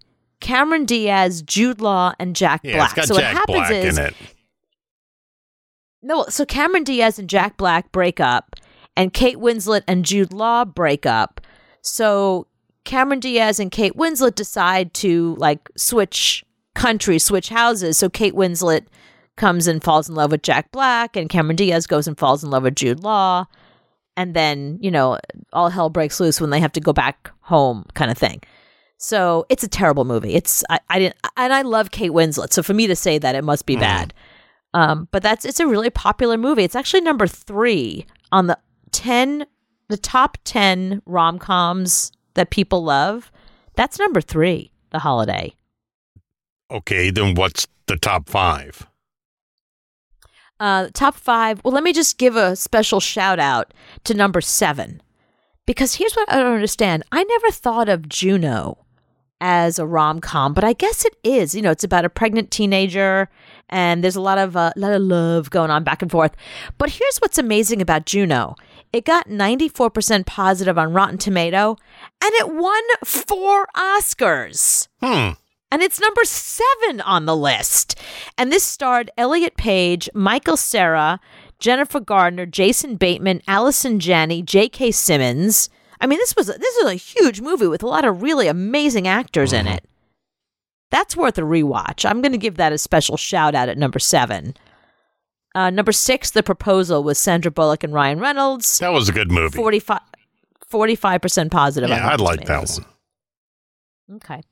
Cameron 0.41 0.87
Diaz, 0.87 1.43
Jude 1.43 1.81
Law, 1.81 2.15
and 2.19 2.35
Jack 2.35 2.63
Yeah, 2.65 2.77
Black. 2.77 3.05
so 3.05 3.15
Jack 3.17 3.17
what 3.17 3.25
happens 3.25 3.57
Black 3.69 3.73
is 3.73 3.99
in 3.99 4.05
it. 4.07 4.15
No, 6.07 6.25
so 6.29 6.47
Cameron 6.47 6.85
Diaz 6.85 7.19
and 7.19 7.29
Jack 7.29 7.57
Black 7.57 7.91
break 7.91 8.21
up, 8.21 8.55
and 8.97 9.13
Kate 9.13 9.39
Winslet 9.39 9.83
and 9.89 10.05
Jude 10.05 10.33
Law 10.33 10.65
break 10.65 11.05
up. 11.05 11.41
So 11.83 12.47
Cameron 12.85 13.19
Diaz 13.19 13.59
and 13.59 13.73
Kate 13.73 13.95
Winslet 13.97 14.37
decide 14.37 14.95
to 14.95 15.35
like 15.37 15.69
switch 15.77 16.45
countries, 16.77 17.25
switch 17.25 17.49
houses. 17.49 17.99
So 17.99 18.09
Kate 18.09 18.35
Winslet 18.35 18.87
comes 19.37 19.67
and 19.67 19.83
falls 19.83 20.09
in 20.09 20.15
love 20.15 20.31
with 20.31 20.43
Jack 20.43 20.71
Black, 20.71 21.17
and 21.17 21.29
Cameron 21.29 21.57
Diaz 21.57 21.89
goes 21.89 22.07
and 22.07 22.17
falls 22.17 22.45
in 22.45 22.51
love 22.51 22.63
with 22.63 22.77
Jude 22.77 23.03
Law. 23.03 23.47
And 24.17 24.33
then, 24.33 24.79
you 24.81 24.93
know, 24.93 25.19
all 25.53 25.71
hell 25.71 25.91
breaks 25.91 26.21
loose 26.21 26.41
when 26.41 26.51
they 26.51 26.61
have 26.61 26.73
to 26.73 26.81
go 26.81 26.93
back 26.93 27.33
home, 27.41 27.85
kind 27.95 28.13
of 28.13 28.17
thing. 28.17 28.43
So 28.99 29.45
it's 29.49 29.65
a 29.65 29.69
terrible 29.69 30.05
movie. 30.05 30.35
It's 30.35 30.63
I, 30.71 30.79
I 30.89 30.99
didn't 31.01 31.17
and 31.37 31.53
I 31.53 31.63
love 31.63 31.91
Kate 31.91 32.13
Winslet. 32.13 32.53
So 32.53 32.63
for 32.63 32.75
me 32.75 32.87
to 32.87 32.97
say 32.97 33.19
that 33.19 33.35
it 33.35 33.43
must 33.43 33.67
be 33.67 33.75
mm-hmm. 33.75 33.83
bad. 33.83 34.15
Um, 34.77 35.09
but 35.11 35.23
that's 35.23 35.47
it's 35.47 35.59
a 35.59 35.67
really 35.67 35.89
popular 35.89 36.37
movie. 36.37 36.63
It's 36.63 36.77
actually 36.77 37.01
number 37.01 37.27
three 37.27 38.05
on 38.31 38.47
the 38.47 38.59
ten, 38.91 39.47
the 39.89 39.97
top 39.97 40.37
ten 40.45 41.01
rom 41.07 41.39
coms 41.39 42.13
that 42.35 42.51
people 42.51 42.85
love. 42.85 43.33
That's 43.75 43.99
number 43.99 44.21
three. 44.21 44.73
The 44.91 44.99
Holiday. 44.99 45.55
Okay, 46.71 47.11
then 47.11 47.35
what's 47.35 47.67
the 47.87 47.97
top 47.97 48.29
five? 48.29 48.87
Uh, 50.61 50.89
top 50.93 51.15
five. 51.15 51.63
Well, 51.65 51.73
let 51.73 51.83
me 51.83 51.95
just 51.95 52.19
give 52.19 52.37
a 52.37 52.55
special 52.55 53.01
shout 53.01 53.39
out 53.39 53.73
to 54.05 54.13
number 54.13 54.43
seven, 54.43 55.01
because 55.65 55.95
here's 55.95 56.15
what 56.15 56.31
I 56.31 56.37
don't 56.37 56.55
understand. 56.55 57.03
I 57.13 57.25
never 57.25 57.51
thought 57.51 57.89
of 57.89 58.11
Juno 58.11 58.85
as 59.41 59.79
a 59.79 59.87
rom 59.87 60.21
com, 60.21 60.55
but 60.55 60.65
I 60.65 60.73
guess 60.73 61.05
it 61.05 61.17
is. 61.25 61.55
You 61.55 61.63
know, 61.63 61.71
it's 61.71 61.85
about 61.85 62.05
a 62.05 62.11
pregnant 62.11 62.51
teenager, 62.51 63.29
and 63.69 64.03
there's 64.03 64.17
a 64.17 64.21
lot 64.21 64.39
of 64.39 64.57
uh, 64.57 64.73
lot 64.77 64.93
of 64.93 65.03
love 65.03 65.51
going 65.51 65.71
on 65.71 65.85
back 65.85 66.03
and 66.03 66.11
forth. 66.11 66.35
But 66.79 66.91
here's 66.91 67.19
what's 67.19 67.39
amazing 67.39 67.83
about 67.83 68.07
Juno. 68.07 68.55
It 68.93 69.05
got 69.05 69.29
94% 69.29 70.27
positive 70.27 70.79
on 70.79 70.93
Rotten 70.93 71.19
Tomato, 71.19 71.77
and 72.23 72.33
it 72.35 72.55
won 72.55 72.83
four 73.05 73.67
Oscars. 73.77 74.89
Hmm. 75.03 75.33
And 75.71 75.83
it's 75.83 76.01
number 76.01 76.25
seven 76.25 77.01
on 77.01 77.27
the 77.27 77.37
list. 77.37 78.01
And 78.39 78.53
this 78.53 78.63
starred 78.63 79.11
Elliot 79.19 79.57
Page, 79.57 80.09
Michael 80.15 80.57
Cera, 80.57 81.19
Jennifer 81.59 81.99
Gardner, 81.99 82.47
Jason 82.47 82.97
Bateman, 82.97 83.43
Allison 83.49 83.99
Janney, 83.99 84.43
J.K. 84.43 84.93
Simmons. 84.93 85.69
I 86.01 86.07
mean, 86.07 86.19
this 86.19 86.37
was 86.37 86.47
this 86.47 86.77
was 86.83 86.93
a 86.93 86.95
huge 86.95 87.41
movie 87.41 87.67
with 87.67 87.83
a 87.83 87.89
lot 87.89 88.05
of 88.05 88.23
really 88.23 88.47
amazing 88.47 89.09
actors 89.09 89.53
in 89.53 89.67
it. 89.67 89.85
That's 90.91 91.17
worth 91.17 91.37
a 91.39 91.43
rewatch. 91.43 92.09
I'm 92.09 92.23
going 92.23 92.33
to 92.33 92.39
give 92.39 92.57
that 92.57 92.73
a 92.73 92.79
special 92.79 93.17
shout 93.17 93.55
out 93.55 93.69
at 93.69 93.77
number 93.79 93.99
seven. 93.99 94.55
Uh, 95.55 95.71
number 95.71 95.93
six, 95.93 96.31
The 96.31 96.43
Proposal 96.43 97.03
with 97.03 97.17
Sandra 97.17 97.51
Bullock 97.51 97.83
and 97.83 97.93
Ryan 97.93 98.21
Reynolds. 98.21 98.79
That 98.79 98.93
was 98.93 99.09
a 99.09 99.13
good 99.13 99.31
movie. 99.33 99.57
45 100.69 101.21
percent 101.21 101.51
positive. 101.53 101.89
yeah, 101.89 102.09
I 102.09 102.17
like 102.17 102.45
that 102.47 102.69
one. 102.69 104.17
Okay. 104.17 104.43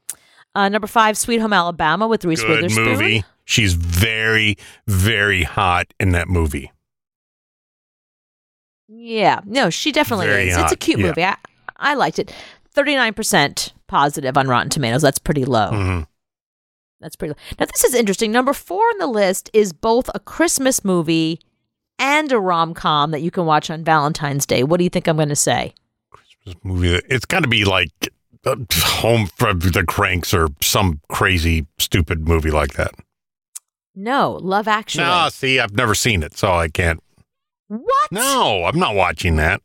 Uh, 0.55 0.69
number 0.69 0.87
five, 0.87 1.17
Sweet 1.19 1.41
Home 1.41 1.53
Alabama 1.53 2.07
with 2.09 2.25
Reese 2.25 2.41
Good 2.43 2.63
Witherspoon. 2.63 2.85
movie. 2.85 3.25
She's 3.45 3.75
very, 3.75 4.57
very 4.87 5.43
hot 5.43 5.93
in 6.01 6.11
that 6.13 6.29
movie. 6.29 6.71
Yeah, 8.89 9.41
no, 9.45 9.71
she 9.71 9.93
definitely 9.93 10.27
Very 10.27 10.49
is. 10.51 10.57
It's 10.57 10.73
a 10.73 10.77
cute 10.77 10.99
yeah. 11.01 11.07
movie. 11.07 11.25
I, 11.25 11.37
I 11.77 11.95
liked 11.95 12.19
it. 12.19 12.33
Thirty 12.73 12.95
nine 12.95 13.15
percent 13.15 13.73
positive 13.89 14.37
on 14.37 14.47
Rotten 14.49 14.71
Tomatoes. 14.71 15.03
That's 15.03 15.19
pretty 15.19 15.45
low. 15.45 15.71
Mhm. 15.71 16.07
That's 17.01 17.17
pretty 17.17 17.35
low. 17.35 17.57
Now 17.59 17.67
this 17.67 17.85
is 17.85 17.95
interesting. 17.95 18.33
Number 18.33 18.53
four 18.53 18.83
on 18.83 18.99
the 18.99 19.07
list 19.07 19.51
is 19.53 19.73
both 19.73 20.11
a 20.15 20.21
Christmas 20.21 20.85
movie 20.85 21.41
and 21.99 22.33
a 22.33 22.41
rom 22.41 22.75
com 22.75 23.11
that 23.11 23.21
you 23.23 23.31
can 23.31 23.47
watch 23.47 23.71
on 23.71 23.85
Valentine's 23.85 24.47
Day. 24.47 24.63
What 24.65 24.79
do 24.79 24.85
you 24.85 24.91
think 24.91 25.07
I'm 25.07 25.17
going 25.17 25.29
to 25.29 25.37
say? 25.37 25.75
Christmas 26.11 26.57
movie, 26.65 27.01
it's 27.09 27.25
got 27.25 27.43
to 27.43 27.49
be 27.49 27.65
like 27.65 27.91
uh, 28.45 28.57
Home 28.73 29.27
for 29.27 29.55
the 29.55 29.85
Cranks 29.87 30.35
or 30.35 30.49
some 30.61 31.01
crazy, 31.09 31.67
stupid 31.79 32.27
movie 32.27 32.51
like 32.51 32.75
that. 32.75 32.93
No, 33.95 34.33
Love 34.43 34.67
Actually. 34.67 35.05
No, 35.05 35.29
see, 35.31 35.61
I've 35.61 35.77
never 35.77 35.95
seen 35.95 36.23
it, 36.23 36.37
so 36.37 36.53
I 36.53 36.69
can't. 36.69 37.03
What? 37.69 38.13
No, 38.13 38.65
I'm 38.65 38.79
not 38.79 38.95
watching 38.95 39.37
that. 39.37 39.63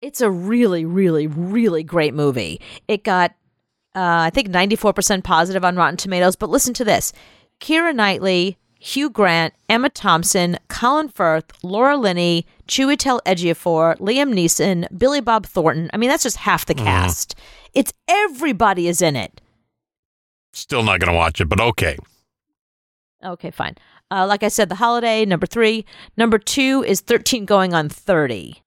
It's 0.00 0.20
a 0.20 0.30
really, 0.30 0.84
really, 0.84 1.26
really 1.26 1.82
great 1.82 2.14
movie. 2.14 2.60
It 2.86 3.02
got, 3.02 3.34
uh, 3.94 4.26
I 4.26 4.30
think, 4.30 4.48
94% 4.48 5.24
positive 5.24 5.64
on 5.64 5.76
Rotten 5.76 5.96
Tomatoes. 5.96 6.36
But 6.36 6.50
listen 6.50 6.74
to 6.74 6.84
this 6.84 7.12
Keira 7.60 7.94
Knightley, 7.94 8.56
Hugh 8.78 9.10
Grant, 9.10 9.54
Emma 9.68 9.88
Thompson, 9.88 10.56
Colin 10.68 11.08
Firth, 11.08 11.52
Laura 11.62 11.96
Linney, 11.96 12.46
Chiwetel 12.68 13.20
Ejiofor, 13.26 13.96
Liam 13.98 14.32
Neeson, 14.32 14.86
Billy 14.96 15.20
Bob 15.20 15.46
Thornton. 15.46 15.90
I 15.92 15.96
mean, 15.96 16.08
that's 16.08 16.22
just 16.22 16.36
half 16.36 16.66
the 16.66 16.74
cast. 16.74 17.34
It's 17.74 17.92
everybody 18.06 18.86
is 18.88 19.02
in 19.02 19.16
it. 19.16 19.40
Still 20.52 20.82
not 20.82 21.00
going 21.00 21.12
to 21.12 21.16
watch 21.16 21.40
it, 21.40 21.48
but 21.48 21.60
okay. 21.60 21.96
Okay, 23.24 23.50
fine. 23.50 23.74
Uh, 24.10 24.26
like 24.26 24.42
I 24.42 24.48
said, 24.48 24.68
The 24.68 24.76
Holiday, 24.76 25.24
number 25.24 25.46
three. 25.46 25.84
Number 26.16 26.38
two 26.38 26.84
is 26.86 27.00
13 27.00 27.44
going 27.44 27.74
on 27.74 27.88
30. 27.88 28.62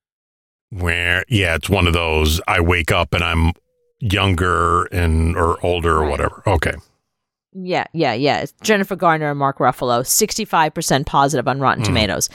Where, 0.69 1.23
yeah, 1.27 1.55
it's 1.55 1.69
one 1.69 1.87
of 1.87 1.93
those. 1.93 2.39
I 2.47 2.59
wake 2.61 2.91
up 2.91 3.13
and 3.13 3.23
I'm 3.23 3.53
younger 4.01 4.85
and 4.85 5.37
or 5.37 5.63
older 5.65 5.97
or 5.97 6.09
whatever. 6.09 6.43
Okay. 6.45 6.73
Yeah, 7.53 7.85
yeah, 7.93 8.13
yeah. 8.13 8.39
It's 8.39 8.53
Jennifer 8.63 8.95
Garner 8.95 9.29
and 9.29 9.39
Mark 9.39 9.59
Ruffalo, 9.59 10.01
65% 10.01 11.05
positive 11.05 11.47
on 11.47 11.59
Rotten 11.59 11.83
hmm. 11.83 11.87
Tomatoes. 11.87 12.29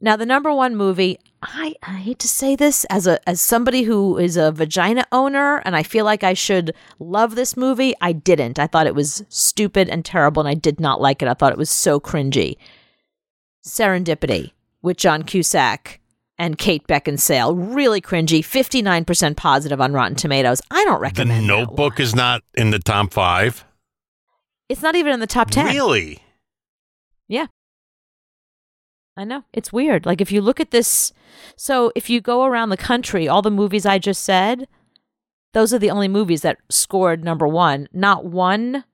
Now, 0.00 0.14
the 0.14 0.26
number 0.26 0.54
one 0.54 0.76
movie, 0.76 1.18
I, 1.42 1.74
I 1.82 1.94
hate 1.94 2.20
to 2.20 2.28
say 2.28 2.54
this 2.54 2.84
as 2.84 3.08
a 3.08 3.28
as 3.28 3.40
somebody 3.40 3.82
who 3.82 4.16
is 4.16 4.36
a 4.36 4.52
vagina 4.52 5.04
owner 5.10 5.56
and 5.64 5.74
I 5.74 5.82
feel 5.82 6.04
like 6.04 6.22
I 6.22 6.34
should 6.34 6.72
love 7.00 7.34
this 7.34 7.56
movie, 7.56 7.94
I 8.00 8.12
didn't. 8.12 8.60
I 8.60 8.68
thought 8.68 8.86
it 8.86 8.94
was 8.94 9.24
stupid 9.28 9.88
and 9.88 10.04
terrible 10.04 10.40
and 10.40 10.48
I 10.48 10.54
did 10.54 10.78
not 10.78 11.00
like 11.00 11.20
it. 11.20 11.28
I 11.28 11.34
thought 11.34 11.52
it 11.52 11.58
was 11.58 11.70
so 11.70 11.98
cringy. 11.98 12.58
Serendipity 13.66 14.52
with 14.82 14.98
John 14.98 15.24
Cusack 15.24 16.00
and 16.38 16.56
Kate 16.56 16.86
Beckinsale, 16.86 17.74
really 17.74 18.00
cringy, 18.00 18.40
59% 18.40 19.36
positive 19.36 19.80
on 19.80 19.92
Rotten 19.92 20.14
Tomatoes. 20.14 20.60
I 20.70 20.84
don't 20.84 21.00
recommend 21.00 21.42
The 21.44 21.46
Notebook 21.46 21.94
one. 21.94 22.02
is 22.02 22.14
not 22.14 22.42
in 22.54 22.70
the 22.70 22.78
top 22.78 23.12
five. 23.12 23.64
It's 24.68 24.82
not 24.82 24.94
even 24.94 25.12
in 25.14 25.20
the 25.20 25.26
top 25.26 25.50
10. 25.50 25.66
Really? 25.66 26.22
Yeah. 27.26 27.46
I 29.16 29.24
know. 29.24 29.42
It's 29.52 29.72
weird. 29.72 30.06
Like 30.06 30.20
if 30.20 30.30
you 30.30 30.40
look 30.40 30.60
at 30.60 30.70
this 30.70 31.12
so 31.56 31.90
if 31.94 32.08
you 32.08 32.20
go 32.20 32.44
around 32.44 32.68
the 32.70 32.76
country, 32.76 33.28
all 33.28 33.42
the 33.42 33.50
movies 33.50 33.84
I 33.86 33.98
just 33.98 34.22
said, 34.22 34.68
those 35.54 35.72
are 35.72 35.78
the 35.78 35.90
only 35.90 36.08
movies 36.08 36.42
that 36.42 36.58
scored 36.68 37.24
number 37.24 37.48
1. 37.48 37.88
Not 37.92 38.24
one 38.24 38.84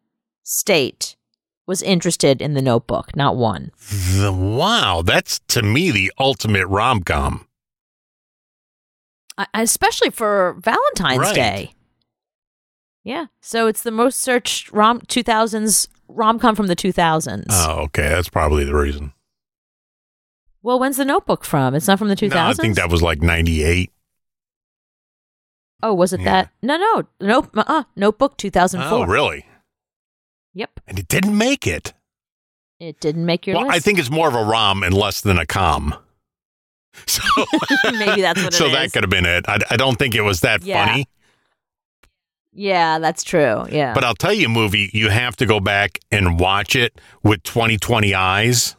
state 0.42 1.16
was 1.67 1.83
interested 1.83 2.43
in 2.43 2.55
the 2.55 2.62
notebook. 2.62 3.15
Not 3.17 3.37
one. 3.37 3.71
The, 3.91 4.33
wow, 4.33 5.03
that's 5.05 5.41
to 5.49 5.62
me 5.62 5.91
the 5.91 6.12
ultimate 6.19 6.67
rom 6.67 7.03
com. 7.03 7.47
Especially 9.53 10.11
for 10.11 10.57
Valentine's 10.61 11.19
Right. 11.21 11.35
Day. 11.35 11.75
Yeah. 13.03 13.27
So 13.41 13.67
it's 13.67 13.83
the 13.83 13.91
most 13.91 14.19
searched 14.21 14.71
rom 14.73 15.01
2000s 15.01 15.89
rom-com 16.09 16.55
from 16.55 16.67
the 16.69 16.77
2000s. 16.77 17.47
Oh, 17.51 17.81
okay, 17.85 18.09
that's 18.09 18.29
probably 18.29 18.65
the 18.65 18.75
reason. 18.75 19.12
Well, 20.62 20.79
when's 20.79 20.97
the 20.99 21.05
notebook 21.05 21.45
from? 21.45 21.75
It's 21.75 21.89
not 21.89 21.99
from 21.99 22.09
the 22.09 22.17
2000s? 22.17 22.31
No, 22.35 22.41
I 22.47 22.53
think 22.55 22.77
that 22.77 22.91
was 22.91 23.03
like 23.03 23.21
'98. 23.23 23.91
Oh, 25.83 25.93
was 25.93 26.12
it 26.15 26.21
Yeah. 26.21 26.25
that? 26.45 26.51
No, 26.62 26.77
no, 26.77 27.03
nope. 27.21 27.51
Uh-uh. 27.57 27.85
Notebook 27.97 28.37
2004. 28.39 28.99
Oh, 28.99 29.03
really? 29.05 29.45
Yep. 30.55 30.81
And 30.87 30.99
it 30.99 31.09
didn't 31.09 31.37
make 31.37 31.67
it. 31.67 31.93
It 32.81 33.01
didn't 33.01 33.25
make 33.27 33.47
your 33.47 33.57
well, 33.57 33.71
I 33.71 33.79
think 33.79 33.99
it's 33.99 34.11
more 34.11 34.29
of 34.29 34.35
a 34.35 34.45
rom 34.45 34.83
and 34.83 34.95
less 34.95 35.21
than 35.21 35.39
a 35.39 35.47
com. 35.47 35.95
So, 37.07 37.23
Maybe 37.93 38.21
that's 38.21 38.41
what 38.41 38.53
it 38.55 38.57
so 38.57 38.69
that 38.71 38.85
is. 38.87 38.93
could 38.93 39.03
have 39.03 39.11
been 39.11 39.27
it. 39.27 39.49
I, 39.49 39.59
I 39.71 39.77
don't 39.77 39.99
think 39.99 40.15
it 40.15 40.21
was 40.21 40.43
that 40.43 40.63
Yeah. 40.63 40.87
funny. 40.87 41.09
yeah, 42.53 43.01
that's 43.01 43.25
true. 43.25 43.67
Yeah. 43.69 43.95
But 43.95 44.05
I'll 44.05 44.15
tell 44.15 44.33
you, 44.33 44.47
a 44.47 44.49
movie 44.49 44.91
you 44.93 45.09
have 45.11 45.35
to 45.39 45.47
go 45.47 45.59
back 45.59 45.99
and 46.13 46.39
watch 46.39 46.77
it 46.77 47.01
with 47.25 47.43
2020 47.43 48.15
eyes. 48.15 48.77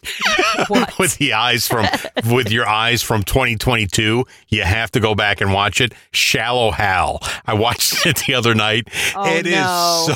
With 0.98 1.16
the 1.18 1.32
eyes 1.32 1.66
from 1.66 1.86
with 2.30 2.50
your 2.50 2.66
eyes 2.68 3.02
from 3.02 3.22
2022 3.22 4.24
you 4.48 4.62
have 4.62 4.90
to 4.92 5.00
go 5.00 5.14
back 5.14 5.40
and 5.40 5.52
watch 5.52 5.80
it 5.80 5.92
shallow 6.12 6.70
hal 6.70 7.20
i 7.46 7.54
watched 7.54 8.04
it 8.06 8.22
the 8.26 8.34
other 8.34 8.54
night 8.54 8.88
Oh, 9.14 9.36
It 9.36 9.46
is 9.46 9.54
no. 9.54 10.14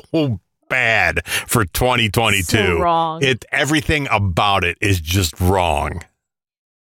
so 0.00 0.40
bad 0.68 1.26
for 1.26 1.64
2022 1.64 2.42
So 2.44 2.78
wrong. 2.80 3.22
it 3.24 3.44
everything 3.52 4.08
about 4.10 4.64
it 4.64 4.76
is 4.80 5.00
just 5.00 5.38
wrong 5.40 6.02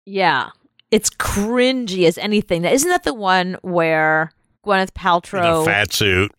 yeah. 0.06 0.50
It's 0.90 1.10
cringy 1.12 2.06
as 2.08 2.18
anything. 2.18 2.66
Isn't 2.66 2.90
that 2.90 3.04
the 3.04 3.14
one 3.14 3.56
where 3.62 4.34
Gwyneth 4.66 4.82
in 4.82 4.88
a 4.90 4.92
Paltrow 5.00 5.64
fat 5.64 5.94
suit 5.94 6.32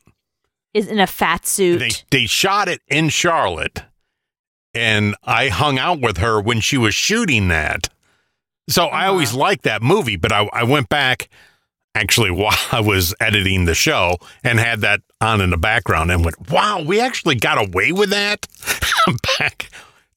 is 0.74 0.88
in 0.88 0.98
a 0.98 1.06
fat 1.06 1.46
suit? 1.46 1.78
they 1.78 1.90
they 2.10 2.26
shot 2.26 2.68
it 2.68 2.80
in 2.88 3.08
charlotte 3.08 3.82
and 4.74 5.14
i 5.24 5.48
hung 5.48 5.78
out 5.78 6.00
with 6.00 6.18
her 6.18 6.40
when 6.40 6.60
she 6.60 6.76
was 6.78 6.94
shooting 6.94 7.48
that 7.48 7.88
so 8.68 8.86
i 8.86 9.06
always 9.06 9.30
Uh-huh. 9.30 9.38
liked 9.40 9.62
that 9.64 9.82
movie 9.82 10.16
but 10.16 10.32
I, 10.32 10.48
I 10.52 10.62
went 10.64 10.88
back 10.88 11.28
actually 11.94 12.30
while 12.40 12.56
i 12.70 12.80
was 12.80 13.14
editing 13.20 13.64
the 13.66 13.74
show 13.74 14.16
and 14.42 14.58
had 14.58 14.80
that 14.80 15.00
on 15.20 15.40
in 15.40 15.50
the 15.50 15.56
background 15.56 16.10
and 16.10 16.24
went 16.24 16.50
wow 16.50 16.82
we 16.82 17.00
actually 17.00 17.34
got 17.36 17.58
away 17.58 17.92
with 17.92 18.10
that 18.10 18.46
I'm 19.06 19.16
back 19.38 19.68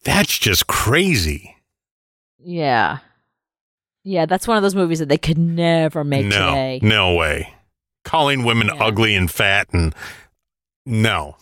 that's 0.04 0.38
just 0.38 0.68
crazy 0.68 1.52
yeah. 2.48 3.00
Yeah, 4.04 4.28
that's 4.28 4.48
one 4.48 4.56
of 4.56 4.62
those 4.62 4.76
movies 4.76 5.00
that 5.00 5.10
they 5.10 5.18
could 5.18 5.40
never 5.40 6.04
make 6.04 6.28
no 6.28 6.50
today. 6.50 6.80
no 6.84 7.16
way 7.16 7.52
calling 8.04 8.44
women 8.44 8.68
Yeah. 8.68 8.84
ugly 8.84 9.16
and 9.16 9.32
fat 9.32 9.68
and 9.72 9.96
no 10.86 11.38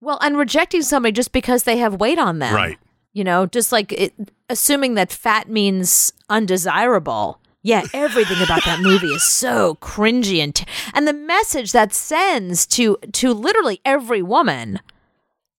Well, 0.00 0.18
and 0.22 0.36
rejecting 0.36 0.82
somebody 0.82 1.12
just 1.12 1.32
because 1.32 1.64
they 1.64 1.76
have 1.78 2.00
weight 2.00 2.18
on 2.18 2.38
them. 2.38 2.54
right 2.54 2.78
You 3.12 3.24
know, 3.24 3.46
just 3.46 3.72
like 3.72 3.92
it, 3.92 4.14
assuming 4.48 4.94
that 4.94 5.12
fat 5.12 5.48
means 5.48 6.12
undesirable. 6.28 7.38
Yeah, 7.62 7.82
everything 7.92 8.42
about 8.42 8.64
that 8.64 8.80
movie 8.80 9.08
is 9.08 9.22
so 9.22 9.74
cringy 9.82 10.38
and 10.38 10.54
t- 10.54 10.64
and 10.94 11.06
the 11.06 11.12
message 11.12 11.72
that 11.72 11.92
sends 11.92 12.66
to 12.68 12.96
to 13.12 13.34
literally 13.34 13.80
every 13.84 14.22
woman. 14.22 14.80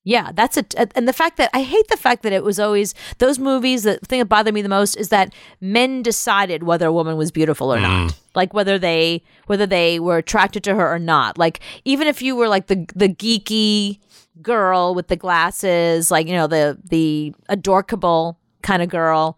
Yeah, 0.03 0.31
that's 0.33 0.57
it. 0.57 0.73
And 0.95 1.07
the 1.07 1.13
fact 1.13 1.37
that 1.37 1.51
I 1.53 1.61
hate 1.61 1.87
the 1.89 1.97
fact 1.97 2.23
that 2.23 2.33
it 2.33 2.43
was 2.43 2.59
always 2.59 2.95
those 3.19 3.37
movies. 3.37 3.83
The 3.83 3.97
thing 3.97 4.17
that 4.17 4.25
bothered 4.25 4.53
me 4.53 4.63
the 4.63 4.69
most 4.69 4.95
is 4.95 5.09
that 5.09 5.31
men 5.59 6.01
decided 6.01 6.63
whether 6.63 6.87
a 6.87 6.91
woman 6.91 7.17
was 7.17 7.31
beautiful 7.31 7.71
or 7.71 7.79
not, 7.79 8.09
mm. 8.09 8.19
like 8.33 8.51
whether 8.51 8.79
they 8.79 9.21
whether 9.45 9.67
they 9.67 9.99
were 9.99 10.17
attracted 10.17 10.63
to 10.63 10.73
her 10.73 10.91
or 10.91 10.97
not. 10.97 11.37
Like 11.37 11.59
even 11.85 12.07
if 12.07 12.23
you 12.23 12.35
were 12.35 12.47
like 12.47 12.65
the 12.65 12.87
the 12.95 13.09
geeky 13.09 13.99
girl 14.41 14.93
with 14.95 15.07
the 15.07 15.15
glasses, 15.15 16.09
like 16.11 16.27
you 16.27 16.33
know 16.33 16.47
the 16.47 16.77
the 16.83 17.33
adorkable 17.49 18.37
kind 18.61 18.81
of 18.81 18.89
girl, 18.89 19.37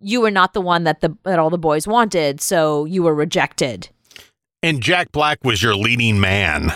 you 0.00 0.20
were 0.20 0.30
not 0.30 0.52
the 0.54 0.60
one 0.60 0.84
that 0.84 1.00
the 1.00 1.16
that 1.24 1.38
all 1.38 1.50
the 1.50 1.58
boys 1.58 1.86
wanted, 1.86 2.40
so 2.40 2.84
you 2.84 3.02
were 3.02 3.14
rejected. 3.14 3.88
and 4.62 4.80
jack 4.82 5.12
black 5.12 5.38
was 5.44 5.62
your 5.62 5.74
leading 5.76 6.18
man 6.20 6.72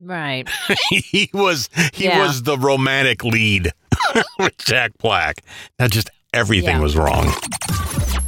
Right. 0.00 0.48
he 0.90 1.30
was 1.32 1.68
he 1.92 2.04
Yeah. 2.06 2.26
was 2.26 2.42
the 2.42 2.58
romantic 2.58 3.22
lead 3.24 3.70
with 4.38 4.56
Jack 4.58 4.92
Black. 4.98 5.36
Now 5.78 5.86
just 5.86 6.10
everything 6.34 6.76
Yeah. 6.76 6.80
was 6.80 6.96
wrong. 6.96 7.32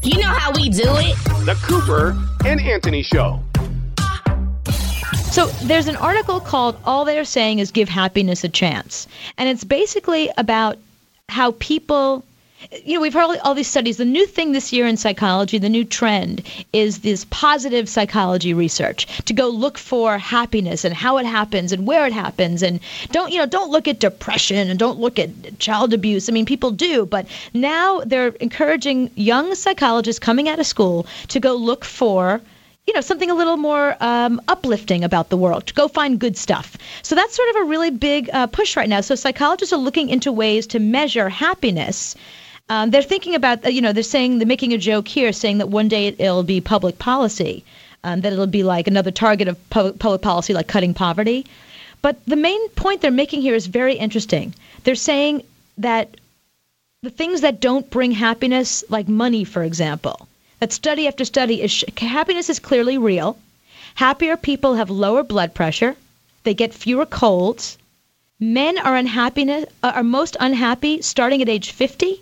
You 0.05 0.19
know 0.21 0.29
how 0.29 0.53
we 0.53 0.69
do 0.69 0.85
it. 0.87 1.17
The 1.47 1.59
Cooper 1.67 2.15
and 2.47 2.61
Anthony 2.61 3.03
Show. 3.03 3.41
So 5.35 5.47
there's 5.65 5.89
an 5.89 5.97
article 5.97 6.39
called 6.39 6.77
All 6.85 7.05
They're 7.05 7.25
Saying 7.25 7.59
is 7.59 7.73
Give 7.73 7.89
Happiness 7.89 8.45
a 8.45 8.49
Chance. 8.49 9.09
And 9.37 9.49
it's 9.49 9.65
basically 9.65 10.31
about 10.37 10.79
how 11.29 11.57
people 11.59 12.23
you 12.85 12.95
know, 12.95 13.01
we've 13.01 13.13
heard 13.13 13.39
all, 13.43 13.53
these 13.53 13.67
studies. 13.67 13.97
The 13.97 14.05
new 14.05 14.27
thing 14.27 14.53
this 14.53 14.73
year 14.73 14.87
in 14.87 14.97
psychology, 14.97 15.59
the 15.59 15.69
new 15.69 15.85
trend, 15.85 16.45
is 16.73 17.01
this 17.01 17.27
positive 17.31 17.89
psychology 17.89 18.55
research 18.55 19.09
to 19.25 19.33
go 19.33 19.49
look 19.49 19.77
for 19.77 20.19
happiness 20.19 20.85
and 20.85 20.95
how 20.95 21.19
it 21.19 21.27
happens 21.27 21.73
and 21.73 21.85
where 21.85 22.07
it 22.07 22.13
happens. 22.13 22.63
And 22.63 22.79
don't, 23.11 23.33
you 23.33 23.39
know, 23.39 23.47
don't 23.47 23.73
look 23.73 23.89
at 23.89 23.99
depression 23.99 24.71
and 24.71 24.79
don't 24.79 25.01
look 25.01 25.19
at 25.19 25.59
child 25.59 25.93
abuse. 25.93 26.29
I 26.29 26.33
mean, 26.33 26.47
people 26.47 26.71
do, 26.71 27.07
but 27.07 27.27
now 27.53 28.03
they're 28.07 28.29
encouraging 28.41 29.11
young 29.17 29.57
psychologists 29.57 30.21
coming 30.21 30.49
out 30.49 30.61
of 30.61 30.67
school 30.67 31.07
to 31.27 31.41
go 31.41 31.57
look 31.57 31.85
for 31.85 32.41
you 32.87 32.93
know, 32.93 33.01
something 33.01 33.31
a 33.31 33.35
little 33.35 33.57
more 33.57 33.97
um, 34.01 34.41
uplifting 34.49 35.05
about 35.05 35.31
the 35.31 35.37
world. 35.37 35.75
Go 35.75 35.89
find 35.89 36.19
good 36.19 36.37
stuff. 36.37 36.77
So 37.03 37.15
that's 37.15 37.35
sort 37.35 37.49
of 37.51 37.57
a 37.57 37.65
really 37.65 37.91
big 37.91 38.29
uh, 38.33 38.47
push 38.47 38.77
right 38.77 38.89
now. 38.89 39.01
So 39.01 39.15
psychologists 39.15 39.73
are 39.73 39.79
looking 39.79 40.11
into 40.11 40.31
ways 40.31 40.67
to 40.69 40.79
measure 40.79 41.29
happiness. 41.29 42.15
Um, 42.69 42.91
they're 42.91 43.03
thinking 43.03 43.35
about, 43.35 43.65
uh, 43.65 43.69
you 43.71 43.81
know, 43.81 43.93
they're 43.93 44.03
saying 44.03 44.39
they're 44.39 44.47
making 44.47 44.73
a 44.75 44.79
joke 44.79 45.09
here, 45.09 45.33
saying 45.33 45.59
that 45.59 45.69
one 45.69 45.89
day 45.89 46.09
it, 46.09 46.21
it'll 46.21 46.43
be 46.43 46.61
public 46.61 46.99
policy, 46.99 47.65
um, 48.05 48.21
that 48.21 48.33
it'll 48.33 48.47
be 48.47 48.63
like 48.63 48.87
another 48.87 49.11
target 49.11 49.49
of 49.49 49.71
public 49.71 50.23
policy, 50.23 50.53
like 50.53 50.69
cutting 50.69 50.95
poverty. 50.95 51.47
But 52.03 52.25
the 52.27 52.37
main 52.37 52.69
point 52.71 53.01
they're 53.01 53.11
making 53.11 53.41
here 53.41 53.55
is 53.55 53.67
very 53.67 53.95
interesting. 53.95 54.55
They're 54.85 54.95
saying 54.95 55.43
that 55.79 56.17
the 57.03 57.11
things 57.11 57.41
that 57.43 57.61
don't 57.61 57.89
bring 57.89 58.13
happiness, 58.13 58.85
like 58.91 59.09
money, 59.09 59.45
for 59.45 59.63
example, 59.63 60.29
that 60.61 60.73
study 60.73 61.07
after 61.09 61.25
study 61.25 61.63
is 61.63 61.71
sh- 61.71 61.85
happiness 61.99 62.49
is 62.51 62.59
clearly 62.59 62.99
real. 62.99 63.37
Happier 63.97 64.37
people 64.37 64.75
have 64.75 64.91
lower 64.91 65.23
blood 65.23 65.55
pressure. 65.55 65.97
They 66.45 66.55
get 66.55 66.75
fewer 66.75 67.07
colds. 67.07 67.79
Men 68.41 68.79
are 68.79 68.97
unhappiness 68.97 69.67
uh, 69.83 69.93
are 69.95 70.03
most 70.03 70.37
unhappy 70.41 71.01
starting 71.03 71.41
at 71.43 71.49
age 71.49 71.71
50. 71.71 72.21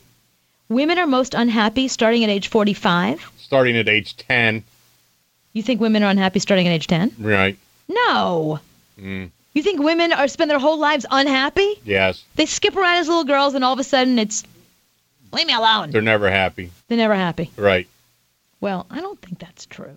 Women 0.68 0.98
are 0.98 1.06
most 1.06 1.34
unhappy 1.34 1.88
starting 1.88 2.22
at 2.24 2.30
age 2.30 2.48
45. 2.48 3.30
Starting 3.38 3.76
at 3.76 3.88
age 3.88 4.16
10. 4.16 4.62
You 5.52 5.62
think 5.62 5.80
women 5.80 6.02
are 6.02 6.10
unhappy 6.10 6.38
starting 6.38 6.66
at 6.66 6.72
age 6.72 6.86
10? 6.86 7.12
Right. 7.18 7.58
No. 7.88 8.60
Mm, 9.00 9.30
You 9.54 9.62
think 9.62 9.80
women 9.82 10.12
are 10.12 10.28
spend 10.28 10.50
their 10.50 10.58
whole 10.58 10.78
lives 10.78 11.04
unhappy? 11.10 11.74
yes. 11.84 12.22
They 12.36 12.46
skip 12.46 12.76
around 12.76 12.96
as 12.98 13.08
little 13.08 13.24
girls 13.24 13.54
and 13.54 13.64
all 13.64 13.72
of 13.72 13.78
a 13.78 13.84
sudden 13.84 14.18
it's 14.18 14.44
leave 15.32 15.46
me 15.46 15.52
alone. 15.54 15.90
They're 15.90 16.00
never 16.02 16.30
happy. 16.30 16.70
They're 16.88 16.96
never 16.98 17.14
happy. 17.14 17.50
Right. 17.56 17.86
Well, 18.62 18.86
I 18.90 19.00
don't 19.00 19.20
think 19.20 19.40
that's 19.40 19.66
true. 19.66 19.96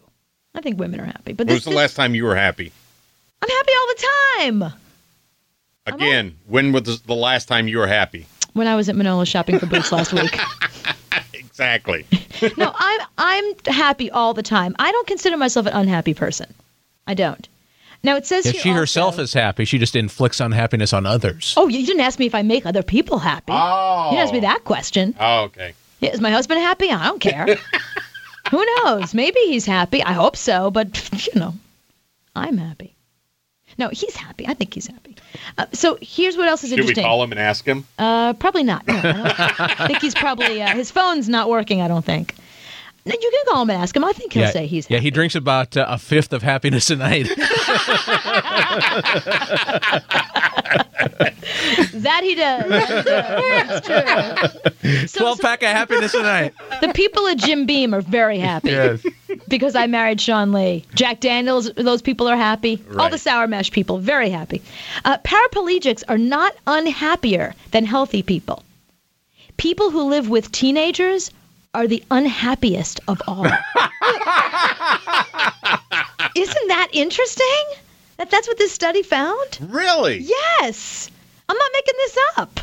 I 0.55 0.59
think 0.61 0.79
women 0.79 0.99
are 0.99 1.05
happy. 1.05 1.33
But 1.33 1.47
When 1.47 1.55
was 1.55 1.63
the 1.65 1.69
last 1.69 1.95
time 1.95 2.15
you 2.15 2.23
were 2.25 2.35
happy? 2.35 2.71
I'm 3.41 3.49
happy 3.49 3.71
all 3.79 3.87
the 3.87 4.07
time. 4.39 4.73
Again, 5.85 6.37
when 6.47 6.71
was 6.71 6.81
the- 6.83 7.01
the 7.05 7.15
last 7.15 7.47
time 7.47 7.67
you 7.67 7.77
were 7.77 7.87
happy? 7.87 8.25
When 8.53 8.65
I 8.67 8.75
was 8.75 8.89
at 8.89 8.95
Manolo 8.95 9.23
shopping 9.23 9.59
for 9.59 9.67
boots 9.67 9.91
last 9.93 10.11
week. 10.11 10.37
Exactly. 11.33 12.05
no, 12.57 12.73
I'm 12.75 13.01
I'm 13.17 13.45
happy 13.67 14.11
all 14.11 14.33
the 14.33 14.43
time. 14.43 14.75
I 14.77 14.91
don't 14.91 15.07
consider 15.07 15.37
myself 15.37 15.67
an 15.67 15.71
unhappy 15.73 16.13
person. 16.13 16.53
I 17.07 17.13
don't. 17.13 17.47
Now 18.03 18.17
it 18.17 18.27
says 18.27 18.45
If 18.45 18.57
she 18.57 18.71
also- 18.71 18.79
herself 18.81 19.19
is 19.19 19.31
happy, 19.31 19.63
she 19.63 19.77
just 19.77 19.95
inflicts 19.95 20.41
unhappiness 20.41 20.91
on 20.91 21.05
others. 21.05 21.53
Oh, 21.55 21.69
you 21.69 21.85
didn't 21.85 22.01
ask 22.01 22.19
me 22.19 22.25
if 22.25 22.35
I 22.35 22.41
make 22.41 22.65
other 22.65 22.83
people 22.83 23.19
happy. 23.19 23.53
Oh. 23.53 24.09
You 24.11 24.17
didn't 24.17 24.23
ask 24.25 24.33
me 24.33 24.39
oh. 24.39 24.41
that 24.41 24.65
question. 24.65 25.15
Oh, 25.17 25.43
okay. 25.43 25.73
Yeah, 26.01 26.09
Is 26.11 26.19
my 26.19 26.31
husband 26.31 26.59
happy? 26.59 26.91
I 26.91 27.05
don't 27.05 27.21
care. 27.21 27.47
Who 28.51 28.65
knows? 28.83 29.13
Maybe 29.13 29.39
he's 29.41 29.65
happy. 29.65 30.03
I 30.03 30.13
hope 30.13 30.35
so, 30.35 30.71
but 30.71 31.09
you 31.33 31.39
know, 31.39 31.53
I'm 32.35 32.57
happy. 32.57 32.95
No, 33.77 33.89
he's 33.89 34.15
happy. 34.15 34.47
I 34.47 34.53
think 34.53 34.73
he's 34.73 34.87
happy. 34.87 35.17
Uh, 35.57 35.65
so 35.73 35.97
here's 36.01 36.37
what 36.37 36.47
else 36.47 36.63
is 36.63 36.71
interesting. 36.71 36.95
Should 36.95 37.01
we 37.01 37.05
call 37.05 37.23
him 37.23 37.31
and 37.31 37.39
ask 37.39 37.65
him? 37.65 37.85
Uh, 37.99 38.33
probably 38.33 38.63
not. 38.63 38.87
No, 38.87 39.01
I, 39.03 39.75
I 39.79 39.87
think 39.87 39.99
he's 39.99 40.15
probably 40.15 40.61
uh, 40.61 40.75
his 40.75 40.91
phone's 40.91 41.27
not 41.27 41.49
working. 41.49 41.81
I 41.81 41.89
don't 41.89 42.05
think. 42.05 42.35
No, 43.05 43.13
you 43.13 43.31
can 43.31 43.53
call 43.53 43.63
him 43.63 43.69
and 43.69 43.81
ask 43.81 43.95
him. 43.95 44.03
I 44.03 44.13
think 44.13 44.33
he'll 44.33 44.43
yeah, 44.43 44.51
say 44.51 44.65
he's 44.65 44.89
yeah. 44.89 44.99
He 44.99 45.11
drinks 45.11 45.35
about 45.35 45.77
uh, 45.77 45.85
a 45.87 45.99
fifth 45.99 46.33
of 46.33 46.41
happiness 46.41 46.89
a 46.89 46.95
night. 46.95 47.27
that 50.65 52.21
he 52.23 52.35
does. 52.35 52.69
That 52.69 52.93
he 52.93 53.03
does. 53.03 54.53
That's 54.81 55.11
true. 55.11 55.19
Twelve 55.19 55.39
pack 55.39 55.63
of 55.63 55.69
happiness 55.69 56.11
tonight. 56.11 56.53
The 56.81 56.91
people 56.93 57.27
at 57.27 57.37
Jim 57.37 57.65
Beam 57.65 57.93
are 57.93 58.01
very 58.01 58.39
happy. 58.39 58.69
Yes. 58.69 59.05
Because 59.47 59.75
I 59.75 59.87
married 59.87 60.19
Sean 60.21 60.51
Lee. 60.51 60.85
Jack 60.95 61.19
Daniels, 61.19 61.71
those 61.73 62.01
people 62.01 62.27
are 62.27 62.37
happy. 62.37 62.83
All 62.97 63.09
the 63.09 63.17
Sour 63.17 63.47
Mash 63.47 63.71
people, 63.71 63.97
very 63.97 64.29
happy. 64.29 64.61
Uh, 65.03 65.17
paraplegics 65.19 66.03
are 66.07 66.17
not 66.17 66.55
unhappier 66.67 67.53
than 67.71 67.85
healthy 67.85 68.23
people. 68.23 68.63
People 69.57 69.89
who 69.91 70.03
live 70.03 70.29
with 70.29 70.51
teenagers 70.51 71.31
are 71.73 71.87
the 71.87 72.03
unhappiest 72.11 72.99
of 73.07 73.21
all. 73.27 73.45
Isn't 76.35 76.67
that 76.67 76.87
interesting? 76.93 77.65
That 78.17 78.31
that's 78.31 78.47
what 78.47 78.57
this 78.57 78.71
study 78.71 79.03
found? 79.03 79.57
Really? 79.61 80.19
Yes. 80.19 81.09
I'm 81.49 81.57
not 81.57 81.71
making 81.73 81.93
this 81.97 82.17
up. 82.37 82.59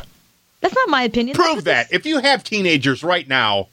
That's 0.61 0.75
not 0.75 0.89
my 0.89 1.03
opinion. 1.03 1.35
Prove 1.35 1.55
what 1.57 1.65
that. 1.65 1.91
If 1.93 2.05
you 2.05 2.19
have 2.19 2.43
teenagers 2.43 3.03
right 3.03 3.27
now, 3.27 3.67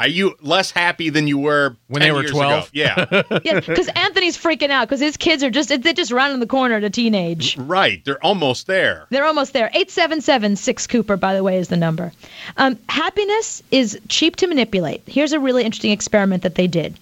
are 0.00 0.08
you 0.08 0.34
less 0.40 0.72
happy 0.72 1.08
than 1.10 1.28
you 1.28 1.38
were 1.38 1.76
When 1.86 2.00
10 2.02 2.08
they 2.08 2.12
were 2.12 2.26
12? 2.28 2.52
ago? 2.64 2.68
Yeah. 2.72 3.22
Yeah, 3.44 3.60
because 3.60 3.88
Anthony's 3.94 4.36
freaking 4.36 4.70
out 4.70 4.88
because 4.88 5.00
his 5.00 5.16
kids 5.16 5.44
are 5.44 5.50
just 5.50 5.68
they're 5.68 5.92
just 5.92 6.10
rounding 6.10 6.40
the 6.40 6.46
corner 6.46 6.80
to 6.80 6.86
a 6.86 6.90
teenage. 6.90 7.56
right. 7.58 8.04
They're 8.04 8.22
almost 8.24 8.66
there. 8.66 9.06
They're 9.10 9.24
almost 9.24 9.52
there. 9.52 9.66
877 9.66 10.56
6 10.56 10.86
Cooper, 10.88 11.16
by 11.16 11.34
the 11.34 11.44
way, 11.44 11.58
is 11.58 11.68
the 11.68 11.76
number. 11.76 12.12
Um, 12.56 12.76
happiness 12.88 13.62
is 13.70 13.98
cheap 14.08 14.36
to 14.36 14.46
manipulate. 14.48 15.02
Here's 15.06 15.32
a 15.32 15.38
really 15.38 15.62
interesting 15.64 15.92
experiment 15.92 16.42
that 16.42 16.56
they 16.56 16.66
did. 16.66 16.98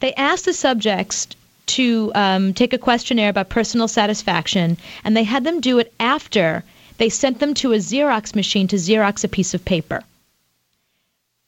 They 0.00 0.14
asked 0.14 0.46
the 0.46 0.54
subjects 0.54 1.26
to 1.66 2.12
um, 2.14 2.54
take 2.54 2.72
a 2.72 2.78
questionnaire 2.78 3.30
about 3.30 3.48
personal 3.48 3.88
satisfaction, 3.88 4.76
and 5.04 5.16
they 5.16 5.24
had 5.24 5.44
them 5.44 5.60
do 5.60 5.78
it 5.78 5.92
after 6.00 6.64
they 6.98 7.08
sent 7.08 7.38
them 7.40 7.54
to 7.54 7.72
a 7.72 7.76
Xerox 7.76 8.34
machine 8.34 8.68
to 8.68 8.76
Xerox 8.76 9.24
a 9.24 9.28
piece 9.28 9.54
of 9.54 9.64
paper. 9.64 10.02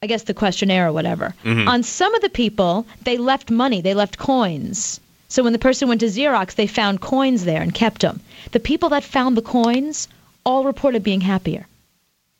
I 0.02 0.06
guess 0.06 0.24
the 0.24 0.34
questionnaire 0.34 0.88
or 0.88 0.92
whatever. 0.92 1.34
On 1.44 1.82
some 1.82 2.14
of 2.14 2.22
the 2.22 2.28
people, 2.30 2.86
they 3.04 3.18
left 3.18 3.50
money, 3.50 3.80
they 3.80 3.94
left 3.94 4.18
coins. 4.18 4.98
So 5.28 5.42
when 5.42 5.52
the 5.52 5.58
person 5.58 5.88
went 5.88 6.00
to 6.00 6.06
Xerox, 6.06 6.54
they 6.56 6.66
found 6.66 7.00
coins 7.00 7.44
there 7.44 7.62
and 7.62 7.72
kept 7.72 8.00
them. 8.02 8.20
The 8.50 8.60
people 8.60 8.88
that 8.90 9.04
found 9.04 9.36
the 9.36 9.42
coins 9.42 10.08
all 10.44 10.64
reported 10.64 11.02
being 11.02 11.20
happier. 11.20 11.66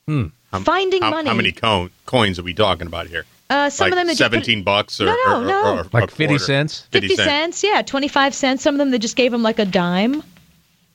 How- 0.09 0.59
Finding 0.61 1.03
how, 1.03 1.11
money. 1.11 1.29
How 1.29 1.35
many 1.35 1.53
co- 1.53 1.89
coins 2.05 2.39
are 2.39 2.43
we 2.43 2.53
talking 2.53 2.87
about 2.87 3.07
here? 3.07 3.25
Uh, 3.53 3.71
some 3.71 3.87
like 3.87 3.93
of 3.93 3.97
them 3.97 4.07
they 4.07 4.15
just 4.15 4.31
put- 4.31 4.45
17 4.45 4.63
bucks 4.63 5.01
or, 5.01 5.07
No, 5.07 5.17
no, 5.27 5.41
or- 5.41 5.45
no. 5.45 5.63
or- 5.63 5.81
or 5.81 5.87
Like 5.93 6.11
50 6.11 6.39
cents? 6.39 6.87
50 6.91 7.17
cents, 7.17 7.63
yeah, 7.63 7.83
25 7.83 8.35
cents. 8.35 8.63
Some 8.63 8.75
of 8.75 8.79
them 8.79 8.91
they 8.91 8.99
just 8.99 9.17
gave 9.17 9.31
them 9.33 9.43
like 9.43 9.59
a 9.59 9.65
dime. 9.65 10.23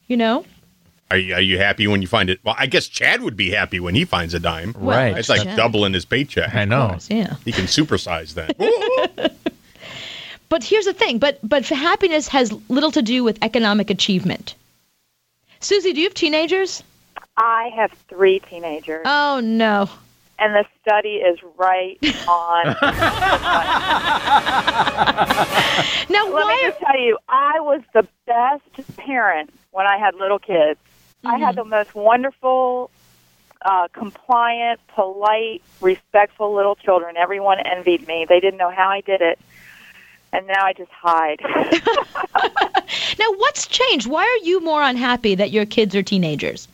You 0.07 0.17
know? 0.17 0.45
Are 1.11 1.17
you, 1.17 1.35
are 1.35 1.41
you 1.41 1.57
happy 1.57 1.87
when 1.87 2.01
you 2.01 2.07
find 2.07 2.29
it? 2.29 2.39
Well, 2.43 2.55
I 2.57 2.65
guess 2.65 2.87
Chad 2.87 3.21
would 3.21 3.37
be 3.37 3.51
happy 3.51 3.79
when 3.79 3.95
he 3.95 4.03
finds 4.05 4.33
a 4.33 4.39
dime. 4.39 4.73
Right. 4.77 5.17
It's 5.17 5.29
like 5.29 5.43
Chad. 5.43 5.55
doubling 5.55 5.93
his 5.93 6.03
paycheck. 6.05 6.53
I 6.55 6.65
know. 6.65 6.97
Yeah. 7.09 7.35
He 7.45 7.51
can 7.51 7.65
supersize 7.65 8.33
that. 8.33 8.55
But 10.49 10.63
here's 10.63 10.85
the 10.85 10.93
thing, 10.93 11.17
but 11.19 11.39
but 11.43 11.67
happiness 11.67 12.29
has 12.29 12.53
little 12.69 12.91
to 12.91 13.01
do 13.01 13.21
with 13.23 13.37
economic 13.41 13.89
achievement. 13.89 14.55
Susie, 15.59 15.91
do 15.91 15.99
you 15.99 16.05
have 16.05 16.13
teenagers? 16.13 16.83
I 17.35 17.69
have 17.75 17.91
three 18.07 18.39
teenagers, 18.39 19.01
Oh 19.05 19.41
no. 19.43 19.89
And 20.39 20.53
the 20.53 20.65
study 20.81 21.15
is 21.15 21.39
right 21.57 21.97
on. 22.27 22.75
Now 26.09 26.25
Let 26.25 26.33
why 26.33 26.59
me 26.61 26.69
just 26.69 26.79
tell 26.79 26.99
you, 26.99 27.17
I 27.27 27.59
was 27.59 27.81
the 27.93 28.07
best 28.25 28.97
parent 28.97 29.51
when 29.71 29.85
I 29.85 29.97
had 29.97 30.15
little 30.15 30.39
kids. 30.39 30.79
I 31.25 31.37
had 31.37 31.55
the 31.55 31.65
most 31.65 31.93
wonderful, 31.95 32.89
uh, 33.61 33.87
compliant, 33.91 34.79
polite, 34.87 35.61
respectful 35.81 36.53
little 36.55 36.75
children. 36.75 37.17
Everyone 37.17 37.59
envied 37.59 38.07
me. 38.07 38.25
They 38.27 38.39
didn't 38.39 38.57
know 38.57 38.71
how 38.71 38.89
I 38.89 39.01
did 39.01 39.21
it. 39.21 39.37
And 40.31 40.47
now 40.47 40.63
I 40.63 40.73
just 40.73 40.91
hide. 40.91 41.41
Now 43.19 43.31
what's 43.37 43.67
changed? 43.67 44.07
Why 44.07 44.23
are 44.23 44.45
you 44.45 44.59
more 44.61 44.81
unhappy 44.83 45.35
that 45.35 45.51
your 45.51 45.65
kids 45.65 45.95
are 45.95 46.03
teenagers? 46.03 46.67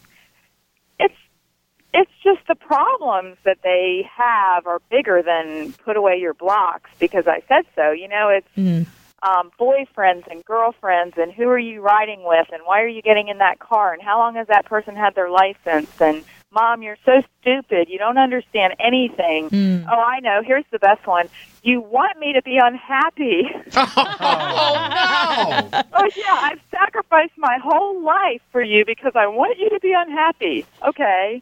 It's 1.94 2.10
it's 2.10 2.12
just 2.24 2.48
the 2.48 2.56
problems 2.56 3.38
that 3.46 3.58
they 3.64 4.08
have 4.16 4.66
are 4.68 4.80
bigger 4.90 5.22
than 5.22 5.74
put 5.86 5.96
away 5.98 6.18
your 6.18 6.34
blocks 6.34 6.90
because 7.00 7.26
I 7.28 7.42
said 7.48 7.66
so. 7.76 7.92
You 7.92 8.08
know, 8.08 8.30
it's 8.30 8.48
Mm. 8.58 8.86
um, 9.24 9.52
boyfriends 9.60 10.28
and 10.30 10.44
girlfriends 10.46 11.16
and 11.18 11.32
who 11.32 11.48
are 11.48 11.58
you 11.60 11.82
riding 11.82 12.24
with 12.24 12.48
and 12.52 12.62
why 12.66 12.82
are 12.82 12.88
you 12.88 13.02
getting 13.02 13.30
in 13.30 13.38
that 13.40 13.58
car 13.60 13.94
and 13.94 14.02
how 14.02 14.18
long 14.20 14.36
has 14.36 14.48
that 14.48 14.66
person 14.66 14.96
had 14.96 15.16
their 15.16 15.30
license 15.30 15.90
and 16.02 16.24
mom 16.52 16.82
you're 16.84 16.98
so 17.06 17.22
stupid 17.42 17.88
you 17.90 17.98
don't 17.98 18.18
understand 18.18 18.74
anything 18.80 19.50
Mm. 19.50 19.86
oh 19.90 19.98
i 20.00 20.20
know 20.20 20.42
here's 20.46 20.66
the 20.72 20.78
best 20.80 21.08
one 21.08 21.30
you 21.64 21.80
want 21.80 22.20
me 22.20 22.34
to 22.34 22.42
be 22.42 22.58
unhappy 22.62 23.44
oh, 23.76 24.76
no. 24.94 25.70
oh 25.94 26.10
yeah 26.18 26.40
i've 26.42 26.60
sacrificed 26.70 27.38
my 27.38 27.58
whole 27.64 28.02
life 28.04 28.42
for 28.52 28.62
you 28.62 28.84
because 28.86 29.14
i 29.16 29.26
want 29.26 29.58
you 29.58 29.70
to 29.70 29.80
be 29.80 29.94
unhappy 29.94 30.66
okay 30.86 31.42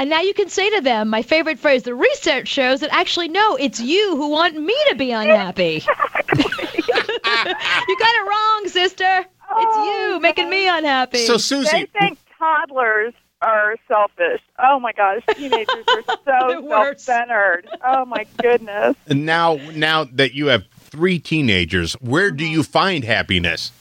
And 0.00 0.08
now 0.08 0.22
you 0.22 0.32
can 0.32 0.48
say 0.48 0.70
to 0.70 0.80
them, 0.80 1.10
my 1.10 1.20
favorite 1.20 1.58
phrase, 1.58 1.82
the 1.82 1.94
research 1.94 2.48
shows 2.48 2.80
that 2.80 2.88
actually 2.90 3.28
no, 3.28 3.56
it's 3.56 3.80
you 3.80 4.16
who 4.16 4.30
want 4.30 4.56
me 4.56 4.74
to 4.88 4.94
be 4.94 5.12
unhappy. 5.12 5.84
you 6.36 6.42
got 7.04 8.14
it 8.14 8.26
wrong, 8.26 8.68
sister. 8.68 9.18
It's 9.18 9.76
you 9.76 10.14
oh, 10.14 10.18
making 10.22 10.48
me 10.48 10.66
unhappy. 10.66 11.18
So, 11.26 11.36
Susie. 11.36 11.68
they 11.70 11.80
Susie, 11.80 11.90
think 12.00 12.18
toddlers 12.38 13.12
are 13.42 13.76
selfish 13.88 14.42
oh 14.58 14.78
my 14.78 14.92
gosh 14.92 15.22
teenagers 15.34 15.84
are 15.88 16.02
so 16.26 16.68
self-centered 16.68 17.66
oh 17.82 18.04
my 18.04 18.26
goodness 18.36 18.94
now 19.08 19.54
now 19.74 20.04
that 20.04 20.34
you 20.34 20.48
have 20.48 20.62
three 20.90 21.18
teenagers. 21.18 21.94
Where 21.94 22.30
do 22.30 22.44
mm-hmm. 22.44 22.52
you 22.52 22.62
find 22.62 23.04
happiness? 23.04 23.72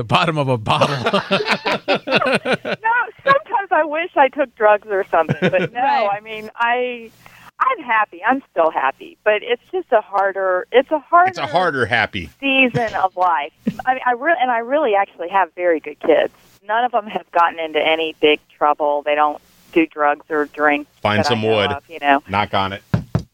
The 0.00 0.04
bottom 0.04 0.38
of 0.38 0.48
a 0.48 0.56
bottle. 0.56 0.96
no, 1.04 2.94
sometimes 3.22 3.70
I 3.70 3.84
wish 3.84 4.10
I 4.16 4.28
took 4.28 4.54
drugs 4.54 4.88
or 4.88 5.04
something, 5.10 5.36
but 5.42 5.74
no. 5.74 5.78
Right. 5.78 6.08
I 6.10 6.20
mean, 6.20 6.50
I 6.56 7.10
I'm 7.58 7.84
happy. 7.84 8.24
I'm 8.24 8.42
still 8.50 8.70
happy, 8.70 9.18
but 9.24 9.42
it's 9.42 9.60
just 9.70 9.92
a 9.92 10.00
harder. 10.00 10.66
It's 10.72 10.90
a 10.90 11.00
harder. 11.00 11.28
It's 11.28 11.38
a 11.38 11.46
harder 11.46 11.84
happy. 11.84 12.30
season 12.40 12.94
of 12.94 13.14
life. 13.14 13.52
I 13.84 13.92
mean, 13.92 14.02
I 14.06 14.12
really 14.12 14.38
and 14.40 14.50
I 14.50 14.60
really 14.60 14.94
actually 14.94 15.28
have 15.28 15.52
very 15.52 15.80
good 15.80 16.00
kids. 16.00 16.32
None 16.66 16.82
of 16.82 16.92
them 16.92 17.06
have 17.06 17.30
gotten 17.30 17.60
into 17.60 17.78
any 17.78 18.16
big 18.22 18.40
trouble. 18.56 19.02
They 19.02 19.14
don't 19.14 19.42
do 19.72 19.86
drugs 19.86 20.24
or 20.30 20.46
drink. 20.46 20.88
Find 21.02 21.26
some 21.26 21.42
wood. 21.42 21.72
of, 21.72 21.84
you 21.90 21.98
know. 21.98 22.22
Knock 22.26 22.54
on 22.54 22.72
it. 22.72 22.82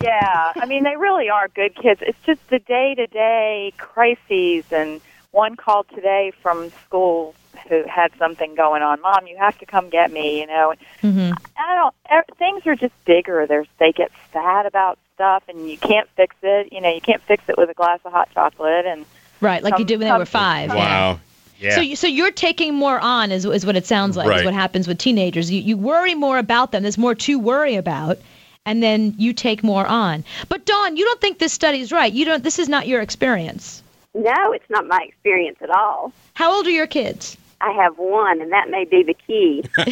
Yeah, 0.02 0.52
I 0.56 0.66
mean, 0.66 0.82
they 0.82 0.96
really 0.96 1.30
are 1.30 1.46
good 1.46 1.76
kids. 1.76 2.02
It's 2.04 2.18
just 2.26 2.40
the 2.48 2.58
day 2.58 2.96
to 2.96 3.06
day 3.06 3.72
crises. 3.78 4.64
And 4.72 5.00
one 5.36 5.54
called 5.54 5.86
today 5.94 6.32
from 6.42 6.72
school 6.86 7.34
who 7.68 7.84
had 7.86 8.10
something 8.18 8.54
going 8.54 8.82
on. 8.82 9.00
Mom, 9.02 9.26
you 9.26 9.36
have 9.36 9.56
to 9.58 9.66
come 9.66 9.90
get 9.90 10.10
me. 10.10 10.40
You 10.40 10.46
know, 10.46 10.74
hmm 11.02 11.32
I 11.56 11.74
don't. 11.76 11.94
er, 12.10 12.24
Things 12.38 12.66
are 12.66 12.74
just 12.74 12.94
bigger. 13.04 13.46
There's 13.46 13.68
they 13.78 13.92
get 13.92 14.10
sad 14.32 14.66
about 14.66 14.98
stuff, 15.14 15.42
and 15.48 15.70
you 15.70 15.76
can't 15.76 16.08
fix 16.16 16.34
it. 16.42 16.72
You 16.72 16.80
know, 16.80 16.92
you 16.92 17.00
can't 17.00 17.22
fix 17.22 17.44
it 17.48 17.56
with 17.58 17.68
a 17.70 17.74
glass 17.74 18.00
of 18.04 18.12
hot 18.12 18.30
chocolate. 18.32 18.86
And 18.86 19.04
Right, 19.40 19.62
like 19.62 19.78
you 19.78 19.84
did 19.84 19.98
when 20.00 20.08
they 20.08 20.18
were 20.18 20.24
five. 20.24 20.70
yeah. 20.70 20.76
Wow. 20.76 21.20
Yeah. 21.58 21.76
So, 21.76 21.80
you, 21.80 21.96
so 21.96 22.06
you're 22.06 22.30
taking 22.30 22.74
more 22.74 22.98
on, 22.98 23.32
is, 23.32 23.46
is 23.46 23.64
what 23.64 23.76
it 23.76 23.86
sounds 23.86 24.16
like. 24.16 24.40
Is 24.40 24.44
what 24.44 24.52
happens 24.54 24.86
with 24.86 24.98
teenagers. 24.98 25.50
You, 25.50 25.60
you 25.60 25.76
worry 25.78 26.14
more 26.14 26.38
about 26.38 26.70
them. 26.70 26.82
There's 26.82 26.98
more 26.98 27.14
to 27.14 27.38
worry 27.38 27.76
about, 27.76 28.18
and 28.66 28.82
then 28.82 29.14
you 29.16 29.32
take 29.32 29.62
more 29.62 29.86
on. 29.86 30.24
But 30.50 30.66
Dawn, 30.66 30.96
you 30.98 31.04
don't 31.06 31.20
think 31.20 31.38
this 31.38 31.54
study 31.54 31.80
is 31.80 31.92
right. 31.92 32.12
You 32.12 32.24
don't. 32.26 32.42
This 32.44 32.58
is 32.58 32.68
not 32.68 32.86
your 32.86 33.00
experience. 33.00 33.82
No, 34.16 34.52
it's 34.52 34.68
not 34.70 34.86
my 34.86 35.04
experience 35.06 35.58
at 35.60 35.70
all. 35.70 36.12
How 36.34 36.54
old 36.56 36.66
are 36.66 36.70
your 36.70 36.86
kids? 36.86 37.36
I 37.60 37.70
have 37.72 37.98
one, 37.98 38.40
and 38.40 38.50
that 38.52 38.70
may 38.70 38.84
be 38.84 39.02
the 39.02 39.14
key. 39.14 39.62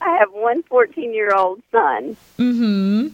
I 0.00 0.16
have 0.18 0.32
one 0.32 0.62
14 0.64 1.12
year 1.12 1.34
old 1.34 1.62
son, 1.70 2.16
mm-hmm. 2.38 3.08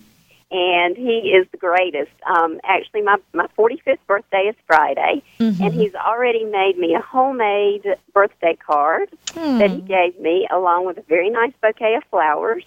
and 0.51 0.97
he 0.97 1.33
is 1.35 1.47
the 1.51 1.57
greatest. 1.59 2.11
Um, 2.27 2.61
actually, 2.65 3.03
my, 3.03 3.17
my 3.33 3.47
45th 3.59 3.99
birthday 4.07 4.45
is 4.49 4.55
Friday, 4.67 5.23
Mhm. 5.41 5.61
and 5.61 5.75
he's 5.75 5.95
already 5.95 6.45
made 6.45 6.79
me 6.79 6.95
a 6.95 7.01
homemade 7.01 7.97
birthday 8.15 8.57
card 8.57 9.11
that 9.35 9.71
he 9.71 9.81
gave 9.83 10.19
me, 10.21 10.47
along 10.51 10.87
with 10.87 10.99
a 10.99 11.03
very 11.03 11.31
nice 11.31 11.53
bouquet 11.63 11.95
of 11.95 12.05
flowers. 12.05 12.65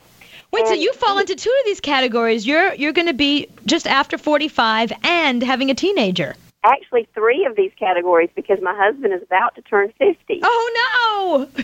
Wait, 0.51 0.67
so 0.67 0.73
um, 0.73 0.79
you 0.79 0.91
fall 0.93 1.17
into 1.17 1.35
two 1.35 1.55
of 1.59 1.65
these 1.65 1.79
categories. 1.79 2.45
You're 2.45 2.73
you're 2.73 2.91
going 2.91 3.07
to 3.07 3.13
be 3.13 3.47
just 3.65 3.87
after 3.87 4.17
45 4.17 4.91
and 5.03 5.41
having 5.41 5.69
a 5.69 5.73
teenager. 5.73 6.35
Actually, 6.63 7.07
three 7.15 7.45
of 7.45 7.55
these 7.55 7.71
categories 7.79 8.29
because 8.35 8.59
my 8.61 8.75
husband 8.75 9.13
is 9.13 9.23
about 9.23 9.55
to 9.55 9.61
turn 9.63 9.91
50. 9.97 10.41
Oh 10.43 11.47
no! 11.55 11.63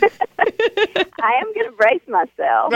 I 1.22 1.32
am 1.40 1.54
going 1.54 1.66
to 1.66 1.76
brace 1.76 2.00
myself. 2.08 2.74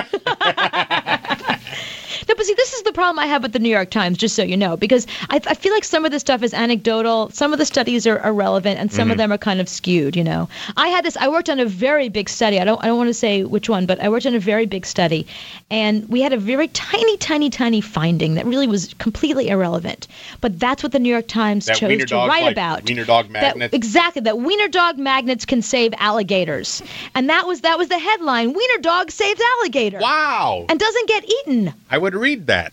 No, 2.28 2.34
but 2.34 2.46
see, 2.46 2.54
this 2.54 2.72
is 2.72 2.82
the 2.82 2.92
problem 2.92 3.18
I 3.18 3.26
have 3.26 3.42
with 3.42 3.52
the 3.52 3.58
New 3.58 3.68
York 3.68 3.90
Times, 3.90 4.18
just 4.18 4.34
so 4.34 4.42
you 4.42 4.56
know, 4.56 4.76
because 4.76 5.06
I, 5.30 5.40
I 5.46 5.54
feel 5.54 5.72
like 5.72 5.84
some 5.84 6.04
of 6.04 6.10
this 6.10 6.20
stuff 6.20 6.42
is 6.42 6.54
anecdotal, 6.54 7.30
some 7.30 7.52
of 7.52 7.58
the 7.58 7.66
studies 7.66 8.06
are, 8.06 8.18
are 8.20 8.32
relevant, 8.32 8.78
and 8.78 8.92
some 8.92 9.10
of 9.10 9.14
mm-hmm. 9.14 9.18
them 9.18 9.32
are 9.32 9.38
kind 9.38 9.60
of 9.60 9.68
skewed. 9.68 10.16
You 10.16 10.24
know, 10.24 10.48
I 10.76 10.88
had 10.88 11.04
this. 11.04 11.16
I 11.16 11.28
worked 11.28 11.50
on 11.50 11.60
a 11.60 11.66
very 11.66 12.08
big 12.08 12.28
study. 12.28 12.60
I 12.60 12.64
don't. 12.64 12.82
I 12.82 12.86
don't 12.86 12.98
want 12.98 13.08
to 13.08 13.14
say 13.14 13.44
which 13.44 13.68
one, 13.68 13.86
but 13.86 14.00
I 14.00 14.08
worked 14.08 14.26
on 14.26 14.34
a 14.34 14.40
very 14.40 14.66
big 14.66 14.86
study, 14.86 15.26
and 15.70 16.08
we 16.08 16.20
had 16.20 16.32
a 16.32 16.38
very 16.38 16.68
tiny, 16.68 17.16
tiny, 17.16 17.50
tiny 17.50 17.80
finding 17.80 18.34
that 18.34 18.46
really 18.46 18.66
was 18.66 18.94
completely 18.94 19.48
irrelevant. 19.48 20.08
But 20.40 20.58
that's 20.58 20.82
what 20.82 20.92
the 20.92 20.98
New 20.98 21.10
York 21.10 21.28
Times 21.28 21.66
That 21.66 21.76
chose 21.76 22.04
to 22.04 22.14
write 22.16 22.42
like 22.44 22.52
about. 22.52 22.84
wiener 22.84 23.04
dog 23.04 23.32
That- 23.32 23.56
magnets. 23.56 23.74
exactly. 23.74 24.22
That 24.22 24.38
wiener 24.38 24.68
dog 24.68 24.98
magnets 24.98 25.44
can 25.44 25.62
save 25.62 25.94
alligators, 25.98 26.82
and 27.14 27.28
that 27.30 27.46
was 27.46 27.62
that 27.62 27.78
was 27.78 27.88
the 27.88 27.98
headline. 27.98 28.52
Wiener 28.52 28.80
dog 28.80 29.10
saves 29.10 29.40
alligator. 29.40 29.98
Wow. 29.98 30.66
And 30.68 30.78
doesn't 30.78 31.08
get 31.08 31.24
eaten. 31.24 31.74
I 31.90 31.98
would 31.98 32.14
read 32.22 32.46
that. 32.46 32.72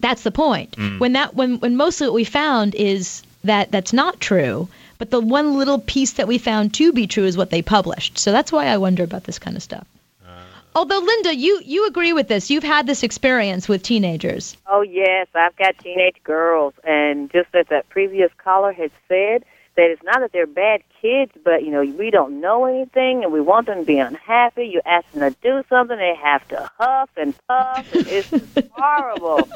That's 0.00 0.22
the 0.22 0.30
point. 0.30 0.72
Mm. 0.72 0.98
When 0.98 1.12
that 1.12 1.34
when 1.34 1.60
when 1.60 1.76
mostly 1.76 2.06
what 2.06 2.14
we 2.14 2.24
found 2.24 2.74
is 2.74 3.22
that 3.44 3.70
that's 3.70 3.92
not 3.92 4.18
true, 4.18 4.68
but 4.98 5.10
the 5.10 5.20
one 5.20 5.56
little 5.56 5.78
piece 5.78 6.14
that 6.14 6.26
we 6.26 6.38
found 6.38 6.74
to 6.74 6.92
be 6.92 7.06
true 7.06 7.24
is 7.24 7.36
what 7.36 7.50
they 7.50 7.62
published. 7.62 8.18
So 8.18 8.32
that's 8.32 8.50
why 8.50 8.66
I 8.66 8.78
wonder 8.78 9.04
about 9.04 9.24
this 9.24 9.38
kind 9.38 9.56
of 9.56 9.62
stuff. 9.62 9.86
Uh. 10.26 10.30
Although 10.74 11.00
Linda, 11.00 11.36
you 11.36 11.60
you 11.64 11.86
agree 11.86 12.14
with 12.14 12.28
this. 12.28 12.50
You've 12.50 12.64
had 12.64 12.86
this 12.86 13.02
experience 13.02 13.68
with 13.68 13.82
teenagers. 13.82 14.56
Oh 14.66 14.82
yes, 14.82 15.28
I've 15.34 15.56
got 15.56 15.78
teenage 15.78 16.16
girls, 16.24 16.74
and 16.82 17.30
just 17.30 17.54
as 17.54 17.66
that 17.68 17.88
previous 17.90 18.30
caller 18.38 18.72
had 18.72 18.90
said, 19.06 19.44
that 19.80 19.90
it's 19.90 20.02
not 20.02 20.20
that 20.20 20.32
they're 20.32 20.46
bad 20.46 20.82
kids, 21.00 21.32
but 21.42 21.64
you 21.64 21.70
know 21.70 21.80
we 21.80 22.10
don't 22.10 22.40
know 22.40 22.66
anything, 22.66 23.24
and 23.24 23.32
we 23.32 23.40
want 23.40 23.66
them 23.66 23.78
to 23.78 23.84
be 23.84 23.98
unhappy. 23.98 24.66
You 24.66 24.82
ask 24.84 25.10
them 25.12 25.32
to 25.32 25.36
do 25.40 25.64
something, 25.70 25.96
they 25.96 26.14
have 26.22 26.46
to 26.48 26.70
huff 26.78 27.08
and 27.16 27.34
puff, 27.48 27.94
and 27.94 28.06
it's 28.06 28.30
horrible. 28.72 29.48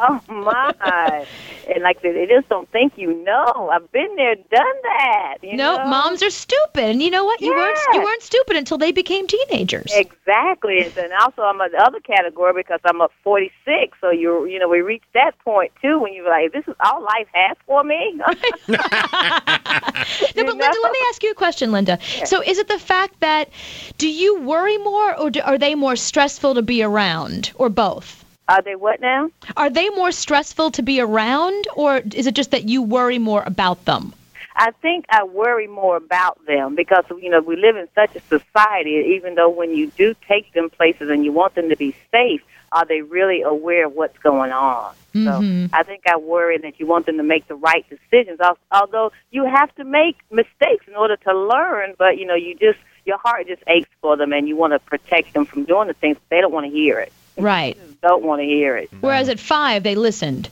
Oh 0.08 0.20
my! 0.28 1.26
And 1.68 1.82
like 1.82 2.00
they, 2.00 2.26
just 2.26 2.48
don't 2.48 2.68
think 2.70 2.94
you 2.96 3.12
know. 3.22 3.70
I've 3.70 3.92
been 3.92 4.16
there, 4.16 4.34
done 4.34 4.76
that. 4.82 5.36
You 5.42 5.56
no, 5.56 5.76
know? 5.76 5.86
moms 5.86 6.22
are 6.22 6.30
stupid, 6.30 6.84
and 6.84 7.02
you 7.02 7.10
know 7.10 7.24
what? 7.24 7.40
You 7.42 7.54
weren't 7.54 7.78
you 7.92 8.02
weren't 8.02 8.22
stupid 8.22 8.56
until 8.56 8.78
they 8.78 8.92
became 8.92 9.26
teenagers. 9.26 9.92
Exactly, 9.94 10.90
and 10.96 11.12
also 11.20 11.42
I'm 11.42 11.60
in 11.60 11.72
the 11.72 11.78
other 11.78 12.00
category 12.00 12.54
because 12.54 12.80
I'm 12.84 13.02
up 13.02 13.12
46. 13.22 13.98
So 14.00 14.10
you 14.10 14.46
you 14.46 14.58
know 14.58 14.68
we 14.68 14.80
reached 14.80 15.12
that 15.12 15.38
point 15.40 15.70
too 15.82 15.98
when 15.98 16.14
you're 16.14 16.28
like, 16.28 16.52
this 16.52 16.66
is 16.66 16.74
all 16.80 17.02
life 17.02 17.28
has 17.32 17.58
for 17.66 17.84
me. 17.84 18.20
No, 20.36 20.44
but 20.44 20.56
Linda, 20.56 20.78
let 20.82 20.92
me 20.92 20.98
ask 21.08 21.22
you 21.22 21.30
a 21.30 21.34
question, 21.34 21.72
Linda. 21.72 21.98
So, 22.24 22.42
is 22.42 22.58
it 22.58 22.68
the 22.68 22.78
fact 22.78 23.20
that 23.20 23.50
do 23.98 24.08
you 24.08 24.40
worry 24.40 24.78
more, 24.78 25.16
or 25.16 25.30
do, 25.30 25.40
are 25.40 25.58
they 25.58 25.74
more 25.74 25.96
stressful 25.96 26.54
to 26.54 26.62
be 26.62 26.82
around, 26.82 27.52
or 27.56 27.68
both? 27.68 28.19
Are 28.50 28.62
they 28.62 28.74
what 28.74 29.00
now? 29.00 29.30
Are 29.56 29.70
they 29.70 29.88
more 29.90 30.10
stressful 30.10 30.72
to 30.72 30.82
be 30.82 31.00
around, 31.00 31.68
or 31.76 32.02
is 32.14 32.26
it 32.26 32.34
just 32.34 32.50
that 32.50 32.68
you 32.68 32.82
worry 32.82 33.18
more 33.18 33.44
about 33.46 33.84
them? 33.84 34.12
I 34.56 34.72
think 34.82 35.04
I 35.08 35.22
worry 35.22 35.68
more 35.68 35.96
about 35.96 36.44
them 36.46 36.74
because 36.74 37.04
you 37.22 37.30
know 37.30 37.40
we 37.40 37.54
live 37.54 37.76
in 37.76 37.86
such 37.94 38.16
a 38.16 38.20
society. 38.22 39.14
Even 39.16 39.36
though 39.36 39.48
when 39.48 39.70
you 39.76 39.86
do 39.96 40.16
take 40.26 40.52
them 40.52 40.68
places 40.68 41.10
and 41.10 41.24
you 41.24 41.30
want 41.30 41.54
them 41.54 41.68
to 41.68 41.76
be 41.76 41.94
safe, 42.10 42.42
are 42.72 42.84
they 42.84 43.02
really 43.02 43.42
aware 43.42 43.86
of 43.86 43.92
what's 43.92 44.18
going 44.18 44.50
on? 44.50 44.94
Mhm. 45.14 45.24
So 45.70 45.76
I 45.78 45.84
think 45.84 46.02
I 46.08 46.16
worry 46.16 46.58
that 46.58 46.80
you 46.80 46.86
want 46.86 47.06
them 47.06 47.18
to 47.18 47.22
make 47.22 47.46
the 47.46 47.54
right 47.54 47.86
decisions. 47.88 48.40
Although 48.72 49.12
you 49.30 49.44
have 49.44 49.72
to 49.76 49.84
make 49.84 50.16
mistakes 50.32 50.88
in 50.88 50.96
order 50.96 51.16
to 51.28 51.32
learn, 51.32 51.94
but 51.98 52.18
you 52.18 52.26
know 52.26 52.34
you 52.34 52.56
just 52.56 52.80
your 53.06 53.18
heart 53.18 53.46
just 53.46 53.62
aches 53.68 53.88
for 54.00 54.16
them 54.16 54.32
and 54.32 54.48
you 54.48 54.56
want 54.56 54.72
to 54.72 54.80
protect 54.80 55.34
them 55.34 55.44
from 55.44 55.64
doing 55.64 55.86
the 55.86 55.94
things. 55.94 56.16
They 56.30 56.40
don't 56.40 56.52
want 56.52 56.66
to 56.66 56.72
hear 56.72 56.98
it. 56.98 57.12
Right. 57.36 57.76
Don't 58.02 58.24
want 58.24 58.40
to 58.40 58.46
hear 58.46 58.76
it. 58.76 58.90
Whereas 59.00 59.28
at 59.28 59.38
five, 59.38 59.82
they 59.82 59.94
listened. 59.94 60.48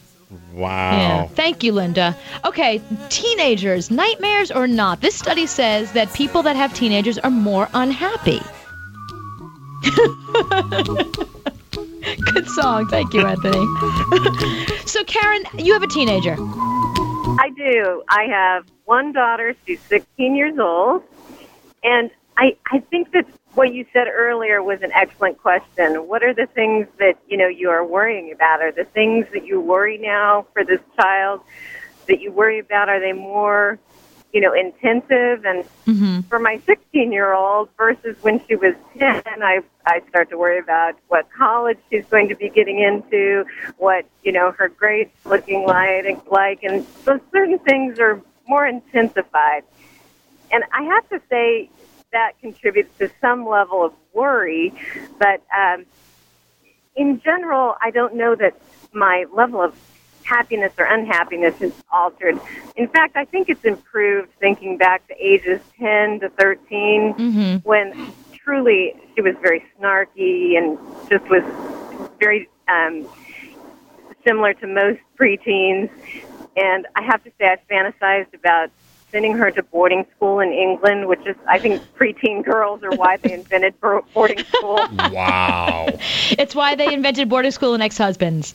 Wow. 0.53 0.91
Yeah. 0.93 1.27
Thank 1.29 1.63
you, 1.63 1.73
Linda. 1.73 2.17
Okay, 2.45 2.83
teenagers, 3.09 3.91
nightmares 3.91 4.51
or 4.51 4.67
not, 4.67 5.01
this 5.01 5.15
study 5.15 5.47
says 5.47 5.93
that 5.93 6.13
people 6.13 6.43
that 6.43 6.57
have 6.57 6.75
teenagers 6.75 7.19
are 7.19 7.31
more 7.31 7.69
unhappy. 7.73 8.41
Good 12.33 12.49
song. 12.49 12.87
Thank 12.89 13.15
you, 13.15 13.27
Anthony. 13.27 13.67
so, 14.87 15.05
Karen, 15.05 15.45
you 15.57 15.73
have 15.73 15.83
a 15.83 15.89
teenager. 15.89 16.37
I 16.39 17.51
do. 17.57 18.03
I 18.09 18.25
have 18.25 18.67
one 18.85 19.13
daughter. 19.13 19.55
She's 19.67 19.81
16 19.83 20.35
years 20.35 20.59
old. 20.59 21.03
And 21.85 22.11
I, 22.37 22.57
I 22.67 22.81
think 22.81 23.13
that 23.13 23.27
what 23.59 23.75
you 23.75 23.85
said 23.93 24.07
earlier 24.07 24.63
was 24.63 24.81
an 24.83 24.93
excellent 24.93 25.37
question. 25.37 26.07
What 26.07 26.23
are 26.23 26.33
the 26.33 26.47
things 26.47 26.87
that, 27.01 27.19
you 27.27 27.37
know, 27.37 27.49
you 27.49 27.71
are 27.71 27.85
worrying 27.85 28.31
about? 28.31 28.63
Are 28.63 28.71
the 28.71 28.85
things 28.85 29.27
that 29.33 29.45
you 29.45 29.61
worry 29.61 29.99
now 29.99 30.47
for 30.53 30.65
this 30.65 30.79
child 30.97 31.41
that 32.07 32.21
you 32.21 32.31
worry 32.31 32.61
about, 32.61 32.89
are 32.89 33.01
they 33.01 33.13
more, 33.13 33.81
you 34.33 34.41
know, 34.41 34.55
intensive? 34.55 35.45
And 35.45 35.65
Mm-hmm. 35.89 36.21
for 36.29 36.39
my 36.39 36.61
16 36.67 37.11
year 37.11 37.33
old 37.33 37.71
versus 37.79 38.15
when 38.21 38.47
she 38.47 38.55
was 38.55 38.75
10, 38.99 39.23
I, 39.27 39.63
I 39.87 40.03
start 40.11 40.29
to 40.29 40.37
worry 40.37 40.59
about 40.59 40.97
what 41.09 41.27
college 41.33 41.79
she's 41.89 42.05
going 42.11 42.29
to 42.29 42.37
be 42.37 42.51
getting 42.51 42.79
into, 42.79 43.47
what, 43.79 44.05
you 44.23 44.33
know, 44.33 44.53
her 44.53 44.69
grades 44.69 45.11
looking 45.25 45.65
like, 45.67 46.31
like 46.31 46.63
and 46.63 46.87
so 47.07 47.19
certain 47.33 47.59
things 47.61 47.99
are 47.99 48.21
more 48.47 48.67
intensified. 48.67 49.65
And 50.51 50.63
I 50.73 50.83
have 50.83 51.09
to 51.09 51.23
say 51.31 51.71
that 52.13 52.33
contributes 52.41 52.97
to 52.99 53.11
some 53.21 53.47
level 53.47 53.85
of 53.85 53.93
worry, 54.13 54.73
but 55.19 55.43
um, 55.57 55.85
in 56.97 57.21
general, 57.21 57.77
I 57.81 57.91
don't 57.91 58.15
know 58.15 58.35
that 58.35 58.55
my 58.93 59.27
level 59.33 59.61
of 59.63 59.79
happiness 60.25 60.73
or 60.79 60.85
unhappiness 60.85 61.55
has 61.59 61.73
altered. 61.93 62.39
In 62.77 62.89
fact, 62.89 63.17
I 63.17 63.25
think 63.25 63.49
it's 63.49 63.65
improved 63.65 64.31
thinking 64.41 64.77
back 64.77 65.07
to 65.09 65.15
ages 65.19 65.61
10 65.79 66.21
to 66.21 66.29
13 66.31 67.15
Mm-hmm. 67.15 67.57
when 67.69 68.13
truly 68.33 68.95
she 69.15 69.23
was 69.23 69.35
very 69.41 69.65
snarky 69.79 70.57
and 70.57 70.79
just 71.09 71.29
was 71.29 71.43
very 72.19 72.49
um, 72.69 73.07
similar 74.27 74.55
to 74.55 74.67
most 74.67 75.01
preteens. 75.19 75.91
And 76.57 76.87
I 76.97 77.03
have 77.03 77.23
to 77.25 77.31
say, 77.39 77.47
I 77.47 77.57
fantasized 77.73 78.35
about 78.35 78.71
sending 79.11 79.33
her 79.37 79.51
to 79.51 79.63
boarding 79.63 80.05
school 80.17 80.41
in 80.41 80.53
England, 80.53 81.09
which 81.09 81.25
is, 81.27 81.35
I 81.49 81.59
think, 81.59 81.83
preteen 81.97 82.45
girls 82.45 82.83
are 82.83 82.91
why 82.91 83.17
they 83.17 83.33
invented 83.33 83.81
bo- 83.81 84.05
boarding 84.15 84.45
school. 84.45 84.79
Wow. 85.13 85.89
It's 86.31 86.55
why 86.55 86.75
they 86.75 86.93
invented 86.93 87.29
boarding 87.29 87.51
school 87.51 87.75
and 87.75 87.83
ex-husbands. 87.83 88.55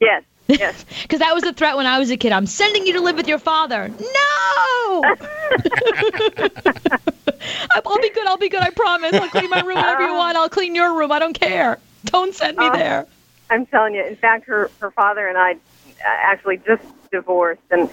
Yes, 0.00 0.22
yes. 0.48 0.84
Because 1.02 1.20
that 1.20 1.32
was 1.34 1.44
the 1.44 1.52
threat 1.52 1.76
when 1.76 1.86
I 1.86 1.98
was 1.98 2.10
a 2.10 2.16
kid. 2.16 2.32
I'm 2.32 2.46
sending 2.46 2.86
you 2.86 2.94
to 2.94 3.00
live 3.00 3.16
with 3.16 3.28
your 3.28 3.38
father. 3.38 3.88
No! 3.88 5.04
I'll 7.84 7.98
be 7.98 8.10
good. 8.10 8.26
I'll 8.26 8.36
be 8.36 8.48
good. 8.48 8.60
I 8.60 8.70
promise. 8.70 9.14
I'll 9.14 9.28
clean 9.28 9.50
my 9.50 9.60
room 9.60 9.76
whenever 9.76 10.02
you 10.06 10.14
want. 10.14 10.36
I'll 10.36 10.48
clean 10.48 10.74
your 10.74 10.96
room. 10.96 11.12
I 11.12 11.18
don't 11.18 11.38
care. 11.38 11.78
Don't 12.06 12.34
send 12.34 12.56
me 12.58 12.66
Oh. 12.68 12.72
there. 12.76 13.06
I'm 13.50 13.66
telling 13.66 13.94
you. 13.94 14.04
In 14.04 14.16
fact, 14.16 14.46
her 14.46 14.70
her 14.80 14.90
father 14.90 15.26
and 15.28 15.36
I 15.38 15.52
uh, 15.52 15.56
actually 16.04 16.58
just 16.58 16.82
divorced, 17.10 17.60
and 17.70 17.88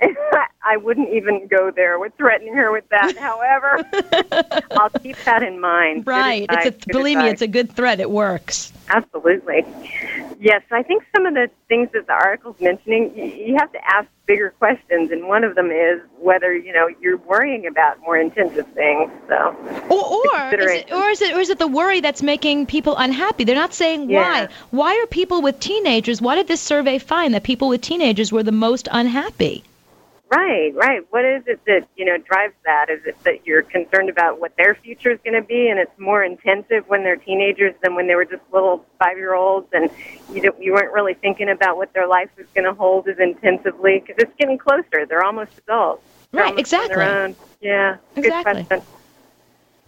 I 0.62 0.76
wouldn't 0.76 1.08
even 1.12 1.46
go 1.46 1.70
there 1.70 1.98
with 1.98 2.12
threatening 2.16 2.54
her 2.54 2.70
with 2.72 2.88
that. 2.90 3.16
However, 3.18 3.84
I'll 4.76 4.90
keep 5.02 5.16
that 5.24 5.42
in 5.42 5.60
mind. 5.60 6.06
Right. 6.06 6.42
advice, 6.42 6.66
It's 6.66 6.86
a 6.86 6.88
believe 6.88 7.18
me, 7.18 7.28
it's 7.28 7.42
a 7.42 7.48
good 7.48 7.72
threat. 7.72 8.00
It 8.00 8.10
works. 8.10 8.72
Absolutely. 8.88 9.64
Yes, 10.40 10.62
I 10.70 10.82
think 10.82 11.04
some 11.14 11.26
of 11.26 11.34
the 11.34 11.48
things 11.68 11.90
that 11.92 12.06
the 12.06 12.12
article's 12.12 12.56
mentioning, 12.60 13.12
you, 13.14 13.24
you 13.24 13.56
have 13.58 13.70
to 13.72 13.78
ask 13.84 14.08
bigger 14.26 14.50
questions, 14.58 15.10
and 15.10 15.28
one 15.28 15.44
of 15.44 15.54
them 15.54 15.70
is 15.70 16.00
whether 16.18 16.54
you 16.54 16.72
know 16.72 16.88
you're 17.00 17.18
worrying 17.18 17.66
about 17.66 18.00
more 18.00 18.16
intensive 18.16 18.66
things. 18.74 19.10
So, 19.28 19.56
Or, 19.90 20.16
or 20.26 20.54
is 20.54 20.70
it, 20.72 20.92
or 20.92 21.08
is 21.10 21.22
it, 21.22 21.34
or 21.36 21.40
is 21.40 21.50
it 21.50 21.58
the 21.58 21.66
worry 21.66 22.00
that's 22.00 22.22
making 22.22 22.66
people 22.66 22.96
unhappy? 22.96 23.44
They're 23.44 23.54
not 23.54 23.74
saying 23.74 24.10
Yeah. 24.10 24.18
why. 24.20 24.48
Why 24.70 25.00
are 25.02 25.06
people 25.06 25.42
with 25.42 25.60
teenagers? 25.60 26.20
Why 26.22 26.36
did 26.36 26.48
this 26.48 26.60
survey 26.60 26.98
find 26.98 27.34
that 27.34 27.42
people 27.42 27.68
with 27.68 27.80
teenagers 27.82 28.32
were 28.32 28.42
the 28.42 28.52
most 28.52 28.88
unhappy? 28.90 29.64
Right, 30.30 30.74
right. 30.74 31.06
What 31.10 31.24
is 31.24 31.42
it 31.46 31.64
that 31.66 31.88
you 31.96 32.04
know 32.04 32.16
drives 32.18 32.54
that? 32.64 32.88
Is 32.90 33.04
it 33.04 33.22
that 33.24 33.46
you're 33.46 33.62
concerned 33.62 34.08
about 34.08 34.40
what 34.40 34.56
their 34.56 34.74
future 34.74 35.10
is 35.10 35.18
going 35.24 35.40
to 35.40 35.46
be, 35.46 35.68
and 35.68 35.78
it's 35.78 35.98
more 35.98 36.22
intensive 36.22 36.88
when 36.88 37.02
they're 37.02 37.16
teenagers 37.16 37.74
than 37.82 37.94
when 37.94 38.06
they 38.06 38.14
were 38.14 38.24
just 38.24 38.42
little 38.52 38.84
five-year-olds, 38.98 39.68
and 39.72 39.90
you 40.32 40.40
don't, 40.40 40.62
you 40.62 40.72
weren't 40.72 40.92
really 40.92 41.14
thinking 41.14 41.50
about 41.50 41.76
what 41.76 41.92
their 41.92 42.06
life 42.06 42.30
was 42.36 42.46
going 42.54 42.64
to 42.64 42.74
hold 42.74 43.08
as 43.08 43.18
intensively 43.18 44.00
because 44.00 44.16
it's 44.18 44.34
getting 44.38 44.58
closer. 44.58 45.06
They're 45.06 45.24
almost 45.24 45.52
adults. 45.58 46.02
They're 46.32 46.42
Right, 46.42 46.50
almost 46.50 46.60
exactly. 46.60 47.36
Yeah, 47.60 47.96
Exactly. 48.16 48.66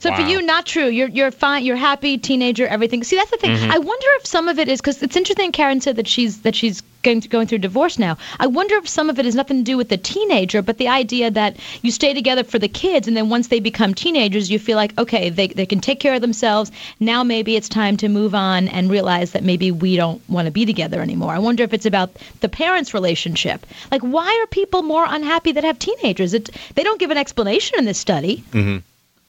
So 0.02 0.12
for 0.12 0.22
you, 0.22 0.42
not 0.42 0.66
true. 0.66 0.88
You're 0.88 1.08
you're 1.08 1.30
fine. 1.30 1.64
You're 1.64 1.76
happy, 1.90 2.18
teenager, 2.18 2.66
everything. 2.66 3.04
See, 3.04 3.16
that's 3.16 3.30
the 3.30 3.36
thing. 3.36 3.52
Mhm. 3.56 3.70
I 3.70 3.78
wonder 3.78 4.06
if 4.18 4.26
some 4.26 4.48
of 4.48 4.58
it 4.58 4.68
is 4.68 4.80
because 4.80 5.00
it's 5.02 5.16
interesting. 5.16 5.52
Karen 5.52 5.80
said 5.80 5.94
that 5.96 6.08
she's 6.08 6.38
that 6.42 6.56
she's 6.56 6.82
going 7.04 7.20
going 7.20 7.46
through 7.46 7.58
divorce 7.58 7.98
now. 8.00 8.16
I 8.40 8.46
wonder 8.48 8.74
if 8.76 8.88
some 8.88 9.08
of 9.10 9.18
it 9.20 9.24
has 9.26 9.34
nothing 9.36 9.58
to 9.58 9.62
do 9.72 9.76
with 9.76 9.88
the 9.90 9.96
teenager, 9.96 10.60
but 10.62 10.78
the 10.78 10.88
idea 10.88 11.30
that 11.30 11.56
you 11.82 11.90
stay 11.92 12.14
together 12.14 12.42
for 12.44 12.58
the 12.58 12.68
kids, 12.68 13.06
and 13.08 13.16
then 13.16 13.28
once 13.28 13.46
they 13.48 13.60
become 13.60 13.94
teenagers, 13.94 14.50
you 14.50 14.58
feel 14.58 14.76
like 14.76 14.92
okay, 14.98 15.30
they 15.30 15.46
they 15.48 15.66
can 15.66 15.80
take 15.80 16.00
care 16.00 16.14
of 16.14 16.20
themselves. 16.20 16.72
Now 16.98 17.22
maybe 17.22 17.54
it's 17.56 17.68
time 17.68 17.96
to 17.98 18.08
move 18.08 18.34
on 18.34 18.66
and 18.68 18.90
realize 18.90 19.30
that 19.32 19.44
maybe 19.44 19.70
we 19.70 19.94
don't 19.96 20.20
want 20.28 20.46
to 20.46 20.52
be 20.52 20.66
together 20.66 21.00
anymore. 21.00 21.32
I 21.32 21.38
wonder 21.38 21.62
if 21.62 21.72
it's 21.72 21.86
about 21.86 22.10
the 22.40 22.48
parents' 22.48 22.92
relationship. 22.92 23.64
Like, 23.92 24.02
why 24.02 24.30
are 24.42 24.46
people 24.48 24.82
more 24.82 25.06
unhappy 25.08 25.52
that 25.52 25.64
have 25.64 25.78
teenagers? 25.78 26.34
It 26.34 26.50
they 26.74 26.82
don't 26.82 26.98
give 27.00 27.12
an 27.12 27.18
explanation 27.18 27.78
in 27.78 27.84
this 27.84 27.98
study. 27.98 28.42
hmm 28.52 28.78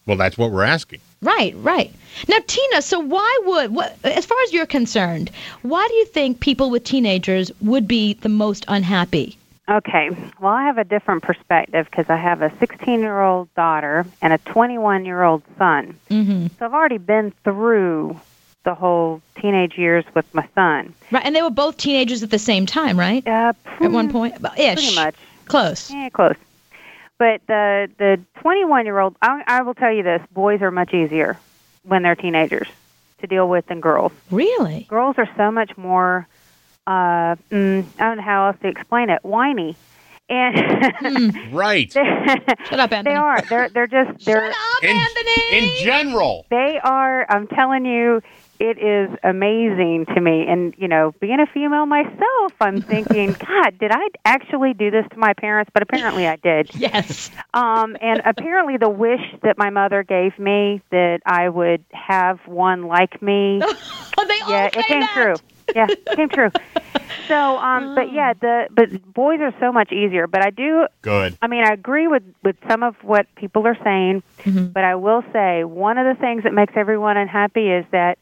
Well, 0.05 0.17
that's 0.17 0.37
what 0.37 0.51
we're 0.51 0.63
asking. 0.63 0.99
Right, 1.21 1.53
right. 1.57 1.91
Now, 2.27 2.37
Tina, 2.45 2.81
so 2.81 2.99
why 2.99 3.39
would, 3.45 3.73
what, 3.73 3.97
as 4.03 4.25
far 4.25 4.37
as 4.43 4.53
you're 4.53 4.65
concerned, 4.65 5.31
why 5.61 5.87
do 5.87 5.93
you 5.95 6.05
think 6.05 6.39
people 6.41 6.69
with 6.69 6.83
teenagers 6.83 7.51
would 7.61 7.87
be 7.87 8.13
the 8.15 8.29
most 8.29 8.65
unhappy? 8.67 9.37
Okay. 9.69 10.09
Well, 10.41 10.51
I 10.51 10.65
have 10.65 10.77
a 10.77 10.83
different 10.83 11.23
perspective 11.23 11.87
because 11.89 12.09
I 12.09 12.17
have 12.17 12.41
a 12.41 12.51
16 12.59 12.99
year 12.99 13.21
old 13.21 13.53
daughter 13.55 14.05
and 14.21 14.33
a 14.33 14.37
21 14.39 15.05
year 15.05 15.23
old 15.23 15.41
son. 15.57 15.97
Mm-hmm. 16.09 16.47
So 16.59 16.65
I've 16.65 16.73
already 16.73 16.97
been 16.97 17.31
through 17.45 18.19
the 18.65 18.73
whole 18.75 19.21
teenage 19.39 19.77
years 19.77 20.03
with 20.13 20.31
my 20.33 20.47
son. 20.55 20.93
Right, 21.11 21.25
and 21.25 21.35
they 21.35 21.41
were 21.41 21.49
both 21.49 21.77
teenagers 21.77 22.23
at 22.23 22.29
the 22.29 22.39
same 22.39 22.65
time, 22.65 22.99
right? 22.99 23.25
Uh, 23.25 23.53
at 23.79 23.91
one 23.91 24.11
point, 24.11 24.37
About- 24.37 24.59
ish. 24.59 24.73
Pretty 24.75 24.95
much. 24.95 25.15
Close. 25.45 25.91
Yeah, 25.91 26.09
close. 26.09 26.35
But 27.24 27.39
the 27.47 27.89
the 27.99 28.19
21 28.41 28.84
year 28.86 28.99
old, 28.99 29.15
I, 29.21 29.43
I 29.47 29.61
will 29.61 29.76
tell 29.76 29.93
you 29.93 30.03
this: 30.03 30.21
boys 30.34 30.61
are 30.61 30.71
much 30.71 30.93
easier 30.93 31.39
when 31.84 32.03
they're 32.03 32.17
teenagers 32.17 32.67
to 33.21 33.28
deal 33.28 33.47
with 33.47 33.65
than 33.67 33.80
girls. 33.80 34.11
Really? 34.30 34.86
Girls 34.89 35.15
are 35.17 35.30
so 35.38 35.49
much 35.49 35.78
more. 35.78 36.28
Uh, 36.86 37.38
mm, 37.49 37.86
I 37.97 38.03
don't 38.03 38.17
know 38.17 38.24
how 38.24 38.47
else 38.47 38.57
to 38.63 38.67
explain 38.67 39.09
it. 39.09 39.24
Whiny. 39.24 39.78
And 40.28 41.53
right. 41.53 41.89
Shut 41.89 42.78
up, 42.78 42.91
Anthony. 42.91 43.03
They 43.03 43.15
are. 43.15 43.41
They're 43.43 43.69
they're 43.69 43.88
just 43.88 44.26
they're 44.26 44.51
in, 44.82 44.99
in 45.53 45.69
general. 45.82 46.45
they 46.49 46.78
are. 46.84 47.26
I'm 47.30 47.47
telling 47.47 47.86
you, 47.86 48.21
it 48.59 48.77
is 48.77 49.17
amazing 49.23 50.05
to 50.13 50.21
me. 50.21 50.45
And 50.47 50.73
you 50.77 50.87
know, 50.87 51.13
being 51.19 51.39
a 51.39 51.45
female 51.53 51.85
myself, 51.85 52.53
I'm 52.61 52.81
thinking, 52.89 53.35
God, 53.39 53.77
did 53.79 53.91
I 53.91 54.07
actually 54.25 54.73
do 54.73 54.91
this 54.91 55.05
to 55.11 55.17
my 55.17 55.33
parents? 55.33 55.71
But 55.73 55.83
apparently, 55.83 56.27
I 56.27 56.37
did. 56.37 56.71
Yes. 56.83 57.31
Um, 57.53 57.95
and 58.01 58.21
apparently, 58.25 58.75
the 58.77 58.89
wish 58.89 59.21
that 59.43 59.57
my 59.57 59.69
mother 59.69 60.03
gave 60.03 60.37
me 60.37 60.81
that 60.91 61.21
I 61.25 61.47
would 61.47 61.83
have 61.93 62.39
one 62.45 62.87
like 62.87 63.21
me. 63.21 63.61
oh, 63.63 64.27
they 64.27 64.39
yeah, 64.49 64.65
it 64.65 64.85
came 64.85 65.07
true. 65.13 65.35
Yeah, 65.76 65.88
came 66.15 66.30
true. 66.30 66.51
So, 67.28 67.57
um, 67.57 67.95
but 67.95 68.11
yeah, 68.13 68.34
the 68.34 68.67
but 68.71 69.13
boys 69.13 69.39
are 69.39 69.53
so 69.59 69.71
much 69.71 69.91
easier. 69.91 70.28
But 70.28 70.45
I 70.45 70.49
do 70.49 70.88
Good. 71.01 71.38
I 71.41 71.47
mean, 71.47 71.63
I 71.63 71.74
agree 71.74 72.07
with 72.07 72.24
with 72.43 72.55
some 72.67 72.84
of 72.84 72.95
what 73.03 73.28
people 73.36 73.65
are 73.65 73.78
saying, 73.84 74.24
but 74.74 74.84
I 74.84 74.95
will 74.95 75.24
say 75.32 75.63
one 75.63 75.97
of 75.97 76.05
the 76.05 76.19
things 76.19 76.43
that 76.43 76.53
makes 76.53 76.74
everyone 76.76 77.17
unhappy 77.17 77.69
is 77.69 77.86
that 77.91 78.17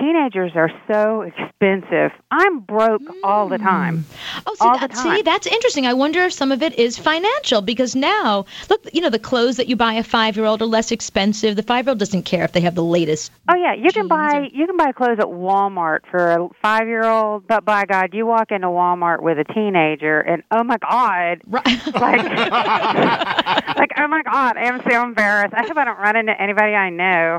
teenagers 0.00 0.52
are 0.54 0.70
so 0.90 1.22
expensive. 1.22 2.12
I'm 2.30 2.60
broke 2.60 3.02
all 3.22 3.48
the 3.48 3.58
time. 3.58 3.98
Mm. 3.98 4.42
Oh, 4.46 4.54
see, 4.54 4.78
that, 4.80 4.96
see, 4.96 5.22
that's 5.22 5.46
interesting. 5.46 5.86
I 5.86 5.94
wonder 5.94 6.22
if 6.22 6.32
some 6.32 6.52
of 6.52 6.62
it 6.62 6.78
is 6.78 6.98
financial 6.98 7.60
because 7.62 7.94
now, 7.94 8.44
look, 8.68 8.86
you 8.92 9.00
know, 9.00 9.10
the 9.10 9.18
clothes 9.18 9.56
that 9.56 9.68
you 9.68 9.76
buy 9.76 9.94
a 9.94 10.02
five-year-old 10.02 10.62
are 10.62 10.66
less 10.66 10.92
expensive. 10.92 11.56
The 11.56 11.62
five-year-old 11.62 11.98
doesn't 11.98 12.24
care 12.24 12.44
if 12.44 12.52
they 12.52 12.60
have 12.62 12.74
the 12.74 12.84
latest. 12.84 13.30
Oh 13.48 13.56
yeah, 13.56 13.74
you 13.74 13.90
can 13.92 14.08
buy 14.08 14.48
you 14.52 14.66
can 14.66 14.76
buy 14.76 14.92
clothes 14.92 15.18
at 15.18 15.26
Walmart 15.26 16.00
for 16.10 16.32
a 16.32 16.48
five 16.62 16.86
year 16.86 17.04
old, 17.04 17.46
but 17.46 17.64
by 17.64 17.84
God, 17.84 18.14
you 18.14 18.26
walk 18.26 18.50
into 18.50 18.68
Walmart 18.68 19.22
with 19.22 19.38
a 19.38 19.44
teenager, 19.44 20.20
and 20.20 20.42
oh 20.50 20.64
my 20.64 20.76
God, 20.78 21.40
like, 21.46 21.64
like 21.94 23.90
oh 23.98 24.08
my 24.08 24.22
God, 24.24 24.56
I'm 24.56 24.80
so 24.88 25.02
embarrassed. 25.02 25.54
I 25.54 25.66
hope 25.66 25.76
I 25.76 25.84
don't 25.84 25.98
run 25.98 26.16
into 26.16 26.40
anybody 26.40 26.74
I 26.74 26.90
know. 26.90 27.38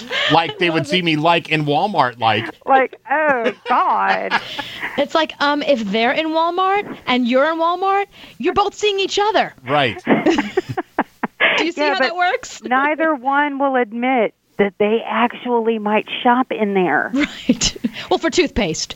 Like 0.31 0.57
they 0.59 0.69
would 0.69 0.87
see 0.87 1.01
me 1.01 1.15
like 1.17 1.49
in 1.49 1.65
Walmart, 1.65 2.19
like. 2.19 2.55
Like 2.65 2.99
oh 3.09 3.51
God, 3.67 4.39
It's 4.97 5.13
like 5.15 5.33
um, 5.41 5.61
if 5.63 5.81
they're 5.85 6.11
in 6.11 6.27
Walmart 6.27 6.97
and 7.07 7.27
you're 7.27 7.49
in 7.51 7.57
Walmart, 7.59 8.05
you're 8.37 8.53
both 8.53 8.73
seeing 8.73 8.99
each 8.99 9.19
other. 9.19 9.53
Right. 9.67 10.01
Do 11.57 11.65
you 11.65 11.71
see 11.71 11.81
Yeah, 11.81 11.93
how 11.93 11.99
that 11.99 12.15
works? 12.15 12.61
neither 12.63 13.13
one 13.15 13.59
will 13.59 13.75
admit 13.75 14.33
that 14.57 14.73
they 14.77 15.01
actually 15.05 15.79
might 15.79 16.07
shop 16.23 16.51
in 16.51 16.73
there. 16.73 17.11
Right. 17.13 17.77
Well, 18.09 18.19
for 18.19 18.29
toothpaste. 18.29 18.95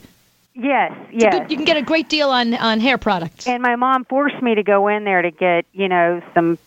Yes, 0.54 0.94
yes. 1.12 1.34
good- 1.40 1.52
you 1.52 1.58
can 1.58 1.66
get 1.66 1.76
a 1.78 1.82
great 1.82 2.08
deal 2.08 2.30
on 2.30 2.54
on 2.54 2.80
hair 2.80 2.98
products. 2.98 3.46
And 3.48 3.62
my 3.62 3.76
mom 3.76 4.06
forced 4.06 4.42
me 4.42 4.56
to 4.56 4.64
go 4.64 4.88
in 4.88 5.04
there 5.04 5.22
to 5.22 5.32
get, 5.32 5.66
you 5.74 5.90
know, 5.90 6.22
some, 6.34 6.58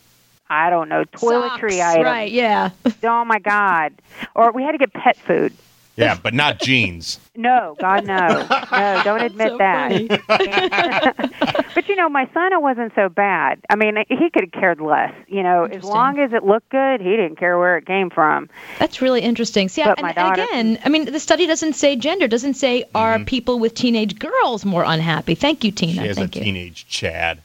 I 0.50 0.70
don't 0.70 0.88
know, 0.88 1.04
toiletry 1.04 1.72
Socks, 1.72 1.82
items. 1.82 2.04
right, 2.04 2.30
yeah. 2.30 2.70
Oh 3.02 3.24
my 3.24 3.38
God. 3.38 3.92
Or 4.34 4.52
we 4.52 4.62
had 4.62 4.72
to 4.72 4.78
get 4.78 4.92
pet 4.92 5.16
food. 5.16 5.52
Yeah, 5.96 6.16
but 6.22 6.32
not 6.32 6.60
jeans. 6.60 7.18
No, 7.38 7.76
God, 7.78 8.04
no. 8.04 8.26
No, 8.72 9.00
don't 9.04 9.20
admit 9.20 9.50
so 9.50 9.58
that. 9.58 10.22
but 11.76 11.88
you 11.88 11.94
know, 11.94 12.08
my 12.08 12.28
son, 12.34 12.52
it 12.52 12.60
wasn't 12.60 12.92
so 12.96 13.08
bad. 13.08 13.60
I 13.70 13.76
mean, 13.76 13.96
he 14.08 14.28
could 14.30 14.42
have 14.42 14.50
cared 14.50 14.80
less. 14.80 15.14
You 15.28 15.44
know, 15.44 15.66
as 15.66 15.84
long 15.84 16.18
as 16.18 16.32
it 16.32 16.42
looked 16.42 16.68
good, 16.70 17.00
he 17.00 17.10
didn't 17.10 17.36
care 17.36 17.56
where 17.56 17.76
it 17.76 17.86
came 17.86 18.10
from. 18.10 18.50
That's 18.80 19.00
really 19.00 19.20
interesting. 19.20 19.68
See, 19.68 19.84
But 19.84 20.00
and, 20.00 20.02
my 20.02 20.08
and 20.08 20.16
daughter- 20.16 20.42
again, 20.42 20.80
I 20.84 20.88
mean, 20.88 21.04
the 21.04 21.20
study 21.20 21.46
doesn't 21.46 21.74
say 21.74 21.94
gender. 21.94 22.26
Doesn't 22.26 22.54
say 22.54 22.82
are 22.92 23.14
mm-hmm. 23.14 23.24
people 23.26 23.60
with 23.60 23.74
teenage 23.74 24.18
girls 24.18 24.64
more 24.64 24.82
unhappy. 24.82 25.36
Thank 25.36 25.62
you, 25.62 25.70
Tina. 25.70 25.92
She 25.92 25.98
Tina. 25.98 26.08
has 26.08 26.18
a 26.18 26.22
you. 26.22 26.28
teenage 26.28 26.88
Chad. 26.88 27.40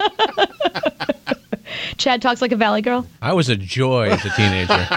Chad 1.96 2.22
talks 2.22 2.40
like 2.42 2.52
a 2.52 2.56
valley 2.56 2.82
girl. 2.82 3.06
I 3.22 3.32
was 3.32 3.48
a 3.48 3.56
joy 3.56 4.10
as 4.10 4.24
a 4.24 4.30
teenager. 4.30 4.88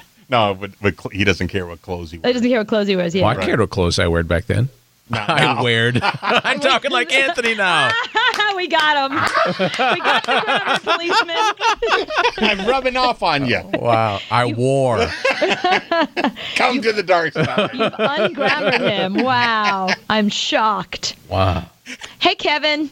No, 0.28 0.54
but, 0.54 0.72
but 0.82 1.00
cl- 1.00 1.10
he 1.10 1.22
doesn't 1.22 1.46
care 1.48 1.66
what 1.66 1.82
clothes 1.82 2.10
he 2.10 2.18
wears. 2.18 2.22
He 2.22 2.26
wears. 2.26 2.34
doesn't 2.34 2.48
care 2.50 2.58
what 2.58 2.66
clothes 2.66 2.88
he 2.88 2.96
wears. 2.96 3.14
Yeah. 3.14 3.22
Well, 3.26 3.38
I 3.38 3.44
cared 3.44 3.60
what 3.60 3.70
clothes 3.70 3.98
I 4.00 4.08
wore 4.08 4.24
back 4.24 4.46
then. 4.46 4.68
I 5.12 5.38
now. 5.38 5.62
weared. 5.62 6.00
I'm 6.02 6.58
talking 6.58 6.90
like 6.90 7.12
Anthony 7.12 7.54
now. 7.54 7.92
we 8.56 8.66
got 8.66 9.08
him. 9.10 9.16
we 9.16 10.00
got 10.00 10.24
the 10.24 10.42
ground, 10.44 10.82
policeman. 10.82 12.06
I'm 12.38 12.66
rubbing 12.66 12.96
off 12.96 13.22
on 13.22 13.46
you. 13.46 13.60
Wow. 13.74 14.18
I 14.30 14.46
wore. 14.46 15.06
Come 16.56 16.82
to 16.82 16.92
the 16.92 17.04
dark 17.06 17.34
side. 17.34 17.70
You've 17.72 17.94
ungrammared 17.96 18.80
him. 18.80 19.14
Wow. 19.22 19.90
I'm 20.10 20.28
shocked. 20.28 21.14
Wow. 21.28 21.66
Hey, 22.18 22.34
Kevin. 22.34 22.90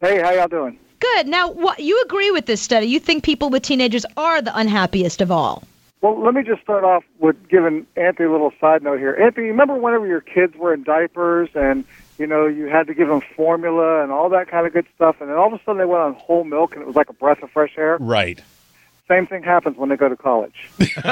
Hey, 0.00 0.20
how 0.22 0.30
y'all 0.30 0.48
doing? 0.48 0.78
Good. 1.00 1.26
Now, 1.26 1.50
what 1.50 1.80
you 1.80 2.00
agree 2.02 2.30
with 2.30 2.46
this 2.46 2.60
study? 2.60 2.86
You 2.86 3.00
think 3.00 3.24
people 3.24 3.50
with 3.50 3.62
teenagers 3.62 4.04
are 4.16 4.40
the 4.42 4.56
unhappiest 4.56 5.20
of 5.20 5.30
all? 5.30 5.64
Well, 6.02 6.22
let 6.22 6.34
me 6.34 6.42
just 6.42 6.62
start 6.62 6.84
off 6.84 7.04
with 7.18 7.36
giving 7.48 7.86
Anthony 7.96 8.28
a 8.28 8.32
little 8.32 8.52
side 8.60 8.82
note 8.82 8.98
here. 8.98 9.14
Anthony, 9.14 9.48
remember 9.48 9.74
whenever 9.74 10.06
your 10.06 10.20
kids 10.20 10.56
were 10.56 10.72
in 10.72 10.82
diapers 10.82 11.50
and 11.54 11.84
you 12.18 12.26
know 12.26 12.46
you 12.46 12.66
had 12.66 12.86
to 12.86 12.94
give 12.94 13.08
them 13.08 13.20
formula 13.36 14.02
and 14.02 14.12
all 14.12 14.28
that 14.30 14.48
kind 14.48 14.66
of 14.66 14.72
good 14.72 14.86
stuff, 14.94 15.20
and 15.20 15.28
then 15.28 15.36
all 15.36 15.52
of 15.52 15.52
a 15.52 15.62
sudden 15.64 15.78
they 15.78 15.84
went 15.84 16.02
on 16.02 16.14
whole 16.14 16.44
milk 16.44 16.74
and 16.74 16.82
it 16.82 16.86
was 16.86 16.96
like 16.96 17.10
a 17.10 17.14
breath 17.14 17.42
of 17.42 17.50
fresh 17.50 17.72
air. 17.76 17.98
Right. 18.00 18.42
Same 19.10 19.26
thing 19.26 19.42
happens 19.42 19.76
when 19.76 19.88
they 19.88 19.96
go 19.96 20.08
to 20.08 20.16
college. 20.16 20.54
you 20.78 20.86
feel 20.86 21.02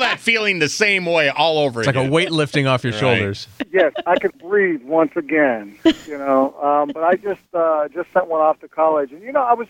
that 0.00 0.16
feeling 0.20 0.58
the 0.58 0.68
same 0.68 1.06
way 1.06 1.30
all 1.30 1.58
over 1.58 1.80
It's 1.80 1.86
like 1.86 1.96
a 1.96 2.06
weight 2.06 2.30
lifting 2.30 2.66
off 2.66 2.84
your 2.84 2.92
Right. 2.92 3.00
shoulders. 3.00 3.48
yes, 3.72 3.94
I 4.06 4.16
could 4.16 4.36
breathe 4.38 4.82
once 4.82 5.16
again. 5.16 5.76
You 6.06 6.18
know, 6.18 6.54
um, 6.62 6.90
but 6.92 7.02
I 7.02 7.14
just 7.14 7.40
uh, 7.54 7.88
just 7.88 8.12
sent 8.12 8.26
one 8.28 8.42
off 8.42 8.60
to 8.60 8.68
college, 8.68 9.10
and 9.10 9.22
you 9.22 9.32
know, 9.32 9.42
I 9.42 9.54
was 9.54 9.68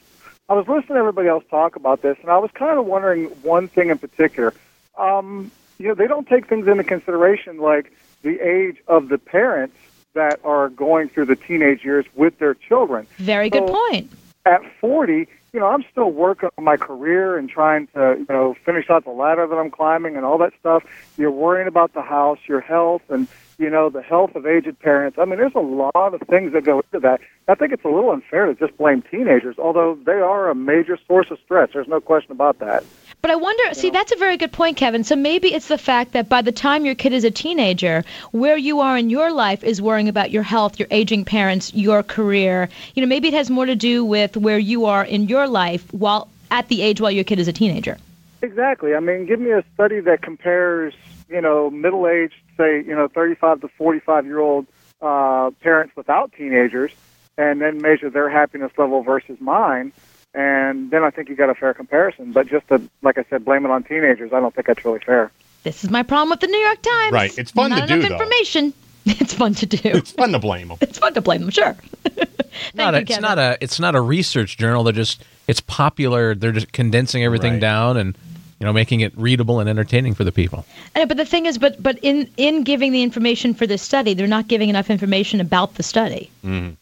I 0.49 0.55
was 0.55 0.67
listening 0.67 0.95
to 0.95 0.99
everybody 1.01 1.29
else 1.29 1.45
talk 1.49 1.77
about 1.77 2.03
this, 2.03 2.17
and 2.23 2.31
I 2.31 2.39
was 2.39 2.51
kind 2.55 2.77
of 2.77 2.87
wondering 2.87 3.27
one 3.43 3.69
thing 3.69 3.91
in 3.91 3.99
particular. 3.99 4.53
Um, 4.97 5.53
you 5.79 5.87
know, 5.87 5.95
they 5.95 6.09
don't 6.09 6.27
take 6.27 6.49
things 6.49 6.67
into 6.67 6.83
consideration 6.83 7.59
like 7.59 7.93
the 8.23 8.41
age 8.41 8.79
of 8.89 9.11
the 9.11 9.19
parents 9.19 9.77
that 10.15 10.41
are 10.43 10.71
going 10.71 11.09
through 11.09 11.27
the 11.27 11.37
teenage 11.37 11.85
years 11.85 12.05
with 12.17 12.37
their 12.41 12.55
children. 12.55 13.07
Very 13.19 13.49
good 13.49 13.69
point. 13.69 14.11
At 14.45 14.63
40, 14.81 15.29
you 15.53 15.61
know, 15.61 15.67
I'm 15.67 15.85
still 15.91 16.11
working 16.11 16.51
on 16.59 16.65
my 16.65 16.77
career 16.77 17.39
and 17.39 17.49
trying 17.49 17.87
to, 17.89 18.17
you 18.19 18.27
know, 18.29 18.55
finish 18.65 18.91
out 18.91 19.05
the 19.05 19.11
ladder 19.11 19.47
that 19.47 19.55
I'm 19.55 19.71
climbing 19.71 20.17
and 20.17 20.25
all 20.25 20.39
that 20.39 20.53
stuff. 20.61 20.85
You're 21.17 21.31
worrying 21.31 21.69
about 21.69 21.95
the 21.95 22.03
house, 22.03 22.39
your 22.47 22.61
health, 22.61 23.03
and, 23.09 23.27
you 23.59 23.71
know, 23.71 23.89
the 23.89 24.03
health 24.03 24.35
of 24.35 24.47
aged 24.47 24.79
parents. 24.81 25.19
I 25.19 25.25
mean, 25.25 25.39
there's 25.39 25.55
a 25.55 25.61
lot 25.61 25.95
of 25.95 26.21
things 26.29 26.53
that 26.53 26.65
go 26.65 26.81
into 26.81 27.01
that. 27.01 27.21
I 27.49 27.55
think 27.55 27.73
it's 27.73 27.85
a 27.85 27.89
little 27.89 28.11
unfair 28.11 28.47
to 28.47 28.55
just 28.55 28.77
blame 28.77 29.03
teenagers, 29.11 29.59
although 29.59 29.99
they 30.05 30.13
are 30.13 30.51
a 30.51 30.55
major 30.55 30.99
source 31.07 31.31
of 31.31 31.39
stress. 31.45 31.71
There's 31.73 31.89
no 31.89 32.01
question 32.01 32.33
about 32.33 32.59
that. 32.59 32.85
But 33.21 33.33
I 33.33 33.37
wonder, 33.37 33.75
see, 33.75 33.91
that's 33.91 34.13
a 34.13 34.17
very 34.17 34.37
good 34.37 34.53
point, 34.53 34.77
Kevin. 34.77 35.03
So 35.03 35.17
maybe 35.17 35.53
it's 35.53 35.67
the 35.67 35.79
fact 35.79 36.13
that 36.13 36.29
by 36.29 36.41
the 36.41 36.53
time 36.53 36.85
your 36.85 36.95
kid 36.95 37.13
is 37.13 37.25
a 37.25 37.31
teenager, 37.31 38.05
where 38.31 38.57
you 38.57 38.81
are 38.81 38.97
in 38.97 39.11
your 39.11 39.33
life 39.33 39.65
is 39.65 39.83
worrying 39.83 40.09
about 40.09 40.31
your 40.31 40.45
health, 40.45 40.79
your 40.79 40.89
aging 40.93 41.25
parents, 41.25 41.75
your 41.75 42.05
career. 42.05 42.69
You 42.95 43.03
know, 43.03 43.09
maybe 43.09 43.29
it 43.29 43.35
has 43.35 43.51
more 43.51 43.67
to 43.67 43.75
do 43.75 44.05
with 44.05 44.37
where 44.37 44.59
you 44.59 44.85
are 44.85 45.05
in 45.05 45.25
your 45.25 45.49
life 45.49 45.93
while 45.93 46.29
at 46.51 46.69
the 46.69 46.81
age 46.81 47.01
while 47.01 47.11
your 47.11 47.25
kid 47.25 47.41
is 47.41 47.49
a 47.49 47.53
teenager. 47.53 47.99
Exactly. 48.41 48.95
I 48.95 49.01
mean, 49.01 49.27
give 49.27 49.41
me 49.41 49.51
a 49.51 49.65
study 49.75 49.99
that 50.01 50.23
compares, 50.23 50.95
you 51.29 51.41
know, 51.41 51.71
middle-aged, 51.71 52.35
say, 52.57 52.77
you 52.77 52.95
know, 52.95 53.09
35 53.09 53.63
to 53.63 53.69
45-year-old 53.81 54.67
uh, 55.03 55.51
parents 55.61 55.97
without 55.97 56.33
teenagers, 56.33 56.93
and 57.37 57.61
then 57.61 57.83
measure 57.83 58.11
their 58.11 58.31
happiness 58.31 58.73
level 58.79 59.03
versus 59.03 59.41
mine, 59.41 59.93
and 60.35 60.91
then 60.91 61.03
I 61.05 61.11
think 61.11 61.29
you 61.29 61.37
got 61.37 61.51
a 61.51 61.55
fair 61.55 61.75
comparison. 61.75 62.33
But 62.33 62.47
just 62.49 62.69
to, 62.69 62.81
like 63.03 63.19
I 63.19 63.25
said, 63.31 63.45
blame 63.45 63.65
it 63.65 63.71
on 63.71 63.83
teenagers, 63.85 64.33
I 64.33 64.41
don't 64.41 64.55
think 64.55 64.67
that's 64.67 64.85
really 64.85 65.01
fair. 65.01 65.31
This 65.65 65.83
is 65.85 65.91
my 65.91 66.03
problem 66.03 66.31
with 66.31 66.41
the 66.41 66.47
New 66.47 66.59
York 66.59 66.81
Times. 66.83 67.13
Right. 67.13 67.37
It's 67.39 67.51
fun 67.51 67.71
Not 67.71 67.89
to 67.89 67.95
enough 67.95 68.03
do, 68.03 68.09
though. 68.09 68.15
information. 68.15 68.73
It's 69.11 69.33
fun 69.33 69.55
to 69.55 69.65
do. 69.65 69.79
It's 69.85 70.13
fun 70.13 70.33
to 70.33 70.39
blame 70.39 70.69
them. 70.69 70.77
It's 70.83 70.99
fun 70.99 71.15
to 71.15 71.23
blame 71.23 71.41
them, 71.41 71.51
sure. 71.51 71.75
Not 72.75 72.95
a, 72.95 72.99
it's 72.99 73.21
not 73.21 73.39
a 73.39 73.57
it's 73.61 73.79
not 73.81 73.95
a 73.95 74.01
research 74.01 74.59
journal. 74.59 74.83
They're 74.85 74.93
just 74.93 75.23
it's 75.47 75.61
popular. 75.61 76.35
They're 76.35 76.53
just 76.53 76.73
condensing 76.73 77.23
everything 77.25 77.53
Right. 77.55 77.61
down 77.61 77.97
and 77.97 78.19
you 78.59 78.67
know 78.67 78.73
making 78.73 79.01
it 79.01 79.17
readable 79.17 79.61
and 79.61 79.69
entertaining 79.69 80.15
for 80.15 80.25
the 80.25 80.33
people. 80.33 80.67
I 80.95 81.01
know, 81.01 81.07
but 81.07 81.17
the 81.17 81.25
thing 81.25 81.47
is, 81.47 81.57
but 81.57 81.83
but 81.83 81.99
in 82.03 82.29
in 82.37 82.65
giving 82.65 82.93
the 82.93 83.03
information 83.03 83.55
for 83.55 83.67
this 83.67 83.81
study, 83.81 84.13
they're 84.13 84.27
not 84.27 84.49
giving 84.49 84.69
enough 84.69 84.91
information 84.91 85.41
about 85.41 85.77
the 85.77 85.83
study. 85.83 86.31
Mhm. 86.45 86.77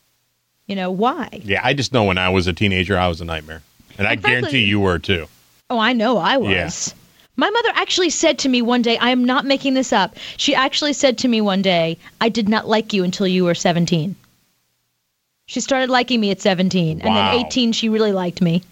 You 0.67 0.77
know 0.77 0.91
why? 0.91 1.29
Yeah, 1.45 1.61
I 1.63 1.75
just 1.75 1.93
know 1.93 2.05
when 2.05 2.19
I 2.19 2.29
was 2.29 2.47
a 2.47 2.53
teenager, 2.53 2.99
I 2.99 3.09
was 3.09 3.21
a 3.21 3.25
nightmare. 3.25 3.63
And 3.99 4.07
I 4.07 4.17
frankly- 4.17 4.31
guarantee 4.31 4.65
you 4.65 4.81
were 4.81 4.99
too. 4.99 5.27
Oh, 5.71 5.79
I 5.79 5.93
know 5.93 6.19
I 6.19 6.37
was. 6.37 6.51
Yeah. 6.51 6.95
My 7.39 7.51
mother 7.51 7.71
actually 7.75 8.11
said 8.11 8.39
to 8.41 8.49
me 8.49 8.63
one 8.63 8.83
day, 8.83 8.97
I 8.99 9.11
am 9.11 9.25
not 9.25 9.45
making 9.45 9.75
this 9.75 9.93
up. 9.93 10.17
She 10.37 10.55
actually 10.55 10.93
said 10.95 11.19
to 11.19 11.29
me 11.29 11.41
one 11.41 11.61
day, 11.61 11.99
I 12.21 12.29
did 12.29 12.49
not 12.49 12.67
like 12.67 12.93
you 12.93 13.05
until 13.05 13.27
you 13.27 13.45
were 13.45 13.55
17. 13.55 14.17
She 15.47 15.61
started 15.61 15.91
liking 15.91 16.21
me 16.21 16.31
at 16.31 16.41
17. 16.41 17.01
And 17.01 17.17
then 17.17 17.35
18, 17.35 17.73
she 17.73 17.89
really 17.89 18.13
liked 18.13 18.41
me. 18.41 18.63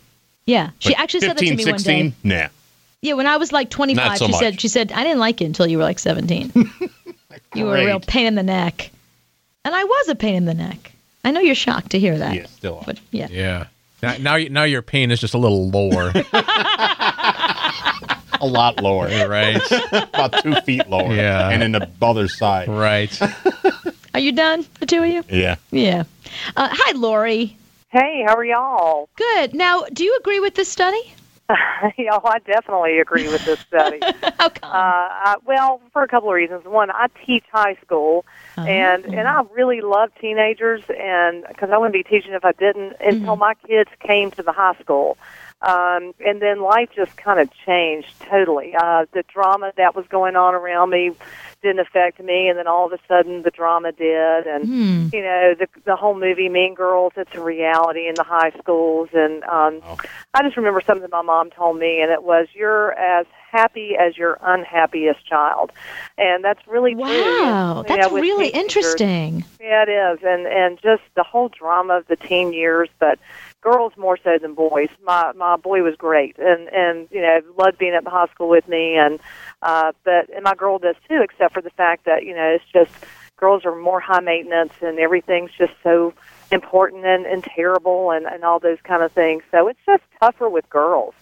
Yeah. 0.46 0.70
She 0.78 0.90
But 0.90 0.98
actually 1.00 1.20
said 1.20 1.30
that 1.30 1.38
to 1.38 1.46
15, 1.46 1.66
me 1.66 1.72
one 1.72 1.82
day. 1.82 2.12
Nah. 2.22 2.48
Yeah, 3.02 3.14
when 3.14 3.26
I 3.26 3.36
was 3.36 3.52
like 3.52 3.68
25, 3.70 4.18
so 4.18 4.26
she 4.26 4.32
much. 4.32 4.40
said 4.40 4.60
she 4.60 4.68
said 4.68 4.90
I 4.92 5.02
didn't 5.04 5.18
like 5.18 5.40
you 5.40 5.46
until 5.46 5.66
you 5.66 5.76
were 5.76 5.84
like 5.84 5.98
17. 5.98 6.52
you 7.54 7.64
were 7.66 7.76
a 7.76 7.84
real 7.84 8.00
pain 8.00 8.26
in 8.26 8.34
the 8.34 8.42
neck. 8.42 8.90
And 9.64 9.74
I 9.74 9.84
was 9.84 10.08
a 10.08 10.14
pain 10.14 10.34
in 10.34 10.46
the 10.46 10.54
neck. 10.54 10.92
I 11.24 11.30
know 11.30 11.40
you're 11.40 11.54
shocked 11.54 11.90
to 11.90 11.98
hear 11.98 12.18
that. 12.18 12.34
Yeah, 12.34 12.46
still. 12.46 12.82
But 12.86 13.00
yeah. 13.10 13.28
Yeah. 13.30 13.66
Now 14.02 14.16
now, 14.18 14.36
now 14.36 14.64
your 14.64 14.82
pain 14.82 15.10
is 15.10 15.20
just 15.20 15.34
a 15.34 15.38
little 15.38 15.70
lower. 15.70 16.12
A 18.40 18.46
lot 18.46 18.82
lower. 18.82 19.06
right. 19.28 19.62
About 19.92 20.42
two 20.42 20.54
feet 20.62 20.88
lower. 20.90 21.14
Yeah. 21.14 21.48
And 21.48 21.62
in 21.62 21.72
the 21.72 21.88
other 22.02 22.28
side. 22.28 22.68
Right. 22.68 23.18
Are 24.12 24.20
you 24.20 24.32
done? 24.32 24.66
The 24.80 24.86
two 24.86 25.02
of 25.02 25.08
you? 25.08 25.24
Yeah. 25.30 25.56
Yeah. 25.70 26.04
Uh, 26.54 26.68
hi, 26.70 26.92
Lori. 26.92 27.56
Hey, 27.90 28.24
how 28.26 28.34
are 28.34 28.44
y'all? 28.44 29.08
Good. 29.16 29.54
Now, 29.54 29.84
do 29.92 30.04
you 30.04 30.16
agree 30.20 30.40
with 30.40 30.56
this 30.56 30.68
study? 30.68 31.14
yeah, 31.98 32.18
I 32.24 32.38
definitely 32.38 32.98
agree 33.00 33.28
with 33.28 33.44
this 33.44 33.58
study. 33.68 34.00
How 34.38 34.48
come? 34.48 34.70
Uh, 34.70 34.72
I, 34.72 35.36
well, 35.44 35.80
for 35.92 36.02
a 36.02 36.08
couple 36.08 36.30
of 36.30 36.34
reasons. 36.34 36.64
One, 36.64 36.90
I 36.90 37.08
teach 37.26 37.44
high 37.52 37.76
school, 37.84 38.24
Uh-huh. 38.56 38.66
and 38.68 39.04
and 39.04 39.28
I 39.28 39.42
really 39.52 39.80
love 39.82 40.10
teenagers, 40.20 40.82
and 40.88 41.44
because 41.46 41.70
I 41.70 41.76
wouldn't 41.76 41.92
be 41.92 42.02
teaching 42.02 42.32
if 42.32 42.44
I 42.44 42.52
didn't 42.52 42.94
until 43.00 43.36
my 43.36 43.54
kids 43.66 43.90
came 44.00 44.30
to 44.32 44.42
the 44.42 44.52
high 44.52 44.74
school. 44.80 45.18
Um, 45.62 46.12
and 46.24 46.42
then 46.42 46.60
life 46.60 46.90
just 46.94 47.16
kind 47.16 47.40
of 47.40 47.48
changed 47.64 48.08
totally. 48.28 48.74
Uh, 48.74 49.06
the 49.12 49.22
drama 49.32 49.72
that 49.76 49.94
was 49.94 50.04
going 50.08 50.36
on 50.36 50.54
around 50.54 50.90
me 50.90 51.12
didn't 51.64 51.80
affect 51.80 52.22
me, 52.22 52.48
and 52.48 52.58
then 52.58 52.68
all 52.68 52.86
of 52.86 52.92
a 52.92 52.98
sudden 53.08 53.42
the 53.42 53.50
drama 53.50 53.90
did. 53.90 54.46
And 54.46 54.68
Hmm. 54.68 55.08
you 55.12 55.22
know, 55.22 55.54
the 55.58 55.66
the 55.84 55.96
whole 55.96 56.14
movie 56.14 56.48
Mean 56.48 56.74
Girls, 56.74 57.12
it's 57.16 57.34
a 57.34 57.40
reality 57.40 58.06
in 58.08 58.16
the 58.16 58.22
high 58.22 58.50
schools. 58.62 59.08
And 59.12 59.42
um, 59.44 59.80
I 60.34 60.42
just 60.42 60.56
remember 60.56 60.82
something 60.86 61.08
my 61.10 61.22
mom 61.22 61.50
told 61.50 61.78
me, 61.78 62.00
and 62.00 62.12
it 62.12 62.22
was, 62.22 62.46
"You're 62.54 62.92
as 62.92 63.26
happy 63.50 63.96
as 63.98 64.16
your 64.16 64.38
unhappiest 64.42 65.26
child," 65.26 65.72
and 66.18 66.44
that's 66.44 66.60
really 66.68 66.94
true. 66.94 67.00
Wow, 67.02 67.82
you 67.88 67.96
that's 67.96 68.12
know, 68.12 68.18
really 68.20 68.50
teenagers. 68.50 68.76
interesting. 68.76 69.44
Yeah, 69.60 69.84
it 69.88 69.90
is, 69.90 70.18
and 70.22 70.46
and 70.46 70.78
just 70.82 71.02
the 71.16 71.22
whole 71.24 71.48
drama 71.48 71.94
of 71.94 72.06
the 72.06 72.16
teen 72.16 72.52
years, 72.52 72.88
but 72.98 73.18
girls 73.62 73.92
more 73.96 74.18
so 74.22 74.36
than 74.40 74.54
boys. 74.54 74.90
My 75.04 75.32
my 75.32 75.56
boy 75.56 75.82
was 75.82 75.96
great, 75.96 76.36
and 76.38 76.68
and 76.68 77.08
you 77.10 77.22
know 77.22 77.40
loved 77.56 77.78
being 77.78 77.94
at 77.94 78.04
the 78.04 78.10
high 78.10 78.26
school 78.34 78.48
with 78.48 78.68
me, 78.68 78.96
and 78.96 79.18
uh, 79.64 79.92
but 80.04 80.28
and 80.30 80.44
my 80.44 80.54
girl 80.54 80.78
does 80.78 80.96
too, 81.08 81.22
except 81.22 81.54
for 81.54 81.62
the 81.62 81.70
fact 81.70 82.04
that 82.04 82.24
you 82.24 82.34
know 82.36 82.50
it's 82.50 82.64
just 82.72 82.92
girls 83.36 83.64
are 83.64 83.74
more 83.74 83.98
high 83.98 84.20
maintenance, 84.20 84.74
and 84.80 84.98
everything's 84.98 85.50
just 85.58 85.72
so 85.82 86.14
important 86.52 87.04
and, 87.04 87.26
and 87.26 87.42
terrible, 87.42 88.10
and 88.10 88.26
and 88.26 88.44
all 88.44 88.60
those 88.60 88.78
kind 88.84 89.02
of 89.02 89.10
things. 89.10 89.42
So 89.50 89.66
it's 89.68 89.80
just 89.84 90.02
tougher 90.20 90.48
with 90.48 90.68
girls. 90.70 91.14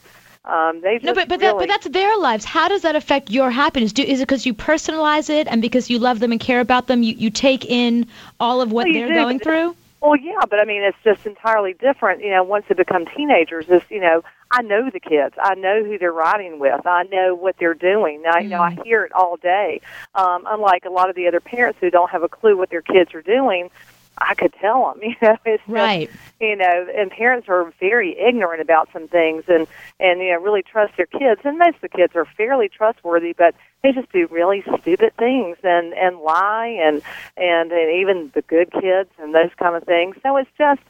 Um, 0.44 0.80
they 0.80 0.98
No, 1.00 1.14
but 1.14 1.28
but, 1.28 1.38
that, 1.38 1.56
but 1.56 1.68
that's 1.68 1.86
their 1.88 2.18
lives. 2.18 2.44
How 2.44 2.68
does 2.68 2.82
that 2.82 2.96
affect 2.96 3.30
your 3.30 3.50
happiness? 3.50 3.92
Do, 3.92 4.02
is 4.02 4.20
it 4.20 4.26
because 4.26 4.44
you 4.44 4.54
personalize 4.54 5.30
it 5.30 5.46
and 5.46 5.62
because 5.62 5.88
you 5.88 6.00
love 6.00 6.18
them 6.18 6.32
and 6.32 6.40
care 6.40 6.58
about 6.58 6.88
them, 6.88 7.04
you, 7.04 7.14
you 7.14 7.30
take 7.30 7.64
in 7.64 8.08
all 8.40 8.60
of 8.60 8.72
what 8.72 8.86
Well, 8.86 8.92
they're 8.92 9.08
do, 9.08 9.14
going 9.14 9.38
through? 9.38 9.76
Well, 10.02 10.16
yeah, 10.16 10.40
but 10.50 10.58
I 10.58 10.64
mean, 10.64 10.82
it's 10.82 10.98
just 11.04 11.26
entirely 11.26 11.74
different. 11.74 12.22
You 12.24 12.30
know, 12.30 12.42
once 12.42 12.64
they 12.68 12.74
become 12.74 13.06
teenagers, 13.16 13.68
is 13.68 13.82
you 13.88 14.00
know, 14.00 14.24
I 14.50 14.60
know 14.60 14.90
the 14.90 14.98
kids. 14.98 15.36
I 15.40 15.54
know 15.54 15.84
who 15.84 15.96
they're 15.96 16.12
riding 16.12 16.58
with. 16.58 16.84
I 16.84 17.04
know 17.04 17.36
what 17.36 17.54
they're 17.56 17.72
doing. 17.72 18.24
I, 18.26 18.40
you 18.40 18.48
know, 18.48 18.60
I 18.60 18.76
hear 18.84 19.04
it 19.04 19.12
all 19.12 19.36
day. 19.36 19.80
Um, 20.16 20.44
unlike 20.48 20.86
a 20.86 20.90
lot 20.90 21.08
of 21.08 21.14
the 21.14 21.28
other 21.28 21.38
parents 21.38 21.78
who 21.80 21.88
don't 21.88 22.10
have 22.10 22.24
a 22.24 22.28
clue 22.28 22.56
what 22.56 22.68
their 22.68 22.82
kids 22.82 23.14
are 23.14 23.22
doing, 23.22 23.70
I 24.18 24.34
could 24.34 24.52
tell 24.60 24.92
them. 24.92 25.00
You 25.12 25.16
know, 25.22 25.36
it's 25.44 25.62
just, 25.62 25.68
Right. 25.68 26.10
you 26.40 26.56
know, 26.56 26.86
and 26.96 27.10
parents 27.10 27.48
are 27.48 27.72
very 27.80 28.18
ignorant 28.18 28.60
about 28.60 28.88
some 28.92 29.08
things 29.08 29.44
and 29.48 29.66
and 30.00 30.20
you 30.20 30.32
know 30.32 30.40
really 30.40 30.62
trust 30.62 30.96
their 30.96 31.06
kids. 31.06 31.40
And 31.44 31.58
most 31.58 31.76
of 31.76 31.82
the 31.82 31.88
kids 31.88 32.14
are 32.16 32.24
fairly 32.24 32.68
trustworthy, 32.68 33.32
but 33.36 33.54
they 33.82 33.92
just 33.92 34.10
do 34.12 34.26
really 34.30 34.62
stupid 34.80 35.12
things 35.18 35.56
and 35.62 35.92
and 35.94 36.18
lie 36.20 36.78
and 36.82 37.02
and, 37.36 37.72
and 37.72 38.00
even 38.00 38.30
the 38.34 38.42
good 38.42 38.70
kids 38.72 39.10
and 39.18 39.34
those 39.34 39.50
kind 39.58 39.76
of 39.76 39.84
things. 39.84 40.16
So 40.22 40.36
it's 40.36 40.50
just 40.58 40.80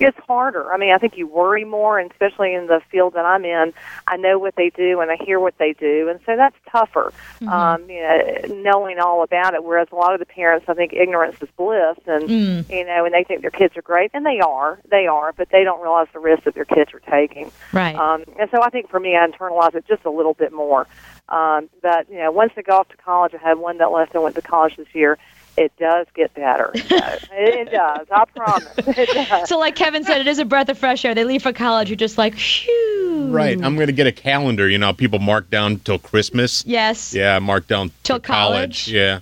it's 0.00 0.18
harder. 0.26 0.72
I 0.72 0.78
mean, 0.78 0.92
I 0.92 0.98
think 0.98 1.16
you 1.16 1.26
worry 1.26 1.64
more, 1.64 1.98
and 1.98 2.10
especially 2.10 2.54
in 2.54 2.66
the 2.66 2.80
field 2.90 3.14
that 3.14 3.24
I'm 3.24 3.44
in, 3.44 3.72
I 4.06 4.16
know 4.16 4.38
what 4.38 4.56
they 4.56 4.70
do 4.70 5.00
and 5.00 5.10
I 5.10 5.16
hear 5.16 5.38
what 5.38 5.58
they 5.58 5.74
do, 5.74 6.08
and 6.08 6.18
so 6.24 6.36
that's 6.36 6.56
tougher. 6.70 7.12
Mm-hmm. 7.40 7.48
Um, 7.48 7.90
you 7.90 8.00
know, 8.00 8.62
knowing 8.62 8.98
all 8.98 9.22
about 9.22 9.54
it. 9.54 9.62
Whereas 9.62 9.88
a 9.92 9.96
lot 9.96 10.14
of 10.14 10.20
the 10.20 10.26
parents, 10.26 10.66
I 10.68 10.74
think 10.74 10.92
ignorance 10.92 11.36
is 11.42 11.48
bliss, 11.56 11.98
and 12.06 12.30
Mm. 12.30 12.70
you 12.70 12.84
know, 12.84 13.04
and 13.04 13.14
they 13.14 13.24
think 13.24 13.42
their 13.42 13.50
kids 13.50 13.76
are 13.76 13.82
great, 13.82 14.10
and 14.14 14.24
they 14.24 14.40
are, 14.40 14.80
they 14.90 15.06
are, 15.06 15.32
but 15.32 15.48
they 15.50 15.64
don't 15.64 15.80
realize 15.80 16.06
the 16.12 16.18
risk 16.18 16.44
that 16.44 16.54
their 16.54 16.64
kids 16.64 16.92
are 16.94 17.00
taking. 17.10 17.50
Right. 17.72 17.96
Um, 17.96 18.24
and 18.38 18.48
so 18.50 18.62
I 18.62 18.70
think 18.70 18.88
for 18.88 19.00
me, 19.00 19.16
I 19.16 19.26
internalize 19.26 19.74
it 19.74 19.86
just 19.86 20.04
a 20.04 20.10
little 20.10 20.34
bit 20.34 20.52
more. 20.52 20.86
Um, 21.28 21.68
but 21.82 22.10
you 22.10 22.18
know, 22.18 22.30
once 22.30 22.52
they 22.56 22.62
go 22.62 22.78
off 22.78 22.88
to 22.88 22.96
college, 22.96 23.34
I 23.34 23.38
had 23.38 23.58
one 23.58 23.78
that 23.78 23.92
left 23.92 24.14
and 24.14 24.22
went 24.22 24.34
to 24.36 24.42
college 24.42 24.76
this 24.76 24.92
year. 24.94 25.18
It 25.56 25.72
does 25.78 26.06
get 26.14 26.32
better. 26.34 26.70
it, 26.74 26.86
it 27.32 27.70
does. 27.70 28.06
I 28.10 28.24
promise. 28.34 28.68
It 28.78 29.28
does. 29.28 29.48
So, 29.48 29.58
like 29.58 29.74
Kevin 29.76 30.04
said, 30.04 30.20
it 30.20 30.26
is 30.26 30.38
a 30.38 30.44
breath 30.44 30.68
of 30.68 30.78
fresh 30.78 31.04
air. 31.04 31.14
They 31.14 31.24
leave 31.24 31.42
for 31.42 31.52
college. 31.52 31.88
You're 31.90 31.96
just 31.96 32.16
like, 32.18 32.38
shoo. 32.38 33.28
Right. 33.30 33.62
I'm 33.62 33.74
going 33.74 33.88
to 33.88 33.92
get 33.92 34.06
a 34.06 34.12
calendar. 34.12 34.68
You 34.68 34.78
know, 34.78 34.92
people 34.92 35.18
mark 35.18 35.50
down 35.50 35.78
till 35.80 35.98
Christmas. 35.98 36.64
Yes. 36.66 37.12
Yeah, 37.14 37.38
mark 37.38 37.66
down 37.66 37.90
Till 38.02 38.20
college. 38.20 38.86
college. 38.86 38.88
Yeah. 38.88 39.20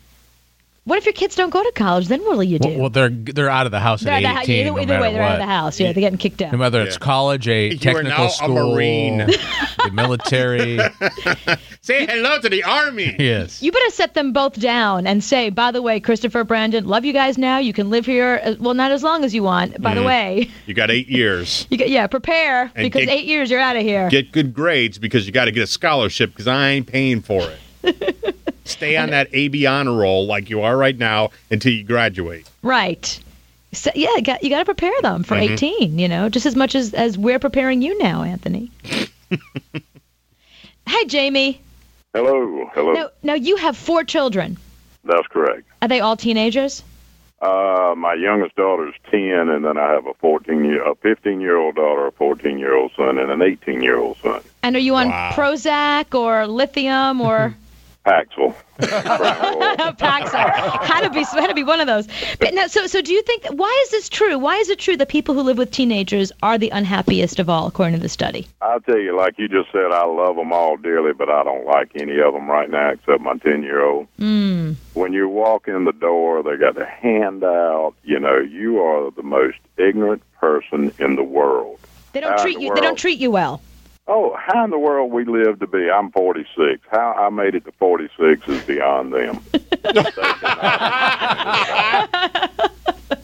What 0.89 0.97
if 0.99 1.05
your 1.05 1.13
kids 1.13 1.35
don't 1.37 1.51
go 1.51 1.63
to 1.63 1.73
college? 1.73 2.09
Then 2.09 2.21
what 2.23 2.37
will 2.39 2.43
you 2.45 2.59
do? 2.59 2.69
Well, 2.71 2.79
well, 2.79 2.91
they're 2.91 3.11
they're 3.11 3.51
out 3.51 3.67
of 3.67 3.73
the 3.73 3.79
house 3.81 4.01
they're 4.01 4.15
at 4.15 4.23
the 4.23 4.29
18. 4.29 4.37
house. 4.37 4.49
Either, 4.49 4.65
no 4.71 4.79
either 4.81 5.01
way, 5.01 5.13
they're 5.13 5.23
out 5.23 5.33
of 5.33 5.39
the 5.39 5.45
house. 5.47 5.79
Yeah, 5.79 5.93
they're 5.93 6.01
getting 6.01 6.17
kicked 6.19 6.41
out. 6.41 6.53
No 6.53 6.57
matter 6.59 6.81
it's 6.81 6.97
college, 6.97 7.47
a 7.47 7.69
You 7.69 7.75
are 7.75 7.79
technical 7.79 8.11
now 8.11 8.25
a 8.27 8.31
school, 8.31 8.75
Marine. 8.75 9.19
the 9.85 9.91
military. 9.93 10.79
Say 11.83 12.07
hello 12.07 12.39
to 12.41 12.49
the 12.49 12.65
army. 12.65 13.15
yes. 13.19 13.63
You 13.63 13.71
better 13.71 13.91
set 13.91 14.15
them 14.15 14.33
both 14.33 14.59
down 14.61 15.07
and 15.07 15.23
say, 15.23 15.51
by 15.51 15.71
the 15.71 15.81
way, 15.83 16.01
Christopher, 16.01 16.43
Brandon, 16.45 16.87
love 16.87 17.05
you 17.05 17.13
guys 17.13 17.39
now. 17.39 17.59
You 17.59 17.73
can 17.73 17.89
live 17.91 18.05
here, 18.07 18.41
uh, 18.45 18.55
well, 18.59 18.75
not 18.75 18.91
as 18.91 19.03
long 19.03 19.25
as 19.25 19.35
you 19.35 19.43
want. 19.43 19.81
By 19.81 19.95
the 19.95 20.01
Mhm. 20.01 20.07
way, 20.07 20.51
You 20.67 20.75
got 20.75 20.91
eight 20.91 21.09
years. 21.09 21.67
you 21.71 21.77
get, 21.79 21.89
yeah, 21.89 22.07
prepare 22.07 22.63
And 22.75 22.85
because 22.85 23.05
get- 23.07 23.15
eight 23.15 23.27
years 23.27 23.51
you're 23.51 23.61
out 23.61 23.77
of 23.77 23.83
here. 23.83 24.09
Get 24.11 24.33
good 24.33 24.53
grades 24.55 24.99
because 24.99 25.27
you 25.27 25.33
got 25.33 25.47
to 25.47 25.53
get 25.53 25.63
a 25.63 25.67
scholarship 25.67 26.31
because 26.31 26.47
I 26.49 26.69
ain't 26.71 26.87
paying 26.87 27.21
for 27.23 27.43
it. 27.43 27.59
Stay 28.65 28.97
on 28.97 29.11
that 29.11 29.29
AB 29.33 29.65
honor 29.67 29.93
roll 29.95 30.27
like 30.27 30.51
you 30.51 30.61
are 30.63 30.77
right 30.77 30.97
now 30.97 31.31
until 31.51 31.73
you 31.73 31.85
graduate. 31.85 32.49
right. 32.63 33.19
So, 33.75 33.91
yeah, 33.95 34.09
you 34.17 34.23
got, 34.23 34.43
you 34.43 34.49
got 34.49 34.61
to 34.61 34.65
prepare 34.65 34.95
them 35.03 35.23
for 35.23 35.35
Mhm. 35.37 35.51
18, 35.53 35.99
you 35.99 36.09
know, 36.09 36.31
just 36.31 36.47
as 36.47 36.57
much 36.57 36.75
as, 36.75 36.95
as 36.95 37.19
we're 37.19 37.39
preparing 37.39 37.83
you 37.83 37.99
now, 37.99 38.23
Anthony. 38.23 38.71
Hi, 40.87 41.05
Jamie. 41.05 41.61
Hello, 42.15 42.71
hello. 42.73 42.93
Now, 42.95 43.09
now, 43.23 43.35
you 43.35 43.57
have 43.57 43.77
four 43.77 44.05
children. 44.05 44.57
That's 45.05 45.27
correct. 45.29 45.65
Are 45.83 45.89
they 45.89 46.01
all 46.01 46.17
teenagers? 46.17 46.83
Uh, 47.43 47.95
my 47.97 48.15
youngest 48.15 48.57
daughter's 48.57 48.95
ten, 49.11 49.49
and 49.51 49.65
then 49.65 49.77
I 49.77 49.93
have 49.93 50.07
a 50.07 50.15
fourteen 50.15 50.65
year, 50.65 50.83
a 50.91 50.95
fifteen 50.97 51.41
year 51.41 51.57
old 51.57 51.77
daughter, 51.77 52.07
a 52.07 52.13
fourteen 52.13 52.59
year 52.59 52.75
old 52.75 52.91
son, 52.97 53.19
and 53.19 53.31
an 53.31 53.43
eighteen 53.43 53.83
year 53.83 53.99
old 53.99 54.17
son. 54.23 54.41
And 54.63 54.75
are 54.75 54.81
you 54.81 54.97
on 54.97 55.09
Wow. 55.11 55.33
Prozac 55.35 56.19
or 56.19 56.47
lithium 56.49 57.21
or 57.21 57.55
Paxil. 58.09 58.55
Paxil? 58.79 60.85
Had 60.85 61.03
to 61.03 61.11
be 61.11 61.25
had 61.25 61.49
to 61.49 61.55
be 61.55 61.63
one 61.63 61.81
of 61.81 61.87
those. 61.87 62.09
But 62.41 62.55
now, 62.55 62.67
so 62.67 62.87
so 62.87 63.03
do 63.03 63.13
you 63.13 63.23
think 63.23 63.45
why 63.51 63.83
is 63.85 63.91
this 63.91 64.09
true? 64.09 64.39
Why 64.39 64.57
is 64.57 64.71
it 64.71 64.79
true 64.79 64.97
that 64.97 65.09
people 65.09 65.35
who 65.35 65.43
live 65.43 65.59
with 65.59 65.71
teenagers 65.71 66.33
are 66.43 66.57
the 66.57 66.71
unhappiest 66.71 67.39
of 67.39 67.51
all, 67.51 67.67
according 67.67 67.97
to 67.97 68.01
the 68.01 68.09
study? 68.09 68.47
I'll 68.63 68.81
tell 68.81 68.99
you, 68.99 69.15
like 69.15 69.39
you 69.39 69.49
just 69.49 69.71
said, 69.73 69.93
I 69.93 70.07
love 70.07 70.37
them 70.37 70.53
all 70.53 70.79
dearly, 70.79 71.13
but 71.13 71.29
I 71.29 71.45
don't 71.45 71.67
like 71.67 71.91
any 71.97 72.19
of 72.19 72.33
them 72.33 72.49
right 72.49 72.71
now 72.71 72.91
except 72.91 73.21
my 73.21 73.37
ten 73.39 73.63
year 73.63 73.85
old. 73.85 74.07
Mm. 74.19 74.77
When 74.95 75.13
you 75.13 75.29
walk 75.29 75.69
in 75.69 75.85
the 75.85 75.93
door, 75.93 76.43
they 76.43 76.57
got 76.57 76.77
their 76.77 76.87
hand 76.87 77.45
out. 77.45 77.93
You 78.05 78.19
know, 78.19 78.39
you 78.39 78.81
are 78.81 79.11
the 79.11 79.23
most 79.23 79.59
ignorant 79.77 80.23
person 80.41 80.93
in 80.99 81.17
the 81.17 81.25
world. 81.25 81.79
They 82.13 82.21
don't 82.21 82.39
treat 82.39 82.57
the 82.57 82.65
you. 82.65 82.75
They 82.75 82.81
don't 82.81 82.99
treat 82.99 83.19
you 83.19 83.31
well. 83.31 83.61
Oh, 84.11 84.35
how 84.39 84.65
in 84.65 84.71
the 84.71 84.79
world 84.79 85.13
we 85.13 85.27
live 85.27 85.61
to 85.61 85.67
be? 85.67 85.91
I'm 85.91 86.11
46. 86.13 86.81
How 86.91 87.13
I 87.13 87.29
made 87.29 87.55
it 87.55 87.67
to 87.67 87.73
46 87.73 88.49
is 88.49 88.65
beyond 88.65 89.13
them. 89.13 89.45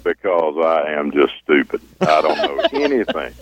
because 0.04 0.54
I 0.62 0.92
am 0.92 1.10
just 1.10 1.32
stupid. 1.42 1.80
I 2.02 2.20
don't 2.20 2.36
know 2.36 2.60
anything. 2.84 3.34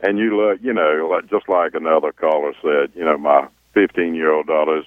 And 0.00 0.18
you 0.18 0.36
look, 0.36 0.58
you 0.62 0.74
know, 0.74 1.08
like, 1.10 1.30
just 1.30 1.48
like 1.48 1.74
another 1.74 2.12
caller 2.12 2.52
said, 2.62 2.92
you 2.94 3.02
know, 3.02 3.16
my 3.16 3.48
15 3.72 4.14
year 4.14 4.30
old 4.30 4.46
daughter's, 4.46 4.84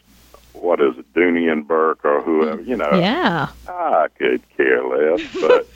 what 0.53 0.79
is 0.79 0.99
it, 0.99 1.11
Dooney 1.13 1.51
and 1.51 1.67
Bourke 1.67 2.05
or 2.05 2.21
whoever, 2.21 2.61
you 2.61 2.77
know. 2.77 2.91
Yeah. 2.93 3.49
I 3.67 4.05
could 4.19 4.43
care 4.55 4.86
less, 4.86 5.21
but 5.41 5.67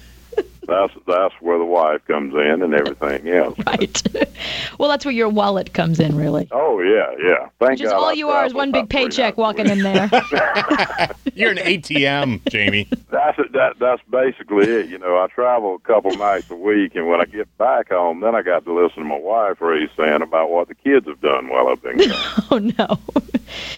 that's 0.68 0.93
that's 1.07 1.34
where 1.41 1.57
the 1.57 1.66
wife 1.66 2.05
comes 2.07 2.34
in 2.34 2.61
and 2.61 2.74
everything 2.74 3.30
else. 3.34 3.57
Right. 3.66 4.01
Well, 4.80 4.89
that's 4.89 5.05
where 5.05 5.13
your 5.13 5.30
wallet 5.30 5.74
comes 5.74 5.99
in, 5.99 6.16
really. 6.18 6.47
Oh 6.51 6.80
yeah, 6.82 7.11
yeah. 7.20 7.49
Thank 7.59 7.72
Which 7.72 7.82
is 7.82 7.91
God 7.91 7.97
all 7.97 8.05
I 8.05 8.13
you 8.13 8.30
are 8.30 8.45
is 8.45 8.53
one 8.53 8.72
big 8.72 8.89
paycheck 8.89 9.38
walking 9.38 9.70
in 9.70 9.80
there. 9.84 10.09
You're 11.34 11.51
an 11.51 11.57
ATM, 11.57 12.49
Jamie. 12.49 12.88
That's 13.09 13.38
it. 13.39 13.51
That 13.53 13.80
that's 13.80 14.01
basically 14.09 14.70
it. 14.70 14.89
You 14.89 14.97
know, 14.97 15.18
I 15.18 15.28
travel 15.28 15.76
a 15.76 15.80
couple 15.80 16.11
nights 16.16 16.49
a 16.49 16.55
week, 16.55 16.95
and 16.95 17.07
when 17.07 17.22
I 17.22 17.26
get 17.26 17.55
back 17.57 17.89
home, 17.89 18.22
then 18.22 18.36
I 18.36 18.41
got 18.41 18.66
to 18.66 18.74
listen 18.74 19.03
to 19.03 19.09
my 19.09 19.18
wife 19.20 19.61
raise 19.61 19.89
saying 19.97 20.22
about 20.22 20.49
what 20.49 20.68
the 20.68 20.76
kids 20.76 21.07
have 21.07 21.22
done 21.22 21.49
while 21.49 21.68
I've 21.68 21.82
been 21.82 21.97
gone. 21.97 22.09
oh 22.51 22.57
no. 22.59 22.99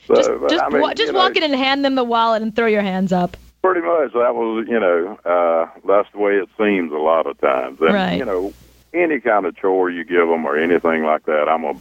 So, 0.08 0.40
but, 0.40 0.50
Just 0.50 0.64
I 0.64 0.70
mean, 0.70 0.82
wa- 0.82 0.94
just 0.94 1.08
you 1.08 1.14
know, 1.14 1.20
walk 1.20 1.36
in 1.36 1.44
and 1.44 1.54
hand 1.54 1.84
them 1.84 1.96
the 1.96 2.04
wallet 2.04 2.42
and 2.42 2.56
throw 2.56 2.68
your 2.68 2.82
hands 2.82 3.12
up. 3.12 3.36
Pretty 3.74 3.86
much, 3.86 4.14
that 4.14 4.34
was 4.34 4.66
you 4.68 4.80
know, 4.80 5.20
uh, 5.26 5.70
that's 5.86 6.10
the 6.12 6.20
way 6.20 6.34
it 6.36 6.50
seems 6.58 6.92
a 6.92 6.96
lot 6.96 7.28
of 7.28 7.40
times. 7.42 7.80
And, 7.82 7.94
Right. 7.94 8.18
You 8.18 8.26
know, 8.26 8.54
any 8.94 9.20
kind 9.20 9.46
of 9.46 9.56
chore 9.58 9.90
you 9.90 10.04
give 10.04 10.28
them 10.28 10.46
or 10.46 10.58
anything 10.58 11.04
like 11.04 11.26
that, 11.26 11.50
I'm 11.50 11.66
a 11.66 11.76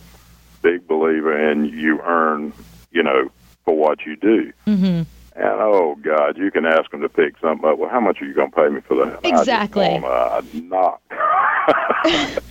big 0.62 0.86
believer 0.88 1.50
in 1.50 1.66
you 1.66 2.00
earn, 2.02 2.52
you 2.90 3.02
know, 3.02 3.30
for 3.64 3.76
what 3.76 4.04
you 4.04 4.16
do. 4.16 4.52
Mm-hmm. 4.66 4.84
And 4.84 5.60
oh 5.60 5.96
God, 6.02 6.38
you 6.38 6.50
can 6.50 6.64
ask 6.64 6.90
them 6.90 7.02
to 7.02 7.08
pick 7.08 7.38
something 7.40 7.68
up. 7.68 7.78
Well, 7.78 7.90
how 7.90 8.00
much 8.00 8.20
are 8.20 8.24
you 8.24 8.34
going 8.34 8.50
to 8.50 8.56
pay 8.56 8.68
me 8.68 8.80
for 8.80 8.96
that? 9.04 9.20
Exactly. 9.22 9.84
I 9.84 10.00
just 10.00 10.02
want 10.02 10.52
to 10.52 10.60
knock. 10.62 11.02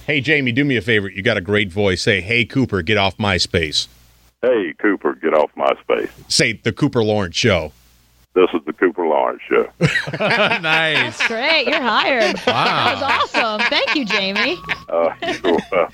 Hey, 0.05 0.21
Jamie, 0.21 0.51
do 0.51 0.63
me 0.63 0.77
a 0.77 0.81
favor. 0.81 1.09
You 1.09 1.23
got 1.23 1.38
a 1.38 1.41
great 1.41 1.71
voice. 1.71 2.01
Say, 2.01 2.21
hey, 2.21 2.45
Cooper, 2.45 2.81
get 2.83 2.97
off 2.97 3.17
MySpace. 3.17 3.88
Hey, 4.41 4.73
Cooper, 4.77 5.15
get 5.15 5.33
off 5.33 5.49
my 5.55 5.71
space. 5.81 6.11
Say, 6.27 6.53
the 6.53 6.71
Cooper 6.71 7.03
Lawrence 7.03 7.36
Show. 7.36 7.71
This 8.36 8.49
is 8.53 8.59
the 8.65 8.73
Cooper 8.73 9.07
Lawrence 9.07 9.41
Show. 9.49 9.69
nice. 10.19 11.17
That's 11.17 11.27
great, 11.27 11.67
you're 11.67 11.81
hired. 11.81 12.36
Wow. 12.45 12.65
That 12.65 12.93
was 12.93 13.33
awesome. 13.33 13.61
Thank 13.69 13.95
you, 13.95 14.03
Jamie. 14.03 14.57
Uh, 14.89 15.09
you're. 15.21 15.88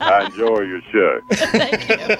I 0.00 0.26
enjoy 0.26 0.60
your 0.60 0.80
show. 0.92 1.20